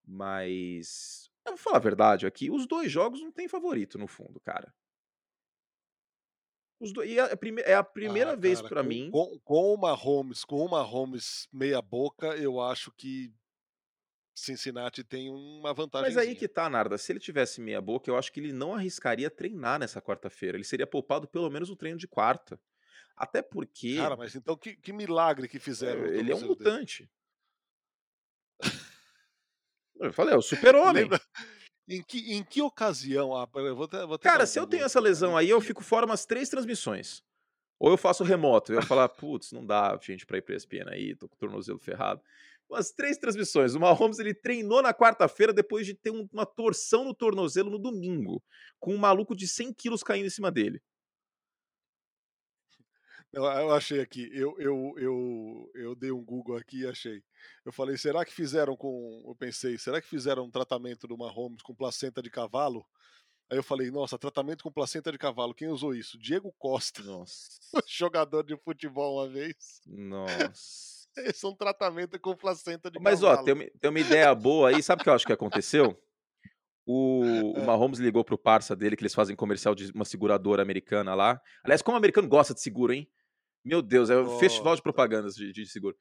Mas, 0.06 1.30
eu 1.46 1.52
vou 1.52 1.58
falar 1.58 1.78
a 1.78 1.82
verdade 1.82 2.26
aqui: 2.26 2.50
os 2.50 2.66
dois 2.66 2.92
jogos 2.92 3.22
não 3.22 3.32
tem 3.32 3.48
favorito 3.48 3.98
no 3.98 4.08
fundo, 4.08 4.39
cara. 4.39 4.74
Os 6.80 6.92
dois, 6.92 7.10
e 7.10 7.18
é 7.18 7.22
a, 7.22 7.30
é 7.66 7.76
a 7.76 7.84
primeira 7.84 8.34
ah, 8.34 8.36
vez 8.36 8.62
para 8.62 8.84
mim. 8.84 9.10
Com, 9.12 9.39
com 9.39 9.74
uma 9.74 9.94
Holmes, 9.94 10.44
com 10.44 10.66
uma 10.66 10.82
Holmes 10.82 11.48
meia 11.52 11.82
boca, 11.82 12.36
eu 12.36 12.60
acho 12.60 12.92
que 12.92 13.34
Cincinnati 14.36 15.04
tem 15.04 15.30
uma 15.30 15.74
vantagem. 15.74 16.10
Mas 16.10 16.18
aí 16.18 16.36
que 16.36 16.48
tá, 16.48 16.70
Narda. 16.70 16.98
Se 16.98 17.12
ele 17.12 17.20
tivesse 17.20 17.62
meia 17.62 17.80
boca, 17.80 18.10
eu 18.10 18.18
acho 18.18 18.32
que 18.32 18.39
ele 18.39 18.52
não 18.52 18.74
arriscaria 18.74 19.30
treinar 19.30 19.80
nessa 19.80 20.02
quarta-feira. 20.02 20.58
Ele 20.58 20.66
seria 20.66 20.88
poupado 20.88 21.28
pelo 21.28 21.50
menos 21.50 21.70
o 21.70 21.76
treino 21.76 21.98
de 21.98 22.08
quarta. 22.08 22.60
Até 23.15 23.41
porque. 23.41 23.97
Cara, 23.97 24.17
mas 24.17 24.36
então 24.36 24.58
que, 24.58 24.76
que 24.76 24.91
milagre 24.91 25.47
que 25.47 25.60
fizeram. 25.60 26.06
Ele 26.06 26.32
é 26.32 26.36
um 26.36 26.47
mutante. 26.47 27.10
eu 29.95 30.13
falei, 30.13 30.34
é 30.34 30.38
o 30.38 30.41
super-homem. 30.43 31.10
Em 31.88 32.02
que, 32.02 32.34
em 32.34 32.43
que 32.43 32.62
ocasião? 32.62 33.36
Ah, 33.36 33.45
vou 33.45 33.88
ter, 33.88 34.06
vou 34.06 34.17
ter 34.17 34.23
Cara, 34.23 34.45
se 34.45 34.60
eu 34.60 34.65
tenho 34.65 34.86
essa 34.86 34.99
lesão 34.99 35.36
aí, 35.36 35.49
eu 35.49 35.60
fico 35.60 35.84
fora 35.84 36.06
umas 36.06 36.26
três 36.26 36.49
transmissões. 36.49 37.21
Ou 37.80 37.91
eu 37.91 37.97
faço 37.97 38.23
remoto. 38.23 38.71
Eu 38.71 38.80
ia 38.80 38.86
falar, 38.86 39.10
putz, 39.10 39.52
não 39.52 39.65
dá, 39.65 39.97
gente, 40.02 40.26
pra 40.26 40.38
ir 40.38 40.41
pra 40.41 40.56
ESPN 40.56 40.89
aí, 40.89 41.15
tô 41.15 41.28
com 41.28 41.36
o 41.36 41.39
tornozelo 41.39 41.80
ferrado. 41.80 42.21
Umas 42.69 42.91
três 42.91 43.17
transmissões. 43.17 43.76
O 43.76 43.80
Mahomes, 43.80 44.19
ele 44.19 44.34
treinou 44.34 44.82
na 44.82 44.93
quarta-feira 44.93 45.52
depois 45.52 45.86
de 45.86 45.93
ter 45.93 46.10
um, 46.10 46.28
uma 46.32 46.45
torção 46.45 47.04
no 47.04 47.13
tornozelo 47.13 47.69
no 47.69 47.78
domingo, 47.78 48.41
com 48.80 48.95
um 48.95 48.97
maluco 48.97 49.36
de 49.36 49.47
100 49.47 49.73
quilos 49.73 50.02
caindo 50.02 50.28
em 50.28 50.30
cima 50.30 50.49
dele. 50.49 50.82
Eu, 53.34 53.72
achei 53.72 54.00
aqui, 54.00 54.30
eu, 54.32 54.56
eu, 54.60 54.93
eu, 54.96 55.72
eu 55.74 55.96
dei 55.96 56.12
um 56.12 56.24
Google 56.24 56.56
aqui 56.56 56.82
e 56.82 56.88
achei. 56.88 57.24
Eu 57.65 57.74
falei, 57.74 57.98
será 57.98 58.24
que 58.24 58.32
fizeram 58.32 58.78
com. 58.78 59.24
Eu 59.28 59.36
pensei, 59.36 59.76
será 59.80 60.00
que 60.00 60.08
fizeram 60.08 60.46
um 60.46 60.52
tratamento 60.52 61.08
do 61.08 61.17
Mahomes 61.17 61.63
com 61.63 61.74
placenta 61.74 62.22
de 62.22 62.30
cavalo? 62.30 62.86
Aí 63.52 63.58
eu 63.58 63.63
falei, 63.63 63.89
nossa, 63.89 64.19
tratamento 64.19 64.63
com 64.63 64.72
placenta 64.72 65.12
de 65.12 65.17
cavalo, 65.17 65.56
quem 65.56 65.67
usou 65.67 65.96
isso? 65.96 66.17
Diego 66.19 66.54
Costa. 66.60 67.02
Nossa. 67.04 67.60
jogador 67.88 68.43
de 68.43 68.56
futebol 68.58 69.17
uma 69.17 69.28
vez. 69.28 69.82
Nossa. 69.88 71.04
Esse 71.17 71.46
é 71.46 71.50
um 71.50 71.56
tratamento 71.56 72.19
com 72.19 72.36
placenta 72.36 72.91
de 72.91 73.00
Mas, 73.00 73.19
cavalo. 73.19 73.38
Mas, 73.38 73.41
ó, 73.41 73.43
tem 73.43 73.54
uma, 73.56 73.80
tem 73.80 73.89
uma 73.89 74.00
ideia 74.00 74.34
boa 74.36 74.69
aí. 74.69 74.82
Sabe 74.84 75.02
o 75.02 75.04
que 75.04 75.10
eu 75.10 75.13
acho 75.13 75.26
que 75.26 75.34
aconteceu? 75.34 76.00
O, 76.86 77.24
é. 77.56 77.60
o 77.60 77.65
Mahomes 77.65 78.00
ligou 78.00 78.24
pro 78.24 78.38
parça 78.38 78.76
dele, 78.76 78.96
que 78.96 79.02
eles 79.02 79.13
fazem 79.13 79.36
comercial 79.36 79.74
de 79.74 79.91
uma 79.91 80.06
seguradora 80.06 80.62
americana 80.62 81.15
lá. 81.15 81.41
Aliás, 81.63 81.82
como 81.82 81.96
o 81.96 81.98
americano 81.98 82.28
gosta 82.28 82.54
de 82.54 82.62
seguro, 82.62 82.93
hein? 82.93 83.10
Meu 83.63 83.82
Deus, 83.82 84.10
é 84.10 84.17
um 84.17 84.39
festival 84.39 84.76
de 84.76 84.82
propagandas 84.82 85.36
de, 85.36 85.52
de 85.52 85.65
seguro. 85.65 85.95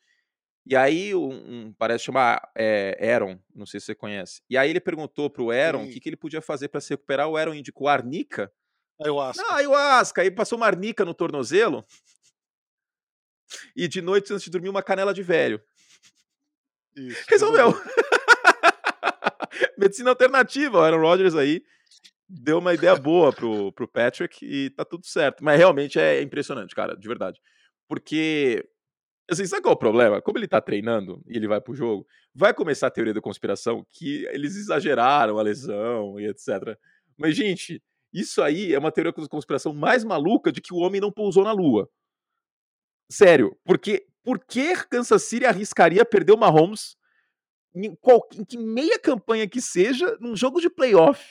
E 0.64 0.77
aí, 0.77 1.14
um, 1.14 1.31
um 1.31 1.72
parece 1.72 2.05
chamar 2.05 2.51
é, 2.57 3.12
Aaron, 3.12 3.38
não 3.55 3.66
sei 3.66 3.81
se 3.81 3.87
você 3.87 3.94
conhece. 3.94 4.40
E 4.48 4.57
aí 4.57 4.70
ele 4.70 4.81
perguntou 4.81 5.29
pro 5.29 5.51
Aaron 5.51 5.85
o 5.85 5.90
que, 5.90 5.98
que 5.98 6.09
ele 6.09 6.16
podia 6.16 6.40
fazer 6.40 6.68
para 6.68 6.81
se 6.81 6.90
recuperar. 6.90 7.29
O 7.29 7.37
Aaron 7.37 7.55
indicou 7.55 7.88
arnica. 7.88 8.53
Ayahuasca. 9.01 9.42
Não, 9.42 9.55
ayahuasca. 9.55 10.22
Aí 10.22 10.31
passou 10.31 10.57
uma 10.57 10.66
arnica 10.66 11.05
no 11.05 11.14
tornozelo. 11.14 11.85
E 13.75 13.88
de 13.88 14.01
noite, 14.01 14.33
antes 14.33 14.44
de 14.44 14.51
dormir, 14.51 14.68
uma 14.68 14.83
canela 14.83 15.12
de 15.12 15.22
velho. 15.22 15.61
Isso, 16.96 17.25
Resolveu. 17.29 17.72
Medicina 19.77 20.11
alternativa, 20.11 20.79
o 20.79 20.81
Aaron 20.81 21.01
Rodgers 21.01 21.35
aí 21.35 21.62
deu 22.29 22.59
uma 22.59 22.72
ideia 22.72 22.96
boa 22.96 23.33
pro, 23.33 23.72
pro 23.72 23.88
Patrick 23.88 24.44
e 24.44 24.70
tá 24.70 24.85
tudo 24.85 25.07
certo. 25.07 25.42
Mas 25.42 25.59
realmente 25.59 25.98
é 25.98 26.22
impressionante, 26.22 26.75
cara, 26.75 26.96
de 26.96 27.09
verdade. 27.09 27.40
Porque, 27.92 28.66
assim, 29.31 29.44
sabe 29.44 29.61
qual 29.61 29.72
é 29.72 29.76
o 29.76 29.78
problema? 29.78 30.22
Como 30.22 30.38
ele 30.38 30.48
tá 30.48 30.62
treinando 30.62 31.22
e 31.26 31.37
ele 31.37 31.46
vai 31.46 31.61
pro 31.61 31.74
jogo, 31.74 32.07
vai 32.35 32.55
começar 32.55 32.87
a 32.87 32.90
teoria 32.90 33.12
da 33.12 33.20
conspiração 33.20 33.87
que 33.90 34.24
eles 34.28 34.57
exageraram 34.57 35.38
a 35.38 35.42
lesão 35.42 36.18
e 36.18 36.26
etc. 36.26 36.74
Mas, 37.18 37.37
gente, 37.37 37.83
isso 38.11 38.40
aí 38.40 38.72
é 38.72 38.78
uma 38.78 38.90
teoria 38.90 39.12
da 39.12 39.28
conspiração 39.28 39.74
mais 39.74 40.05
maluca 40.05 40.50
de 40.50 40.62
que 40.62 40.72
o 40.72 40.78
homem 40.78 41.02
não 41.02 41.12
pousou 41.12 41.44
na 41.44 41.52
lua. 41.52 41.87
Sério, 43.11 43.55
porque 43.62 44.07
por 44.24 44.42
que 44.42 44.74
Kansas 44.87 45.24
City 45.24 45.44
arriscaria 45.44 46.02
perder 46.02 46.33
o 46.33 46.38
Mahomes 46.38 46.96
em, 47.74 47.94
qual, 47.96 48.26
em 48.33 48.42
que 48.42 48.57
meia 48.57 48.98
campanha 48.98 49.46
que 49.46 49.61
seja 49.61 50.16
num 50.18 50.35
jogo 50.35 50.62
de 50.62 50.70
playoff? 50.70 51.22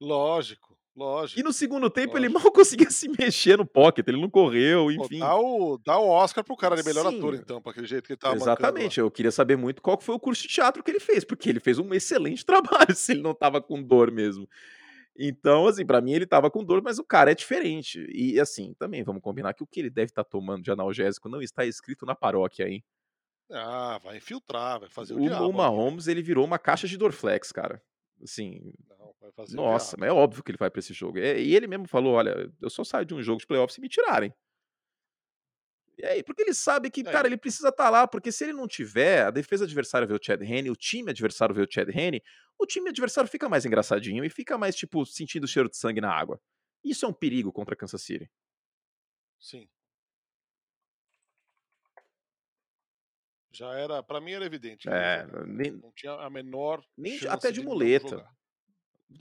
Lógico, 0.00 0.67
lógico. 0.98 1.40
E 1.40 1.42
no 1.42 1.52
segundo 1.52 1.88
tempo 1.88 2.14
lógico. 2.14 2.18
ele 2.18 2.28
mal 2.28 2.50
conseguia 2.52 2.90
se 2.90 3.08
mexer 3.08 3.56
no 3.56 3.64
pocket, 3.64 4.06
ele 4.08 4.20
não 4.20 4.28
correu, 4.28 4.90
enfim. 4.90 5.20
Pô, 5.20 5.24
dá, 5.24 5.36
o, 5.36 5.78
dá 5.78 5.98
o 5.98 6.08
Oscar 6.08 6.44
pro 6.44 6.56
cara 6.56 6.76
de 6.76 6.84
melhor 6.84 7.08
Sim. 7.10 7.18
ator, 7.18 7.34
então, 7.34 7.62
pra 7.62 7.72
aquele 7.72 7.86
jeito 7.86 8.06
que 8.06 8.12
ele 8.12 8.18
tava 8.18 8.34
Exatamente, 8.34 9.00
eu 9.00 9.10
queria 9.10 9.30
saber 9.30 9.56
muito 9.56 9.80
qual 9.80 10.00
foi 10.00 10.14
o 10.14 10.20
curso 10.20 10.42
de 10.42 10.48
teatro 10.48 10.82
que 10.82 10.90
ele 10.90 11.00
fez, 11.00 11.24
porque 11.24 11.48
ele 11.48 11.60
fez 11.60 11.78
um 11.78 11.94
excelente 11.94 12.44
trabalho 12.46 12.94
se 12.94 13.12
ele 13.12 13.22
não 13.22 13.34
tava 13.34 13.62
com 13.62 13.82
dor 13.82 14.10
mesmo. 14.10 14.48
Então, 15.16 15.66
assim, 15.66 15.84
para 15.84 16.00
mim 16.00 16.12
ele 16.12 16.26
tava 16.26 16.48
com 16.50 16.64
dor, 16.64 16.80
mas 16.80 16.98
o 16.98 17.04
cara 17.04 17.32
é 17.32 17.34
diferente. 17.34 18.06
E 18.12 18.38
assim, 18.38 18.74
também 18.78 19.02
vamos 19.02 19.20
combinar 19.20 19.52
que 19.52 19.64
o 19.64 19.66
que 19.66 19.80
ele 19.80 19.90
deve 19.90 20.10
estar 20.10 20.22
tá 20.22 20.30
tomando 20.30 20.62
de 20.62 20.70
analgésico 20.70 21.28
não 21.28 21.42
está 21.42 21.66
escrito 21.66 22.06
na 22.06 22.14
paróquia, 22.14 22.68
hein? 22.68 22.84
Ah, 23.50 23.98
vai 24.02 24.18
infiltrar, 24.18 24.78
vai 24.78 24.88
fazer 24.88 25.14
o, 25.14 25.18
o 25.18 25.22
diabo. 25.22 25.48
O 25.48 25.52
Mahomes, 25.52 26.06
ele 26.06 26.22
virou 26.22 26.44
uma 26.44 26.58
caixa 26.58 26.86
de 26.86 26.96
Dorflex, 26.96 27.50
cara. 27.50 27.82
Assim, 28.22 28.72
nossa, 29.50 29.96
mas 29.98 30.08
é 30.08 30.12
óbvio 30.12 30.42
que 30.42 30.50
ele 30.50 30.58
vai 30.58 30.70
para 30.70 30.78
esse 30.78 30.92
jogo. 30.92 31.18
E 31.18 31.54
ele 31.54 31.66
mesmo 31.66 31.88
falou: 31.88 32.14
olha, 32.14 32.50
eu 32.60 32.70
só 32.70 32.84
saio 32.84 33.04
de 33.04 33.14
um 33.14 33.22
jogo 33.22 33.40
de 33.40 33.46
playoffs 33.46 33.74
se 33.74 33.80
me 33.80 33.88
tirarem. 33.88 34.32
E 35.98 36.06
aí, 36.06 36.22
porque 36.22 36.42
ele 36.42 36.54
sabe 36.54 36.90
que, 36.90 37.00
é. 37.00 37.04
cara, 37.04 37.26
ele 37.26 37.36
precisa 37.36 37.70
estar 37.70 37.84
tá 37.84 37.90
lá, 37.90 38.06
porque 38.06 38.30
se 38.30 38.44
ele 38.44 38.52
não 38.52 38.68
tiver, 38.68 39.24
a 39.24 39.30
defesa 39.32 39.64
adversária 39.64 40.06
vê 40.06 40.14
o 40.14 40.20
Chad 40.22 40.40
Henne, 40.40 40.70
o 40.70 40.76
time 40.76 41.10
adversário 41.10 41.52
vê 41.52 41.62
o 41.62 41.68
Chad 41.68 41.88
Henne, 41.88 42.22
o 42.56 42.64
time 42.64 42.88
adversário 42.88 43.28
fica 43.28 43.48
mais 43.48 43.66
engraçadinho 43.66 44.24
e 44.24 44.30
fica 44.30 44.56
mais, 44.56 44.76
tipo, 44.76 45.04
sentindo 45.04 45.44
o 45.44 45.48
cheiro 45.48 45.68
de 45.68 45.76
sangue 45.76 46.00
na 46.00 46.12
água. 46.12 46.40
Isso 46.84 47.04
é 47.04 47.08
um 47.08 47.12
perigo 47.12 47.52
contra 47.52 47.74
Kansas 47.74 48.02
City. 48.02 48.30
Sim. 49.40 49.68
Já 53.50 53.74
era, 53.74 54.00
para 54.00 54.20
mim 54.20 54.30
era 54.30 54.44
evidente. 54.44 54.88
É, 54.88 55.26
nem, 55.46 55.72
não 55.72 55.90
tinha 55.90 56.12
a 56.12 56.30
menor. 56.30 56.84
Nem 56.96 57.18
até 57.26 57.50
de, 57.50 57.58
de 57.58 57.66
muleta 57.66 58.18
de 58.18 58.37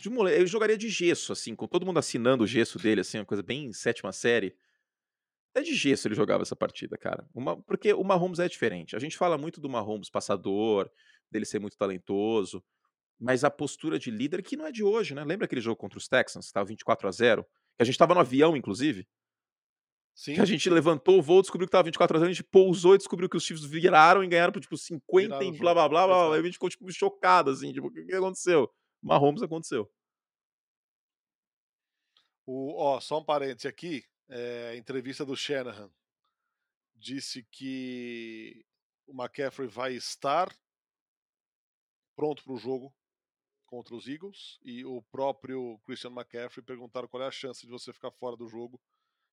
muleta. 0.09 0.37
Ele 0.37 0.47
jogaria 0.47 0.77
de 0.77 0.89
gesso, 0.89 1.31
assim, 1.31 1.55
com 1.55 1.67
todo 1.67 1.85
mundo 1.85 1.99
assinando 1.99 2.43
o 2.43 2.47
gesso 2.47 2.77
dele, 2.77 3.01
assim, 3.01 3.19
uma 3.19 3.25
coisa 3.25 3.43
bem 3.43 3.71
sétima 3.73 4.11
série. 4.11 4.55
Até 5.51 5.63
de 5.63 5.73
gesso 5.73 6.07
ele 6.07 6.15
jogava 6.15 6.43
essa 6.43 6.55
partida, 6.55 6.97
cara. 6.97 7.27
Uma, 7.33 7.61
porque 7.61 7.93
o 7.93 8.03
Mahomes 8.03 8.39
é 8.39 8.47
diferente. 8.47 8.95
A 8.95 8.99
gente 8.99 9.17
fala 9.17 9.37
muito 9.37 9.59
do 9.59 9.69
Mahomes 9.69 10.09
passador, 10.09 10.89
dele 11.31 11.45
ser 11.45 11.59
muito 11.59 11.77
talentoso, 11.77 12.63
mas 13.19 13.43
a 13.43 13.49
postura 13.49 13.97
de 13.97 14.11
líder 14.11 14.43
que 14.43 14.55
não 14.55 14.67
é 14.67 14.71
de 14.71 14.83
hoje, 14.83 15.15
né? 15.15 15.23
Lembra 15.23 15.45
aquele 15.45 15.61
jogo 15.61 15.77
contra 15.77 15.97
os 15.97 16.07
Texans, 16.07 16.45
que 16.45 16.49
estava 16.49 16.67
24 16.67 17.07
a 17.07 17.11
0 17.11 17.43
Que 17.43 17.81
a 17.81 17.85
gente 17.85 17.95
estava 17.95 18.13
no 18.13 18.19
avião, 18.19 18.55
inclusive. 18.55 19.07
Sim. 20.13 20.35
Que 20.35 20.41
a 20.41 20.45
gente 20.45 20.69
levantou 20.69 21.19
o 21.19 21.21
voo, 21.21 21.41
descobriu 21.41 21.67
que 21.67 21.69
estava 21.69 21.83
24 21.83 22.17
a 22.17 22.19
0 22.19 22.29
a 22.29 22.33
gente 22.33 22.43
pousou 22.43 22.95
e 22.95 22.97
descobriu 22.97 23.29
que 23.29 23.37
os 23.37 23.43
Chiefs 23.43 23.63
viraram 23.65 24.23
e 24.23 24.27
ganharam 24.27 24.51
por 24.51 24.59
tipo 24.59 24.75
50 24.75 25.27
viraram 25.27 25.43
e 25.43 25.59
blá 25.59 25.73
blá 25.73 25.89
blá 25.89 26.07
blá. 26.07 26.33
Aí 26.33 26.39
a 26.39 26.43
gente 26.43 26.53
ficou 26.53 26.69
tipo 26.69 26.91
chocado, 26.91 27.51
assim, 27.51 27.71
tipo, 27.71 27.87
o 27.87 27.91
que, 27.91 28.03
que 28.03 28.15
aconteceu? 28.15 28.69
Mahomes 29.01 29.41
aconteceu. 29.41 29.91
O, 32.45 32.75
ó, 32.81 32.99
só 32.99 33.19
um 33.19 33.23
parênteses 33.23 33.65
aqui. 33.65 34.05
É, 34.29 34.75
entrevista 34.75 35.25
do 35.25 35.35
Shanahan. 35.35 35.91
Disse 36.95 37.43
que 37.51 38.65
o 39.05 39.13
McCaffrey 39.13 39.67
vai 39.67 39.93
estar 39.93 40.53
pronto 42.15 42.43
para 42.43 42.53
o 42.53 42.57
jogo 42.57 42.93
contra 43.67 43.93
os 43.93 44.07
Eagles 44.07 44.57
e 44.63 44.83
o 44.83 45.01
próprio 45.03 45.77
Christian 45.83 46.11
McCaffrey 46.11 46.65
perguntaram 46.65 47.07
qual 47.07 47.21
é 47.21 47.27
a 47.27 47.31
chance 47.31 47.65
de 47.65 47.71
você 47.71 47.93
ficar 47.93 48.11
fora 48.11 48.35
do 48.35 48.47
jogo. 48.47 48.81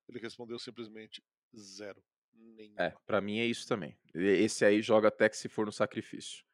Ele 0.07 0.19
respondeu 0.19 0.59
simplesmente 0.59 1.23
zero. 1.57 2.03
Nenhuma. 2.33 2.83
É, 2.83 2.93
para 3.05 3.21
mim 3.21 3.39
é 3.39 3.45
isso 3.45 3.67
também. 3.67 3.97
Esse 4.13 4.65
aí 4.65 4.81
joga 4.81 5.07
até 5.07 5.29
que 5.29 5.37
se 5.37 5.49
for 5.49 5.65
no 5.65 5.71
sacrifício. 5.71 6.45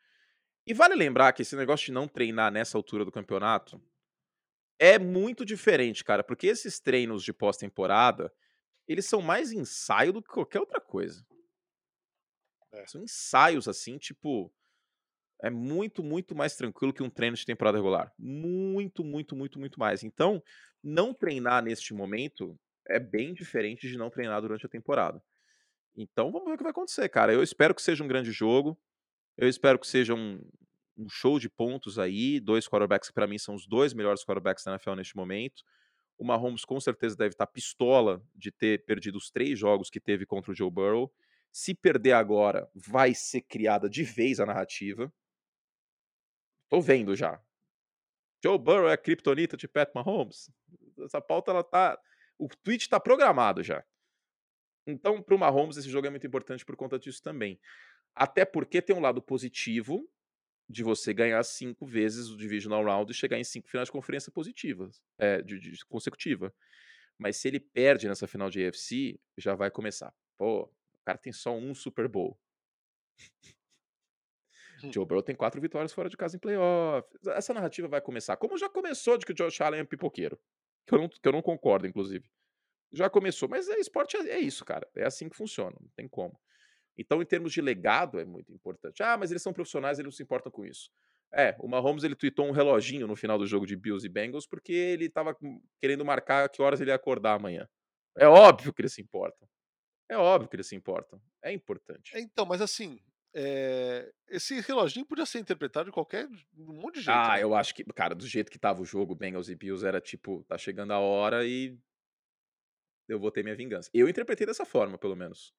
E 0.72 0.74
vale 0.74 0.96
lembrar 0.96 1.34
que 1.34 1.42
esse 1.42 1.54
negócio 1.54 1.88
de 1.88 1.92
não 1.92 2.08
treinar 2.08 2.50
nessa 2.50 2.78
altura 2.78 3.04
do 3.04 3.12
campeonato 3.12 3.78
é 4.80 4.98
muito 4.98 5.44
diferente, 5.44 6.02
cara, 6.02 6.24
porque 6.24 6.48
esses 6.48 6.80
treinos 6.80 7.26
de 7.26 7.34
pós-temporada, 7.34 8.34
eles 8.88 9.06
são 9.06 9.22
mais 9.22 9.52
ensaio 9.52 10.14
do 10.14 10.24
que 10.24 10.30
qualquer 10.30 10.62
outra 10.62 10.80
coisa. 10.80 11.28
É. 12.72 12.88
São 12.88 13.04
ensaios 13.04 13.68
assim, 13.68 13.98
tipo, 13.98 14.50
é 15.42 15.50
muito, 15.50 16.02
muito 16.02 16.34
mais 16.34 16.56
tranquilo 16.56 16.94
que 16.94 17.04
um 17.04 17.10
treino 17.10 17.36
de 17.36 17.46
temporada 17.46 17.78
regular. 17.78 18.14
Muito, 18.18 19.04
muito, 19.04 19.36
muito, 19.36 19.60
muito 19.60 19.78
mais. 19.78 20.06
Então, 20.06 20.42
não 20.82 21.14
treinar 21.14 21.62
neste 21.62 21.94
momento 21.94 22.58
é 22.88 22.98
bem 22.98 23.34
diferente 23.34 23.90
de 23.90 23.98
não 23.98 24.10
treinar 24.10 24.42
durante 24.42 24.66
a 24.66 24.70
temporada. 24.70 25.22
Então, 25.98 26.32
vamos 26.32 26.48
ver 26.48 26.54
o 26.54 26.58
que 26.58 26.64
vai 26.64 26.72
acontecer, 26.72 27.10
cara. 27.10 27.34
Eu 27.34 27.44
espero 27.44 27.76
que 27.76 27.82
seja 27.82 28.06
um 28.06 28.08
grande 28.08 28.32
jogo. 28.32 28.80
Eu 29.42 29.50
espero 29.50 29.80
que 29.80 29.88
seja 29.88 30.14
um, 30.14 30.39
um 30.96 31.10
show 31.10 31.39
de 31.39 31.50
pontos 31.50 31.98
aí. 31.98 32.39
Dois 32.39 32.68
quarterbacks 32.68 33.10
que, 33.10 33.16
para 33.16 33.26
mim, 33.26 33.39
são 33.39 33.56
os 33.56 33.66
dois 33.66 33.92
melhores 33.92 34.24
quarterbacks 34.24 34.64
da 34.64 34.74
NFL 34.74 34.94
neste 34.94 35.16
momento. 35.16 35.64
O 36.16 36.24
Mahomes, 36.24 36.64
com 36.64 36.80
certeza, 36.80 37.18
deve 37.18 37.34
estar 37.34 37.48
pistola 37.48 38.24
de 38.36 38.52
ter 38.52 38.86
perdido 38.86 39.18
os 39.18 39.32
três 39.32 39.58
jogos 39.58 39.89
que 39.89 40.00
teve 40.00 40.28
contra 40.28 40.52
o 40.52 40.56
Joe 40.56 40.70
Burrow. 40.70 41.12
Se 41.52 41.74
perder 41.74 42.12
agora, 42.12 42.70
vai 42.76 43.16
ser 43.16 43.42
criada 43.42 43.89
de 43.89 44.04
vez 44.04 44.39
a 44.39 44.46
narrativa. 44.46 45.12
Tô 46.70 46.80
vendo 46.80 47.16
já. 47.16 47.42
Joe 48.44 48.60
Burrow 48.60 48.89
é 48.89 48.94
a 48.94 48.98
criptonita 48.98 49.58
de 49.58 49.68
Pat 49.68 49.89
Mahomes. 49.96 50.52
Essa 51.04 51.20
pauta, 51.20 51.50
ela 51.50 51.64
tá. 51.64 52.00
O 52.38 52.48
tweet 52.64 52.88
tá 52.88 53.00
programado 53.00 53.64
já. 53.64 53.84
Então, 54.86 55.20
para 55.22 55.34
o 55.34 55.39
Mahomes, 55.39 55.78
esse 55.78 55.89
jogo 55.89 56.06
é 56.06 56.12
muito 56.12 56.28
importante 56.28 56.64
por 56.64 56.76
conta 56.76 57.00
disso 57.00 57.24
também. 57.24 57.60
Até 58.16 58.45
porque 58.45 58.82
tem 58.82 58.95
um 58.95 58.99
lado 58.99 59.22
positivo 59.22 60.09
de 60.70 60.84
você 60.84 61.14
ganhar 61.14 61.43
cinco 61.43 61.86
vezes 61.86 62.30
o 62.30 62.38
Divisional 62.38 62.84
Round 62.84 63.12
e 63.12 63.16
chegar 63.16 63.38
em 63.38 63.43
cinco 63.43 63.70
finais 63.70 63.88
de 63.88 63.91
conferência 63.91 64.32
positivas, 64.32 65.01
é, 65.18 65.41
de, 65.41 65.59
de, 65.59 65.86
consecutiva. 65.86 66.53
Mas 67.18 67.38
se 67.38 67.47
ele 67.47 67.59
perde 67.59 68.07
nessa 68.07 68.28
final 68.28 68.49
de 68.49 68.66
AFC, 68.66 69.20
já 69.38 69.53
vai 69.53 69.70
começar. 69.70 70.14
Pô, 70.38 70.64
o 70.64 71.03
cara 71.05 71.18
tem 71.18 71.34
só 71.34 71.55
um 71.55 71.76
Super 71.76 72.07
Bowl. 72.07 72.39
Hum. 74.84 74.91
Joe 74.91 75.05
Burrow 75.05 75.22
tem 75.22 75.36
quatro 75.36 75.62
vitórias 75.62 75.93
fora 75.93 76.09
de 76.09 76.18
casa 76.18 76.36
em 76.36 76.39
playoff. 76.39 77.07
Essa 77.28 77.53
narrativa 77.53 77.88
vai 77.88 78.01
começar. 78.01 78.38
Como 78.38 78.57
já 78.57 78.70
começou 78.70 79.18
de 79.18 79.26
que 79.26 79.32
o 79.32 79.36
Josh 79.36 79.62
Allen 79.62 79.82
é 79.82 79.84
pipoqueiro. 79.84 80.39
Que 80.88 80.95
eu 80.95 80.99
não, 80.99 81.07
que 81.07 81.28
eu 81.28 81.32
não 81.32 81.43
concordo, 81.43 81.86
inclusive. 81.86 82.28
Já 82.91 83.07
começou. 83.07 83.47
Mas 83.47 83.70
é, 83.70 83.78
esporte 83.80 84.18
é, 84.18 84.32
é 84.32 84.39
isso, 84.39 84.66
cara. 84.66 84.89
É 84.95 85.05
assim 85.05 85.30
que 85.30 85.38
funciona. 85.38 85.78
Não 85.80 85.88
tem 85.95 86.07
como. 86.07 86.41
Então, 86.98 87.22
em 87.22 87.26
termos 87.26 87.54
de 87.54 87.62
legado, 87.62 88.20
é 88.20 88.26
muito 88.26 88.52
importante. 88.52 89.02
Ah, 89.02 89.18
mas 89.18 89.32
eles 89.32 89.42
são 89.42 89.54
profissionais, 89.54 89.98
eles 89.98 90.08
não 90.08 90.16
se 90.16 90.24
importam 90.24 90.52
com 90.52 90.66
isso. 90.66 90.89
É, 91.34 91.56
o 91.60 91.68
Mahomes 91.68 92.04
ele 92.04 92.16
tweetou 92.16 92.46
um 92.46 92.52
reloginho 92.52 93.08
no 93.08 93.16
final 93.16 93.38
do 93.38 93.48
jogo 93.48 93.66
de 93.66 93.76
Bills 93.76 94.06
e 94.06 94.10
Bengals 94.10 94.46
porque 94.46 94.74
ele 94.74 95.06
estava 95.06 95.36
querendo 95.80 96.04
marcar 96.04 96.50
que 96.50 96.62
horas 96.62 96.82
ele 96.82 96.92
ia 96.92 96.96
acordar 96.96 97.36
amanhã. 97.36 97.68
É 98.18 98.28
óbvio 98.28 98.74
que 98.74 98.82
eles 98.82 98.94
se 98.94 99.02
importam. 99.02 99.48
É 100.10 100.18
óbvio 100.18 100.50
que 100.50 100.58
eles 100.58 100.68
se 100.68 100.76
importam. 100.76 101.22
É 101.42 101.52
importante. 101.54 102.12
Então, 102.16 102.46
mas 102.46 102.60
assim, 102.60 103.00
é, 103.34 104.12
esse 104.30 104.60
reloginho 104.60 105.06
podia 105.06 105.26
ser 105.26 105.39
interpretado 105.39 105.86
de 105.86 105.92
qualquer. 105.94 106.28
um 106.58 106.74
monte 106.74 106.96
de 106.96 107.02
jeito. 107.02 107.18
Ah, 107.18 107.36
né? 107.36 107.44
eu 107.44 107.56
acho 107.56 107.74
que, 107.74 107.84
cara, 107.86 108.14
do 108.14 108.28
jeito 108.28 108.52
que 108.52 108.60
tava 108.60 108.82
o 108.82 108.86
jogo, 108.86 109.16
Bengals 109.16 109.48
e 109.48 109.56
Bills, 109.56 109.86
era 109.86 110.02
tipo, 110.02 110.44
tá 110.44 110.58
chegando 110.58 110.92
a 110.92 111.00
hora 111.00 111.46
e. 111.46 111.78
Eu 113.08 113.20
vou 113.20 113.32
ter 113.32 113.44
minha 113.44 113.56
vingança. 113.56 113.89
Eu 113.94 114.08
interpretei 114.08 114.46
dessa 114.46 114.66
forma, 114.66 114.98
pelo 114.98 115.16
menos. 115.16 115.54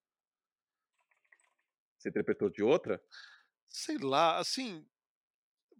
Você 2.03 2.09
interpretou 2.09 2.51
de 2.51 2.65
outra? 2.65 3.01
Sei 3.69 3.97
lá, 3.97 4.39
assim. 4.39 4.85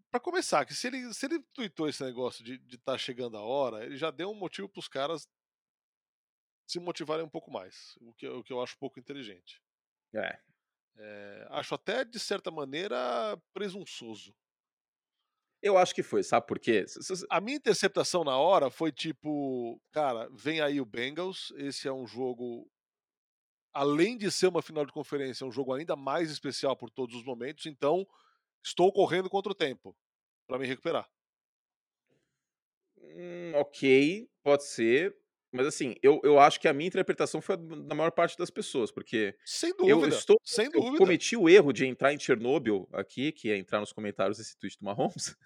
Para 0.09 0.21
começar, 0.21 0.65
que 0.65 0.75
se 0.75 0.87
ele, 0.87 1.13
se 1.13 1.27
ele 1.27 1.43
tweetou 1.53 1.89
esse 1.89 2.05
negócio 2.05 2.45
de 2.45 2.55
estar 2.69 2.93
tá 2.93 2.99
chegando 2.99 3.37
a 3.37 3.41
hora, 3.41 3.85
ele 3.85 3.97
já 3.97 4.11
deu 4.11 4.31
um 4.31 4.35
motivo 4.35 4.69
para 4.69 4.79
os 4.79 4.87
caras 4.87 5.27
se 6.69 6.79
motivarem 6.79 7.25
um 7.25 7.29
pouco 7.29 7.51
mais, 7.51 7.97
o 8.01 8.15
que, 8.15 8.29
o 8.29 8.45
que 8.45 8.53
eu 8.53 8.63
acho 8.63 8.79
pouco 8.79 9.01
inteligente. 9.01 9.61
É, 10.15 10.39
é, 10.97 11.47
acho 11.51 11.75
até, 11.75 12.05
de 12.05 12.21
certa 12.21 12.51
maneira, 12.51 12.97
presunçoso. 13.53 14.35
Eu 15.61 15.79
acho 15.79 15.95
que 15.95 16.03
foi, 16.03 16.23
sabe 16.23 16.47
por 16.47 16.59
quê? 16.59 16.85
A 17.31 17.41
minha 17.41 17.57
interceptação 17.57 18.23
na 18.23 18.37
hora 18.37 18.71
foi 18.71 18.93
tipo, 18.93 19.81
cara, 19.91 20.29
vem 20.31 20.61
aí 20.61 20.81
o 20.81 20.85
Bengals, 20.85 21.53
esse 21.57 21.89
é 21.89 21.93
um 21.93 22.07
jogo, 22.07 22.71
além 23.73 24.17
de 24.17 24.31
ser 24.31 24.49
uma 24.49 24.63
final 24.63 24.85
de 24.85 24.93
conferência, 24.93 25.45
é 25.45 25.47
um 25.47 25.53
jogo 25.53 25.73
ainda 25.73 25.97
mais 25.97 26.31
especial 26.31 26.77
por 26.77 26.91
todos 26.91 27.15
os 27.17 27.25
momentos, 27.25 27.67
então 27.67 28.07
estou 28.63 28.93
correndo 28.93 29.31
contra 29.31 29.53
o 29.53 29.55
tempo 29.55 29.97
para 30.47 30.59
me 30.59 30.67
recuperar. 30.67 31.09
Hum, 32.99 33.53
ok, 33.57 34.29
pode 34.43 34.65
ser. 34.65 35.17
Mas 35.53 35.67
assim, 35.67 35.95
eu, 36.03 36.19
eu 36.25 36.41
acho 36.41 36.59
que 36.59 36.67
a 36.67 36.73
minha 36.73 36.89
interpretação 36.89 37.43
foi 37.43 37.59
da 37.59 37.95
maior 37.95 38.11
parte 38.11 38.39
das 38.39 38.49
pessoas, 38.49 38.91
porque 38.91 39.37
sem 39.45 39.71
dúvida, 39.77 39.91
eu 39.91 40.09
estou, 40.09 40.41
sem 40.43 40.71
dúvida. 40.71 40.95
Eu 40.95 40.99
cometi 40.99 41.37
o 41.37 41.47
erro 41.47 41.73
de 41.73 41.85
entrar 41.85 42.13
em 42.13 42.19
Chernobyl 42.19 42.89
aqui, 42.91 43.33
que 43.33 43.51
é 43.51 43.59
entrar 43.59 43.81
nos 43.81 43.93
comentários 43.93 44.39
desse 44.39 44.57
tweet 44.57 44.79
do 44.79 44.87
Mahomes. 44.87 45.37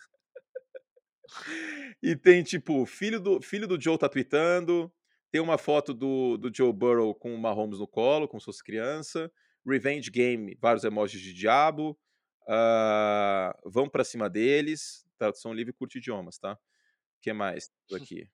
e 2.00 2.14
tem 2.14 2.44
tipo, 2.44 2.86
filho 2.86 3.18
do 3.18 3.42
filho 3.42 3.66
do 3.66 3.80
Joe 3.80 3.98
tá 3.98 4.08
tweetando, 4.08 4.92
tem 5.30 5.40
uma 5.40 5.58
foto 5.58 5.92
do, 5.92 6.36
do 6.36 6.54
Joe 6.54 6.72
Burrow 6.72 7.14
com 7.14 7.34
o 7.34 7.38
Mahomes 7.38 7.78
no 7.78 7.86
colo, 7.86 8.28
como 8.28 8.40
se 8.40 8.46
fosse 8.46 8.62
criança, 8.62 9.30
Revenge 9.66 10.10
Game, 10.10 10.56
vários 10.60 10.84
emojis 10.84 11.20
de 11.20 11.34
diabo, 11.34 11.98
uh, 12.42 13.70
vão 13.70 13.88
para 13.88 14.04
cima 14.04 14.30
deles, 14.30 15.04
tradução 15.18 15.52
livre 15.52 15.72
curte 15.72 15.98
idiomas, 15.98 16.38
tá? 16.38 16.54
O 16.54 17.20
que 17.20 17.32
mais 17.32 17.70
aqui? 17.92 18.28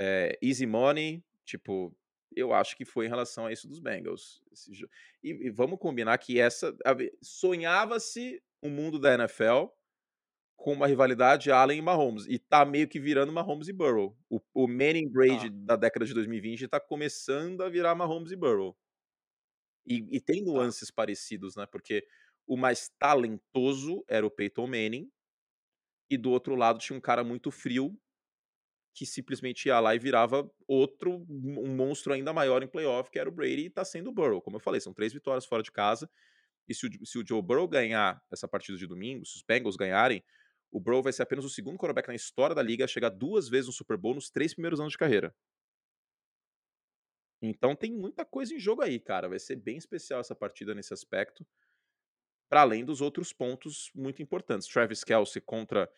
É, 0.00 0.38
easy 0.42 0.66
money, 0.66 1.24
tipo, 1.44 1.96
eu 2.34 2.52
acho 2.52 2.76
que 2.76 2.84
foi 2.84 3.06
em 3.06 3.08
relação 3.08 3.46
a 3.46 3.52
isso 3.52 3.68
dos 3.68 3.80
Bengals. 3.80 4.42
E, 5.22 5.46
e, 5.46 5.50
vamos 5.50 5.78
combinar 5.78 6.16
que 6.18 6.38
essa. 6.38 6.76
Sonhava-se 7.22 8.42
um 8.62 8.70
mundo 8.70 8.98
da 8.98 9.14
NFL 9.14 9.66
com 10.58 10.72
uma 10.72 10.88
rivalidade 10.88 11.52
Allen 11.52 11.78
e 11.78 11.82
Mahomes. 11.82 12.26
E 12.26 12.36
tá 12.36 12.64
meio 12.64 12.88
que 12.88 12.98
virando 12.98 13.32
Mahomes 13.32 13.68
e 13.68 13.72
Burrow. 13.72 14.18
O, 14.28 14.40
o 14.52 14.66
Manning 14.66 15.08
Brady 15.08 15.46
ah. 15.46 15.50
da 15.52 15.76
década 15.76 16.04
de 16.04 16.12
2020 16.12 16.66
tá 16.66 16.80
começando 16.80 17.62
a 17.62 17.70
virar 17.70 17.94
Mahomes 17.94 18.32
e 18.32 18.36
Burrow. 18.36 18.76
E, 19.86 20.04
e 20.10 20.20
tem 20.20 20.44
tá. 20.44 20.50
nuances 20.50 20.88
tá. 20.88 20.94
parecidos, 20.96 21.54
né? 21.54 21.64
Porque 21.64 22.04
o 22.44 22.56
mais 22.56 22.90
talentoso 22.98 24.04
era 24.08 24.26
o 24.26 24.30
Peyton 24.30 24.66
Manning. 24.66 25.08
E 26.10 26.18
do 26.18 26.30
outro 26.30 26.56
lado 26.56 26.80
tinha 26.80 26.96
um 26.96 27.00
cara 27.00 27.22
muito 27.22 27.52
frio 27.52 27.96
que 28.94 29.06
simplesmente 29.06 29.66
ia 29.66 29.78
lá 29.78 29.94
e 29.94 29.98
virava 29.98 30.50
outro, 30.66 31.24
um 31.30 31.76
monstro 31.76 32.12
ainda 32.12 32.32
maior 32.32 32.64
em 32.64 32.66
playoff, 32.66 33.10
que 33.12 33.18
era 33.18 33.28
o 33.28 33.32
Brady, 33.32 33.66
e 33.66 33.70
tá 33.70 33.84
sendo 33.84 34.08
o 34.10 34.12
Burrow. 34.12 34.42
Como 34.42 34.56
eu 34.56 34.60
falei, 34.60 34.80
são 34.80 34.92
três 34.92 35.12
vitórias 35.12 35.46
fora 35.46 35.62
de 35.62 35.70
casa. 35.70 36.10
E 36.68 36.74
se 36.74 36.84
o, 36.84 37.06
se 37.06 37.16
o 37.16 37.24
Joe 37.24 37.40
Burrow 37.40 37.68
ganhar 37.68 38.20
essa 38.28 38.48
partida 38.48 38.76
de 38.76 38.88
domingo, 38.88 39.24
se 39.24 39.36
os 39.36 39.42
Bengals 39.42 39.76
ganharem, 39.76 40.24
o 40.70 40.80
Burrow 40.80 41.02
vai 41.02 41.12
ser 41.12 41.22
apenas 41.22 41.44
o 41.44 41.50
segundo 41.50 41.78
quarterback 41.78 42.08
na 42.08 42.14
história 42.14 42.54
da 42.54 42.62
liga 42.62 42.84
a 42.84 42.88
chegar 42.88 43.10
duas 43.10 43.48
vezes 43.48 43.66
no 43.66 43.72
Super 43.72 43.96
Bowl 43.96 44.14
nos 44.14 44.30
três 44.30 44.52
primeiros 44.52 44.80
anos 44.80 44.92
de 44.92 44.98
carreira. 44.98 45.34
Então 47.40 47.74
tem 47.74 47.92
muita 47.92 48.24
coisa 48.24 48.54
em 48.54 48.58
jogo 48.58 48.82
aí, 48.82 48.98
cara. 48.98 49.28
Vai 49.28 49.38
ser 49.38 49.56
bem 49.56 49.76
especial 49.76 50.20
essa 50.20 50.34
partida 50.34 50.74
nesse 50.74 50.92
aspecto. 50.92 51.46
Para 52.48 52.62
além 52.62 52.84
dos 52.84 53.00
outros 53.00 53.32
pontos 53.32 53.90
muito 53.94 54.22
importantes. 54.22 54.66
Travis 54.66 55.04
Kelsey 55.04 55.40
contra 55.42 55.88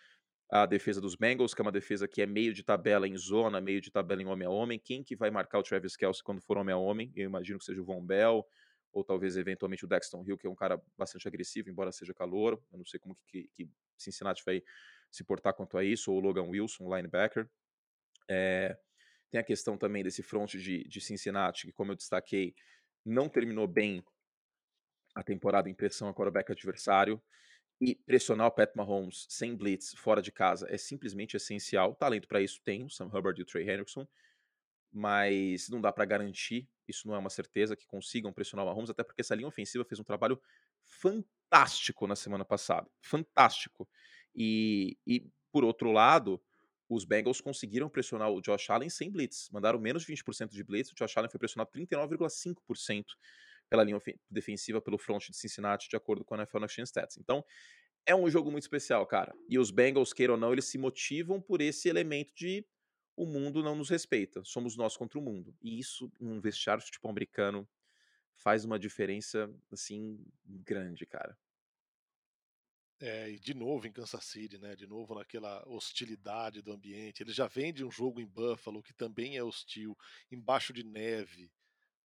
a 0.50 0.66
defesa 0.66 1.00
dos 1.00 1.14
Bengals, 1.14 1.54
que 1.54 1.62
é 1.62 1.64
uma 1.64 1.72
defesa 1.72 2.08
que 2.08 2.20
é 2.20 2.26
meio 2.26 2.52
de 2.52 2.64
tabela 2.64 3.06
em 3.06 3.16
zona, 3.16 3.60
meio 3.60 3.80
de 3.80 3.90
tabela 3.90 4.20
em 4.20 4.26
homem 4.26 4.46
a 4.46 4.50
homem. 4.50 4.78
Quem 4.78 5.02
que 5.02 5.16
vai 5.16 5.30
marcar 5.30 5.60
o 5.60 5.62
Travis 5.62 5.96
Kelsey 5.96 6.22
quando 6.22 6.42
for 6.42 6.58
homem 6.58 6.74
a 6.74 6.78
homem? 6.78 7.12
Eu 7.14 7.24
imagino 7.24 7.58
que 7.58 7.64
seja 7.64 7.80
o 7.80 7.84
Von 7.84 8.04
Bell, 8.04 8.44
ou 8.92 9.04
talvez 9.04 9.36
eventualmente 9.36 9.84
o 9.84 9.88
Dexton 9.88 10.24
Hill, 10.26 10.36
que 10.36 10.46
é 10.46 10.50
um 10.50 10.54
cara 10.54 10.82
bastante 10.98 11.26
agressivo, 11.26 11.70
embora 11.70 11.92
seja 11.92 12.12
calor. 12.12 12.60
Eu 12.72 12.78
não 12.78 12.84
sei 12.84 12.98
como 12.98 13.16
que, 13.28 13.48
que 13.54 13.70
Cincinnati 14.02 14.42
vai 14.44 14.62
se 15.10 15.24
portar 15.24 15.54
quanto 15.54 15.76
a 15.76 15.84
isso, 15.84 16.12
ou 16.12 16.18
o 16.18 16.20
Logan 16.20 16.44
Wilson, 16.44 16.94
linebacker. 16.94 17.48
É, 18.28 18.76
tem 19.30 19.40
a 19.40 19.44
questão 19.44 19.76
também 19.76 20.02
desse 20.02 20.22
front 20.22 20.52
de, 20.52 20.84
de 20.84 21.00
Cincinnati, 21.00 21.66
que, 21.66 21.72
como 21.72 21.92
eu 21.92 21.96
destaquei, 21.96 22.54
não 23.04 23.28
terminou 23.28 23.66
bem 23.66 24.04
a 25.14 25.22
temporada 25.22 25.68
em 25.68 25.74
pressão 25.74 26.08
a 26.08 26.14
quarterback 26.14 26.52
adversário. 26.52 27.20
E 27.82 27.94
pressionar 27.94 28.46
o 28.46 28.50
Pat 28.50 28.74
Mahomes 28.76 29.26
sem 29.30 29.56
blitz, 29.56 29.94
fora 29.96 30.20
de 30.20 30.30
casa, 30.30 30.66
é 30.68 30.76
simplesmente 30.76 31.34
essencial. 31.34 31.94
Talento 31.94 32.28
para 32.28 32.42
isso 32.42 32.60
tem 32.62 32.84
o 32.84 32.90
Sam 32.90 33.06
Hubbard 33.06 33.40
e 33.40 33.42
o 33.42 33.46
Trey 33.46 33.62
Hendrickson, 33.62 34.06
mas 34.92 35.68
não 35.68 35.80
dá 35.80 35.92
para 35.92 36.04
garantir, 36.04 36.68
isso 36.88 37.06
não 37.06 37.14
é 37.14 37.18
uma 37.18 37.30
certeza, 37.30 37.76
que 37.76 37.86
consigam 37.86 38.32
pressionar 38.32 38.66
o 38.66 38.68
Mahomes, 38.68 38.90
até 38.90 39.02
porque 39.02 39.20
essa 39.20 39.34
linha 39.34 39.48
ofensiva 39.48 39.84
fez 39.84 40.00
um 40.00 40.04
trabalho 40.04 40.40
fantástico 40.84 42.06
na 42.06 42.16
semana 42.16 42.44
passada. 42.44 42.90
Fantástico. 43.00 43.88
E, 44.34 44.98
e 45.06 45.28
por 45.52 45.64
outro 45.64 45.92
lado, 45.92 46.42
os 46.88 47.04
Bengals 47.04 47.40
conseguiram 47.40 47.88
pressionar 47.88 48.30
o 48.30 48.40
Josh 48.40 48.68
Allen 48.70 48.90
sem 48.90 49.10
blitz. 49.10 49.48
Mandaram 49.52 49.78
menos 49.78 50.04
de 50.04 50.12
20% 50.12 50.50
de 50.50 50.64
blitz. 50.64 50.90
O 50.90 50.94
Josh 50.94 51.16
Allen 51.16 51.30
foi 51.30 51.38
pressionado 51.38 51.70
39,5% 51.70 53.04
pela 53.68 53.84
linha 53.84 54.00
defensiva 54.28 54.80
pelo 54.82 54.98
front 54.98 55.30
de 55.30 55.36
Cincinnati, 55.36 55.88
de 55.88 55.96
acordo 55.96 56.24
com 56.24 56.34
a 56.34 56.38
NFL 56.38 56.58
Next 56.58 56.82
Stats. 56.82 57.16
Então, 57.16 57.44
é 58.04 58.14
um 58.14 58.28
jogo 58.28 58.50
muito 58.50 58.64
especial, 58.64 59.06
cara. 59.06 59.32
E 59.48 59.58
os 59.58 59.70
Bengals, 59.70 60.12
queiram 60.12 60.34
ou 60.34 60.40
não, 60.40 60.52
eles 60.52 60.64
se 60.64 60.76
motivam 60.76 61.40
por 61.40 61.60
esse 61.60 61.88
elemento 61.88 62.34
de 62.34 62.66
o 63.20 63.26
mundo 63.26 63.62
não 63.62 63.76
nos 63.76 63.90
respeita. 63.90 64.42
Somos 64.42 64.76
nós 64.76 64.96
contra 64.96 65.18
o 65.18 65.22
mundo. 65.22 65.54
E 65.60 65.78
isso, 65.78 66.10
num 66.18 66.40
vestiário 66.40 66.80
de 66.80 66.86
futebol 66.86 67.10
americano, 67.10 67.68
faz 68.34 68.64
uma 68.64 68.78
diferença, 68.78 69.52
assim, 69.70 70.24
grande, 70.42 71.04
cara. 71.04 71.36
É, 72.98 73.30
e 73.30 73.38
de 73.38 73.52
novo 73.52 73.86
em 73.86 73.92
Kansas 73.92 74.24
City, 74.24 74.56
né? 74.56 74.74
De 74.74 74.86
novo 74.86 75.14
naquela 75.14 75.62
hostilidade 75.68 76.62
do 76.62 76.72
ambiente. 76.72 77.22
Ele 77.22 77.32
já 77.32 77.46
vem 77.46 77.74
de 77.74 77.84
um 77.84 77.90
jogo 77.90 78.20
em 78.20 78.26
Buffalo 78.26 78.82
que 78.82 78.94
também 78.94 79.36
é 79.36 79.44
hostil, 79.44 79.94
embaixo 80.32 80.72
de 80.72 80.82
neve, 80.82 81.52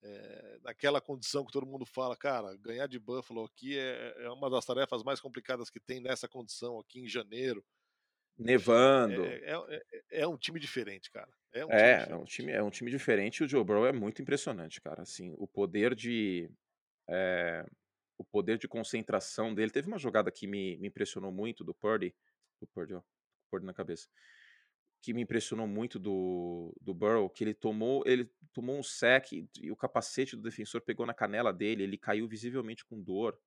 é, 0.04 0.60
naquela 0.64 1.00
condição 1.00 1.46
que 1.46 1.52
todo 1.52 1.66
mundo 1.66 1.86
fala, 1.86 2.16
cara, 2.18 2.58
ganhar 2.58 2.88
de 2.88 3.00
Buffalo 3.00 3.46
aqui 3.46 3.78
é, 3.78 4.26
é 4.26 4.30
uma 4.32 4.50
das 4.50 4.66
tarefas 4.66 5.02
mais 5.02 5.22
complicadas 5.22 5.70
que 5.70 5.80
tem 5.80 6.02
nessa 6.02 6.28
condição 6.28 6.78
aqui 6.78 7.00
em 7.00 7.08
janeiro. 7.08 7.66
Nevando. 8.38 9.24
É, 9.24 9.38
é, 9.38 9.76
é, 10.12 10.22
é 10.22 10.28
um 10.28 10.38
time 10.38 10.60
diferente, 10.60 11.10
cara. 11.12 11.32
É 11.54 11.66
um, 11.66 11.72
é, 11.72 12.04
time 12.04 12.12
é, 12.12 12.16
um 12.16 12.26
time, 12.26 12.52
é 12.52 12.64
um 12.64 12.70
time 12.70 12.92
diferente 12.92 13.38
e 13.38 13.44
o 13.46 13.48
Joe 13.48 13.64
Burrow 13.64 13.86
é 13.86 13.94
muito 13.94 14.22
impressionante, 14.22 14.82
cara. 14.82 15.04
Assim, 15.04 15.34
o 15.38 15.48
poder 15.48 15.96
de. 15.96 16.50
É, 17.10 17.66
o 18.18 18.24
poder 18.24 18.58
de 18.58 18.68
concentração 18.68 19.54
dele. 19.54 19.72
Teve 19.72 19.88
uma 19.88 19.98
jogada 19.98 20.32
que 20.32 20.48
me, 20.48 20.78
me 20.78 20.88
impressionou 20.90 21.32
muito 21.32 21.64
do 21.64 21.74
Purdy. 21.74 22.14
Do 22.60 22.68
Purdy, 22.68 22.94
ó. 22.94 23.02
Purdy 23.50 23.66
na 23.66 23.74
cabeça. 23.74 24.08
Que 25.02 25.14
me 25.14 25.22
impressionou 25.22 25.68
muito 25.68 25.98
do, 26.00 26.76
do 26.82 26.94
Burrow, 26.94 27.30
que 27.30 27.44
ele 27.44 27.54
tomou, 27.54 28.04
ele 28.06 28.30
tomou 28.52 28.78
um 28.78 28.84
sec 28.84 29.32
e 29.32 29.72
o 29.72 29.76
capacete 29.76 30.36
do 30.36 30.42
defensor 30.42 30.82
pegou 30.82 31.06
na 31.06 31.14
canela 31.14 31.54
dele, 31.54 31.84
ele 31.84 31.98
caiu 31.98 32.28
visivelmente 32.28 32.84
com 32.84 33.00
dor. 33.00 33.40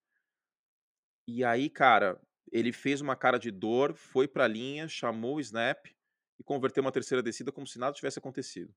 E 1.27 1.45
aí, 1.45 1.69
cara, 1.69 2.21
ele 2.53 2.73
fez 2.73 3.01
uma 3.01 3.17
cara 3.17 3.39
de 3.39 3.51
dor, 3.51 3.95
foi 3.95 4.29
pra 4.29 4.47
linha, 4.47 4.89
chamou 4.89 5.37
o 5.37 5.41
snap 5.41 5.87
e 6.39 6.45
converteu 6.45 6.83
uma 6.83 6.93
terceira 6.93 7.23
descida 7.23 7.53
como 7.53 7.67
se 7.67 7.79
nada 7.79 7.95
tivesse 7.95 8.19
acontecido. 8.19 8.75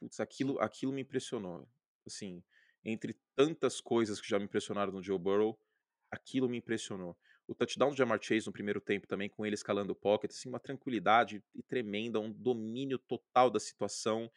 Putz, 0.00 0.20
aquilo, 0.20 0.60
aquilo 0.60 0.92
me 0.92 1.02
impressionou. 1.02 1.68
Assim, 2.06 2.42
entre 2.84 3.18
tantas 3.34 3.80
coisas 3.80 4.20
que 4.20 4.28
já 4.28 4.38
me 4.38 4.44
impressionaram 4.44 4.92
no 4.92 5.02
Joe 5.02 5.18
Burrow, 5.18 5.58
aquilo 6.10 6.48
me 6.48 6.58
impressionou. 6.58 7.16
O 7.46 7.54
touchdown 7.54 7.90
do 7.90 7.96
Jamar 7.96 8.20
Chase 8.22 8.46
no 8.46 8.52
primeiro 8.52 8.80
tempo 8.80 9.06
também, 9.06 9.28
com 9.28 9.44
ele 9.44 9.54
escalando 9.54 9.92
o 9.92 9.96
pocket, 9.96 10.30
assim, 10.30 10.48
uma 10.48 10.60
tranquilidade 10.60 11.42
e 11.54 11.62
tremenda, 11.62 12.20
um 12.20 12.30
domínio 12.30 12.98
total 12.98 13.50
da 13.50 13.58
situação. 13.58 14.30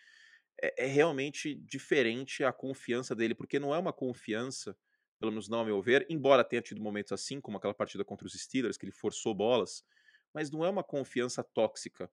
É, 0.62 0.86
é, 0.86 0.88
realmente 0.88 1.56
diferente 1.56 2.44
a 2.44 2.54
confiança 2.54 3.16
dele, 3.16 3.36
porque 3.36 3.60
não 3.60 3.74
é 3.74 3.78
uma 3.78 3.92
confiança, 3.92 4.78
pelo 5.22 5.32
menos 5.32 5.48
não 5.48 5.62
a 5.62 5.66
meu 5.66 5.82
ver, 5.82 6.06
embora 6.10 6.44
tenha 6.44 6.62
tido 6.62 6.82
momentos 6.82 7.14
assim, 7.14 7.40
como 7.40 7.58
aquela 7.58 7.74
partida 7.74 8.04
contra 8.04 8.28
os 8.28 8.34
Steelers, 8.34 8.76
que 8.76 8.86
ele 8.86 8.92
forçou 8.92 9.34
bolas, 9.34 9.86
mas 10.34 10.52
não 10.52 10.66
é 10.66 10.70
uma 10.70 10.84
confiança 10.84 11.44
tóxica, 11.44 12.12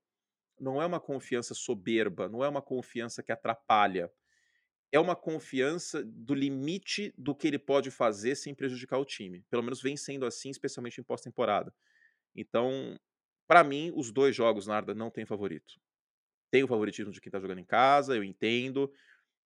não 0.61 0.81
é 0.81 0.87
uma 0.87 1.01
confiança 1.01 1.55
soberba, 1.55 2.29
não 2.29 2.45
é 2.45 2.49
uma 2.49 2.63
confiança 2.63 3.23
que 3.23 3.33
atrapalha 3.33 4.13
é 4.91 4.99
uma 4.99 5.15
confiança 5.15 6.03
do 6.03 6.35
limite 6.35 7.13
do 7.17 7.35
que 7.35 7.47
ele 7.47 7.59
pode 7.59 7.91
fazer 7.91 8.35
sem 8.35 8.55
prejudicar 8.55 8.99
o 8.99 9.05
time. 9.05 9.45
Pelo 9.51 9.63
menos 9.63 9.83
vem 9.83 9.97
sendo 9.97 10.25
assim, 10.25 10.51
especialmente 10.51 11.01
em 11.01 11.05
pós-temporada. 11.05 11.75
Então, 12.35 12.99
para 13.47 13.63
mim, 13.63 13.93
os 13.95 14.11
dois 14.11 14.35
jogos, 14.35 14.67
Narda, 14.67 14.95
não 14.95 15.11
tem 15.11 15.27
favorito. 15.27 15.75
Tem 16.51 16.65
o 16.65 16.69
favoritismo 16.69 17.13
de 17.13 17.21
quem 17.21 17.31
tá 17.31 17.39
jogando 17.39 17.59
em 17.59 17.65
casa, 17.65 18.17
eu 18.17 18.25
entendo, 18.25 18.91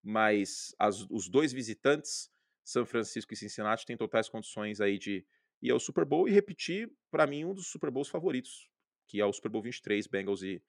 mas 0.01 0.73
as, 0.79 1.05
os 1.09 1.27
dois 1.27 1.51
visitantes, 1.51 2.31
São 2.63 2.85
Francisco 2.85 3.33
e 3.33 3.37
Cincinnati, 3.37 3.85
têm 3.85 3.97
totais 3.97 4.29
condições 4.29 4.79
aí 4.79 4.97
de 4.97 5.25
ir 5.61 5.71
ao 5.71 5.79
Super 5.79 6.05
Bowl 6.05 6.27
e 6.27 6.31
repetir, 6.31 6.91
para 7.11 7.27
mim, 7.27 7.45
um 7.45 7.53
dos 7.53 7.67
Super 7.67 7.91
Bowls 7.91 8.09
favoritos, 8.09 8.69
que 9.07 9.19
é 9.19 9.25
o 9.25 9.33
Super 9.33 9.49
Bowl 9.49 9.61
23, 9.61 10.07
Bengals 10.07 10.41
e, 10.43 10.61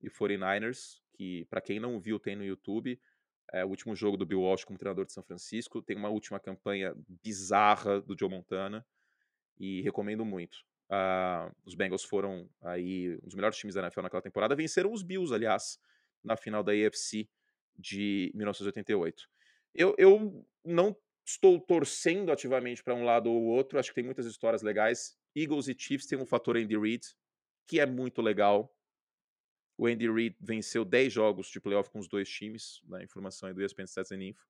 e 0.00 0.10
49ers, 0.10 1.00
que 1.14 1.44
para 1.46 1.60
quem 1.60 1.80
não 1.80 1.98
viu 2.00 2.18
tem 2.18 2.36
no 2.36 2.44
YouTube 2.44 3.00
é, 3.52 3.64
o 3.64 3.68
último 3.68 3.94
jogo 3.94 4.16
do 4.16 4.26
Bill 4.26 4.40
Walsh 4.40 4.64
como 4.64 4.78
treinador 4.78 5.04
de 5.06 5.12
São 5.12 5.22
Francisco. 5.22 5.82
Tem 5.82 5.96
uma 5.96 6.08
última 6.08 6.38
campanha 6.38 6.94
bizarra 7.22 8.00
do 8.00 8.16
Joe 8.18 8.28
Montana 8.28 8.86
e 9.58 9.80
recomendo 9.82 10.24
muito. 10.24 10.58
Uh, 10.90 11.54
os 11.64 11.74
Bengals 11.74 12.04
foram 12.04 12.48
aí 12.62 13.16
um 13.22 13.26
dos 13.26 13.34
melhores 13.34 13.58
times 13.58 13.74
da 13.74 13.82
NFL 13.82 14.02
naquela 14.02 14.22
temporada. 14.22 14.54
Venceram 14.54 14.92
os 14.92 15.02
Bills, 15.02 15.34
aliás, 15.34 15.78
na 16.22 16.36
final 16.36 16.62
da 16.62 16.72
AFC 16.72 17.28
de 17.76 18.30
1988. 18.34 19.28
Eu, 19.74 19.94
eu 19.98 20.46
não 20.64 20.96
estou 21.28 21.60
torcendo 21.60 22.32
ativamente 22.32 22.82
para 22.82 22.94
um 22.94 23.04
lado 23.04 23.30
ou 23.30 23.42
outro. 23.42 23.78
Acho 23.78 23.90
que 23.90 23.96
tem 23.96 24.04
muitas 24.04 24.24
histórias 24.24 24.62
legais. 24.62 25.14
Eagles 25.36 25.68
e 25.68 25.76
Chiefs 25.78 26.06
tem 26.06 26.18
um 26.18 26.24
fator 26.24 26.56
Andy 26.56 26.76
Reid 26.78 27.06
que 27.66 27.78
é 27.78 27.84
muito 27.84 28.22
legal. 28.22 28.74
O 29.76 29.86
Andy 29.86 30.10
Reid 30.10 30.36
venceu 30.40 30.86
10 30.86 31.12
jogos 31.12 31.48
de 31.48 31.60
playoff 31.60 31.90
com 31.90 31.98
os 31.98 32.08
dois 32.08 32.28
times, 32.28 32.80
na 32.84 32.98
né, 32.98 33.04
informação 33.04 33.46
aí 33.46 33.54
do 33.54 33.62
ESPN 33.62 33.84
Stats 33.84 34.10
and 34.10 34.24
Info. 34.24 34.48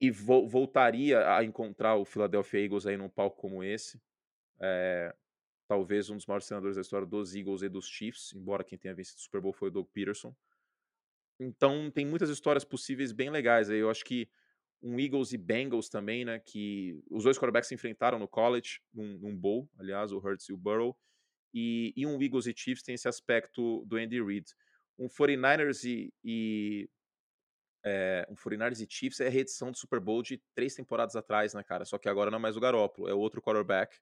E 0.00 0.10
vo 0.10 0.46
voltaria 0.48 1.36
a 1.36 1.44
encontrar 1.44 1.96
o 1.96 2.04
Philadelphia 2.04 2.64
Eagles 2.64 2.86
aí 2.86 2.96
num 2.96 3.08
palco 3.08 3.36
como 3.36 3.64
esse. 3.64 4.00
É, 4.60 5.14
talvez 5.66 6.08
um 6.08 6.16
dos 6.16 6.26
maiores 6.26 6.46
treinadores 6.46 6.76
da 6.76 6.82
história 6.82 7.06
dos 7.06 7.34
Eagles 7.34 7.62
e 7.62 7.68
dos 7.68 7.86
Chiefs, 7.86 8.32
embora 8.32 8.62
quem 8.62 8.78
tenha 8.78 8.94
vencido 8.94 9.18
o 9.18 9.22
Super 9.22 9.40
Bowl 9.40 9.52
foi 9.52 9.68
o 9.68 9.72
Doug 9.72 9.88
Peterson. 9.92 10.34
Então 11.38 11.90
tem 11.90 12.06
muitas 12.06 12.30
histórias 12.30 12.64
possíveis 12.64 13.10
bem 13.10 13.28
legais 13.28 13.68
aí. 13.68 13.78
Eu 13.78 13.90
acho 13.90 14.04
que 14.04 14.28
um 14.82 14.98
Eagles 14.98 15.32
e 15.32 15.38
Bengals 15.38 15.88
também, 15.88 16.24
né? 16.24 16.40
Que 16.40 17.00
os 17.10 17.24
dois 17.24 17.38
quarterbacks 17.38 17.68
se 17.68 17.74
enfrentaram 17.74 18.18
no 18.18 18.26
college, 18.26 18.80
num, 18.92 19.18
num 19.18 19.36
bowl, 19.36 19.68
aliás, 19.78 20.12
o 20.12 20.18
Hurts 20.18 20.48
e 20.48 20.52
o 20.52 20.56
Burrow. 20.56 20.96
E, 21.54 21.92
e, 21.96 22.06
um 22.06 22.20
Eagles 22.20 22.46
e 22.46 22.54
Chiefs 22.56 22.82
tem 22.82 22.94
esse 22.94 23.06
aspecto 23.06 23.84
do 23.86 23.96
Andy 23.96 24.22
Reid. 24.22 24.46
Um 24.98 25.06
49ers 25.06 25.84
e, 25.84 26.12
e 26.24 26.88
é, 27.84 28.26
um 28.28 28.34
49ers 28.34 28.80
e 28.80 28.86
Chiefs 28.90 29.20
é 29.20 29.26
a 29.26 29.30
reedição 29.30 29.70
do 29.70 29.76
Super 29.76 30.00
Bowl 30.00 30.22
de 30.22 30.42
três 30.54 30.74
temporadas 30.74 31.14
atrás, 31.14 31.54
né, 31.54 31.62
cara? 31.62 31.84
Só 31.84 31.98
que 31.98 32.08
agora 32.08 32.30
não 32.30 32.38
é 32.38 32.40
mais 32.40 32.56
o 32.56 32.60
Garoppolo, 32.60 33.08
é 33.08 33.14
outro 33.14 33.40
quarterback. 33.40 33.96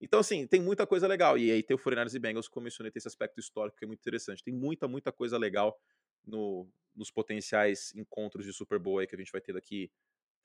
Então, 0.00 0.20
assim, 0.20 0.46
tem 0.46 0.60
muita 0.60 0.86
coisa 0.86 1.06
legal. 1.06 1.38
E 1.38 1.50
aí 1.50 1.62
tem 1.62 1.74
o 1.74 1.78
49ers 1.78 2.14
e 2.14 2.18
Bengals, 2.18 2.48
como 2.48 2.64
eu 2.64 2.66
mencionei, 2.66 2.90
tem 2.90 2.98
esse 2.98 3.08
aspecto 3.08 3.38
histórico 3.38 3.78
que 3.78 3.84
é 3.84 3.86
muito 3.86 4.00
interessante. 4.00 4.42
Tem 4.42 4.52
muita, 4.52 4.88
muita 4.88 5.12
coisa 5.12 5.38
legal 5.38 5.78
no, 6.26 6.68
nos 6.94 7.10
potenciais 7.10 7.94
encontros 7.94 8.44
de 8.44 8.52
Super 8.52 8.78
Bowl 8.78 8.98
aí 8.98 9.06
que 9.06 9.14
a 9.14 9.18
gente 9.18 9.32
vai 9.32 9.40
ter 9.40 9.52
daqui 9.52 9.90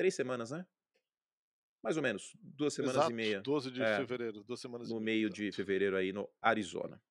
três 0.01 0.15
semanas, 0.15 0.49
né? 0.49 0.65
mais 1.83 1.97
ou 1.97 2.03
menos, 2.03 2.35
duas 2.41 2.73
semanas 2.73 2.95
Exato, 2.95 3.11
e 3.11 3.13
meia. 3.13 3.41
12 3.41 3.71
de 3.71 3.81
é, 3.81 3.97
fevereiro, 3.97 4.43
duas 4.43 4.59
semanas 4.59 4.89
No 4.89 4.99
meio 4.99 5.29
de 5.29 5.51
fevereiro 5.51 5.95
aí 5.95 6.11
no 6.11 6.29
Arizona. 6.41 7.01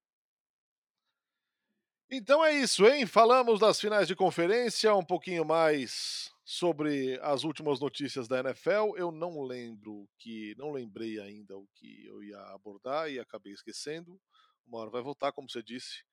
Então 2.11 2.45
é 2.45 2.53
isso, 2.53 2.87
hein? 2.87 3.07
Falamos 3.07 3.61
das 3.61 3.81
finais 3.81 4.09
de 4.09 4.17
conferência, 4.17 4.95
um 4.95 5.05
pouquinho 5.05 5.45
mais 5.45 6.33
sobre 6.45 7.19
as 7.23 7.45
últimas 7.45 7.79
notícias 7.79 8.27
da 8.27 8.41
NFL. 8.41 8.97
Eu 8.97 9.13
não 9.13 9.43
lembro 9.43 10.09
que, 10.19 10.55
não 10.59 10.73
lembrei 10.73 11.21
ainda 11.21 11.57
o 11.57 11.69
que 11.75 12.07
eu 12.07 12.23
ia 12.23 12.41
abordar 12.53 13.11
e 13.11 13.21
acabei 13.21 13.53
esquecendo. 13.53 14.21
Uma 14.67 14.79
hora 14.79 14.91
vai 14.91 15.03
voltar, 15.03 15.33
como 15.33 15.49
você 15.49 15.63
disse. 15.63 16.05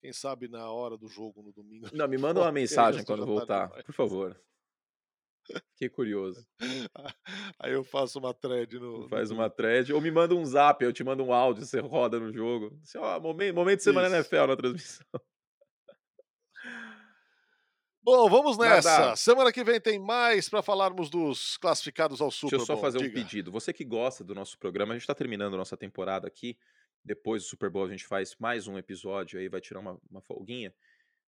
Quem 0.00 0.12
sabe 0.12 0.48
na 0.48 0.70
hora 0.70 0.96
do 0.96 1.08
jogo 1.08 1.42
no 1.42 1.52
domingo. 1.52 1.88
Não, 1.92 2.06
me 2.08 2.18
manda 2.18 2.40
uma 2.40 2.50
mensagem 2.52 3.04
quando 3.04 3.26
voltar, 3.26 3.68
por 3.84 3.94
favor. 3.94 4.40
Fiquei 5.72 5.88
curioso. 5.88 6.46
Aí 7.58 7.72
eu 7.72 7.82
faço 7.82 8.18
uma 8.18 8.32
thread 8.32 8.78
no. 8.78 9.08
Faz 9.08 9.30
uma 9.30 9.50
thread. 9.50 9.92
Ou 9.92 10.00
me 10.00 10.10
manda 10.10 10.34
um 10.34 10.44
zap, 10.44 10.82
eu 10.84 10.92
te 10.92 11.02
mando 11.02 11.24
um 11.24 11.32
áudio, 11.32 11.64
você 11.64 11.80
roda 11.80 12.18
no 12.20 12.32
jogo. 12.32 12.78
Assim, 12.82 12.98
ó, 12.98 13.18
momento, 13.20 13.54
momento 13.54 13.78
de 13.78 13.84
semana 13.84 14.06
Isso. 14.06 14.16
NFL 14.16 14.46
na 14.46 14.56
transmissão. 14.56 15.06
Bom, 18.04 18.28
vamos 18.28 18.58
nessa. 18.58 18.98
Nada. 18.98 19.16
Semana 19.16 19.52
que 19.52 19.62
vem 19.62 19.80
tem 19.80 19.98
mais 19.98 20.48
para 20.48 20.60
falarmos 20.60 21.08
dos 21.08 21.56
classificados 21.56 22.20
ao 22.20 22.32
Super 22.32 22.56
Bowl. 22.56 22.58
Deixa 22.58 22.72
eu 22.72 22.76
só 22.76 22.80
fazer 22.80 22.98
Diga. 22.98 23.10
um 23.10 23.22
pedido. 23.22 23.52
Você 23.52 23.72
que 23.72 23.84
gosta 23.84 24.24
do 24.24 24.34
nosso 24.34 24.58
programa, 24.58 24.92
a 24.92 24.96
gente 24.96 25.02
está 25.02 25.14
terminando 25.14 25.54
a 25.54 25.56
nossa 25.56 25.76
temporada 25.76 26.26
aqui. 26.26 26.58
Depois 27.04 27.42
do 27.42 27.48
Super 27.48 27.70
Bowl 27.70 27.84
a 27.84 27.88
gente 27.88 28.06
faz 28.06 28.36
mais 28.38 28.66
um 28.66 28.76
episódio 28.76 29.38
aí, 29.38 29.48
vai 29.48 29.60
tirar 29.60 29.80
uma, 29.80 30.00
uma 30.10 30.20
folguinha 30.20 30.72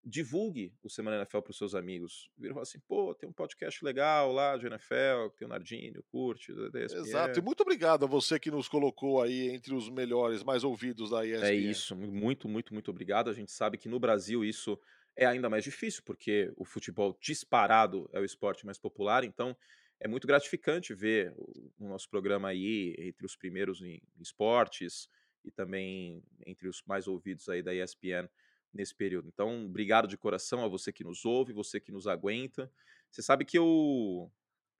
divulgue 0.05 0.73
o 0.83 0.91
Semana 0.91 1.17
NFL 1.17 1.41
para 1.41 1.51
os 1.51 1.59
seus 1.59 1.75
amigos. 1.75 2.31
Viram 2.37 2.61
assim, 2.61 2.79
pô, 2.87 3.15
tem 3.15 3.29
um 3.29 3.33
podcast 3.33 3.85
legal 3.85 4.33
lá 4.33 4.57
de 4.57 4.67
NFL, 4.67 5.31
tem 5.37 5.47
o 5.47 5.49
Nardinho, 5.49 6.03
curte, 6.05 6.53
da 6.71 6.85
ESPN. 6.85 7.01
Exato, 7.01 7.39
e 7.39 7.43
muito 7.43 7.63
obrigado 7.63 8.05
a 8.05 8.09
você 8.09 8.39
que 8.39 8.51
nos 8.51 8.69
colocou 8.69 9.23
aí 9.23 9.49
entre 9.49 9.75
os 9.75 9.89
melhores, 9.89 10.43
mais 10.43 10.65
ouvidos 10.65 11.11
da 11.11 11.25
ESPN. 11.25 11.47
É 11.47 11.55
isso, 11.55 11.97
muito, 11.97 12.49
muito, 12.49 12.73
muito 12.73 12.91
obrigado. 12.91 13.31
A 13.31 13.33
gente 13.33 13.51
sabe 13.51 13.79
que 13.79 13.89
no 13.89 13.99
Brasil 13.99 14.45
isso 14.45 14.79
é 15.17 15.25
ainda 15.25 15.49
mais 15.49 15.65
difícil, 15.65 16.03
porque 16.05 16.53
o 16.57 16.65
futebol 16.65 17.17
disparado 17.21 18.09
é 18.13 18.21
o 18.21 18.25
esporte 18.25 18.67
mais 18.67 18.79
popular, 18.79 19.25
então 19.25 19.57
é 20.01 20.09
muito 20.09 20.27
gratificante 20.27 20.93
ver 20.93 21.33
o, 21.37 21.73
o 21.79 21.89
nosso 21.89 22.11
programa 22.11 22.49
aí 22.49 22.95
entre 22.99 23.25
os 23.25 23.37
primeiros 23.37 23.81
em 23.81 24.03
esportes, 24.21 25.09
e 25.45 25.51
também 25.51 26.23
entre 26.47 26.69
os 26.69 26.83
mais 26.87 27.07
ouvidos 27.07 27.49
aí 27.49 27.63
da 27.63 27.75
ESPN 27.75 28.29
nesse 28.75 28.95
período. 28.95 29.29
Então, 29.33 29.67
obrigado 29.67 30.09
de 30.09 30.19
coração 30.19 30.65
a 30.65 30.69
você 30.69 30.93
que 30.93 31.05
nos 31.05 31.25
ouve, 31.25 31.53
você 31.53 31.81
que 31.81 31.93
nos 31.93 32.07
aguenta. 32.07 32.71
Você 33.11 33.23
sabe 33.23 33.45
que 33.45 33.57
eu 33.57 34.31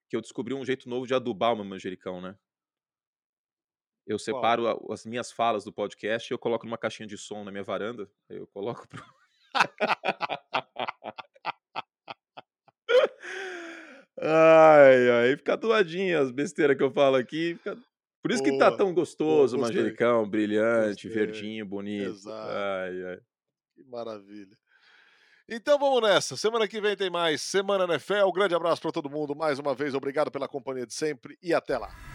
que 0.09 0.17
eu 0.17 0.21
descobri 0.21 0.53
um 0.53 0.65
jeito 0.65 0.89
novo 0.89 1.07
de 1.07 1.15
adubar 1.15 1.53
o 1.53 1.57
meu 1.57 1.65
manjericão, 1.65 2.21
né? 2.21 2.37
Eu 4.07 4.19
separo 4.19 4.69
a, 4.69 4.79
as 4.93 5.07
minhas 5.07 5.33
falas 5.33 5.65
do 5.65 5.73
podcast 5.73 6.31
e 6.31 6.35
eu 6.35 6.39
coloco 6.39 6.67
numa 6.67 6.77
caixinha 6.77 7.07
de 7.07 7.17
som 7.17 7.43
na 7.43 7.51
minha 7.51 7.65
varanda. 7.65 8.07
Eu 8.29 8.47
coloco 8.49 8.87
pro... 8.87 9.03
ai, 14.21 15.11
ai, 15.11 15.37
fica 15.37 15.57
doadinho 15.57 16.21
as 16.21 16.31
besteiras 16.31 16.77
que 16.77 16.83
eu 16.83 16.91
falo 16.91 17.17
aqui. 17.17 17.55
Fica... 17.55 17.79
Por 18.23 18.31
isso 18.31 18.43
boa, 18.43 18.53
que 18.53 18.59
tá 18.59 18.77
tão 18.77 18.93
gostoso 18.93 19.57
o 19.57 19.61
manjericão, 19.61 20.29
brilhante, 20.29 21.09
gostei. 21.09 21.27
verdinho, 21.27 21.65
bonito. 21.65 22.11
Exato. 22.11 22.51
Ai, 22.51 23.05
ai. 23.05 23.21
Que 23.75 23.83
maravilha. 23.85 24.57
Então 25.49 25.79
vamos 25.79 26.01
nessa. 26.03 26.37
Semana 26.37 26.67
que 26.67 26.81
vem 26.81 26.97
tem 26.97 27.11
mais 27.11 27.43
Semana 27.43 27.85
NFL. 27.85 28.27
Um 28.27 28.33
grande 28.33 28.55
abraço 28.55 28.81
para 28.81 28.93
todo 28.93 29.11
mundo. 29.11 29.35
Mais 29.35 29.59
uma 29.59 29.75
vez, 29.75 29.95
obrigado 29.95 30.31
pela 30.31 30.49
companhia 30.49 30.87
de 30.87 30.95
sempre 30.95 31.39
e 31.43 31.53
até 31.53 31.77
lá. 31.77 32.14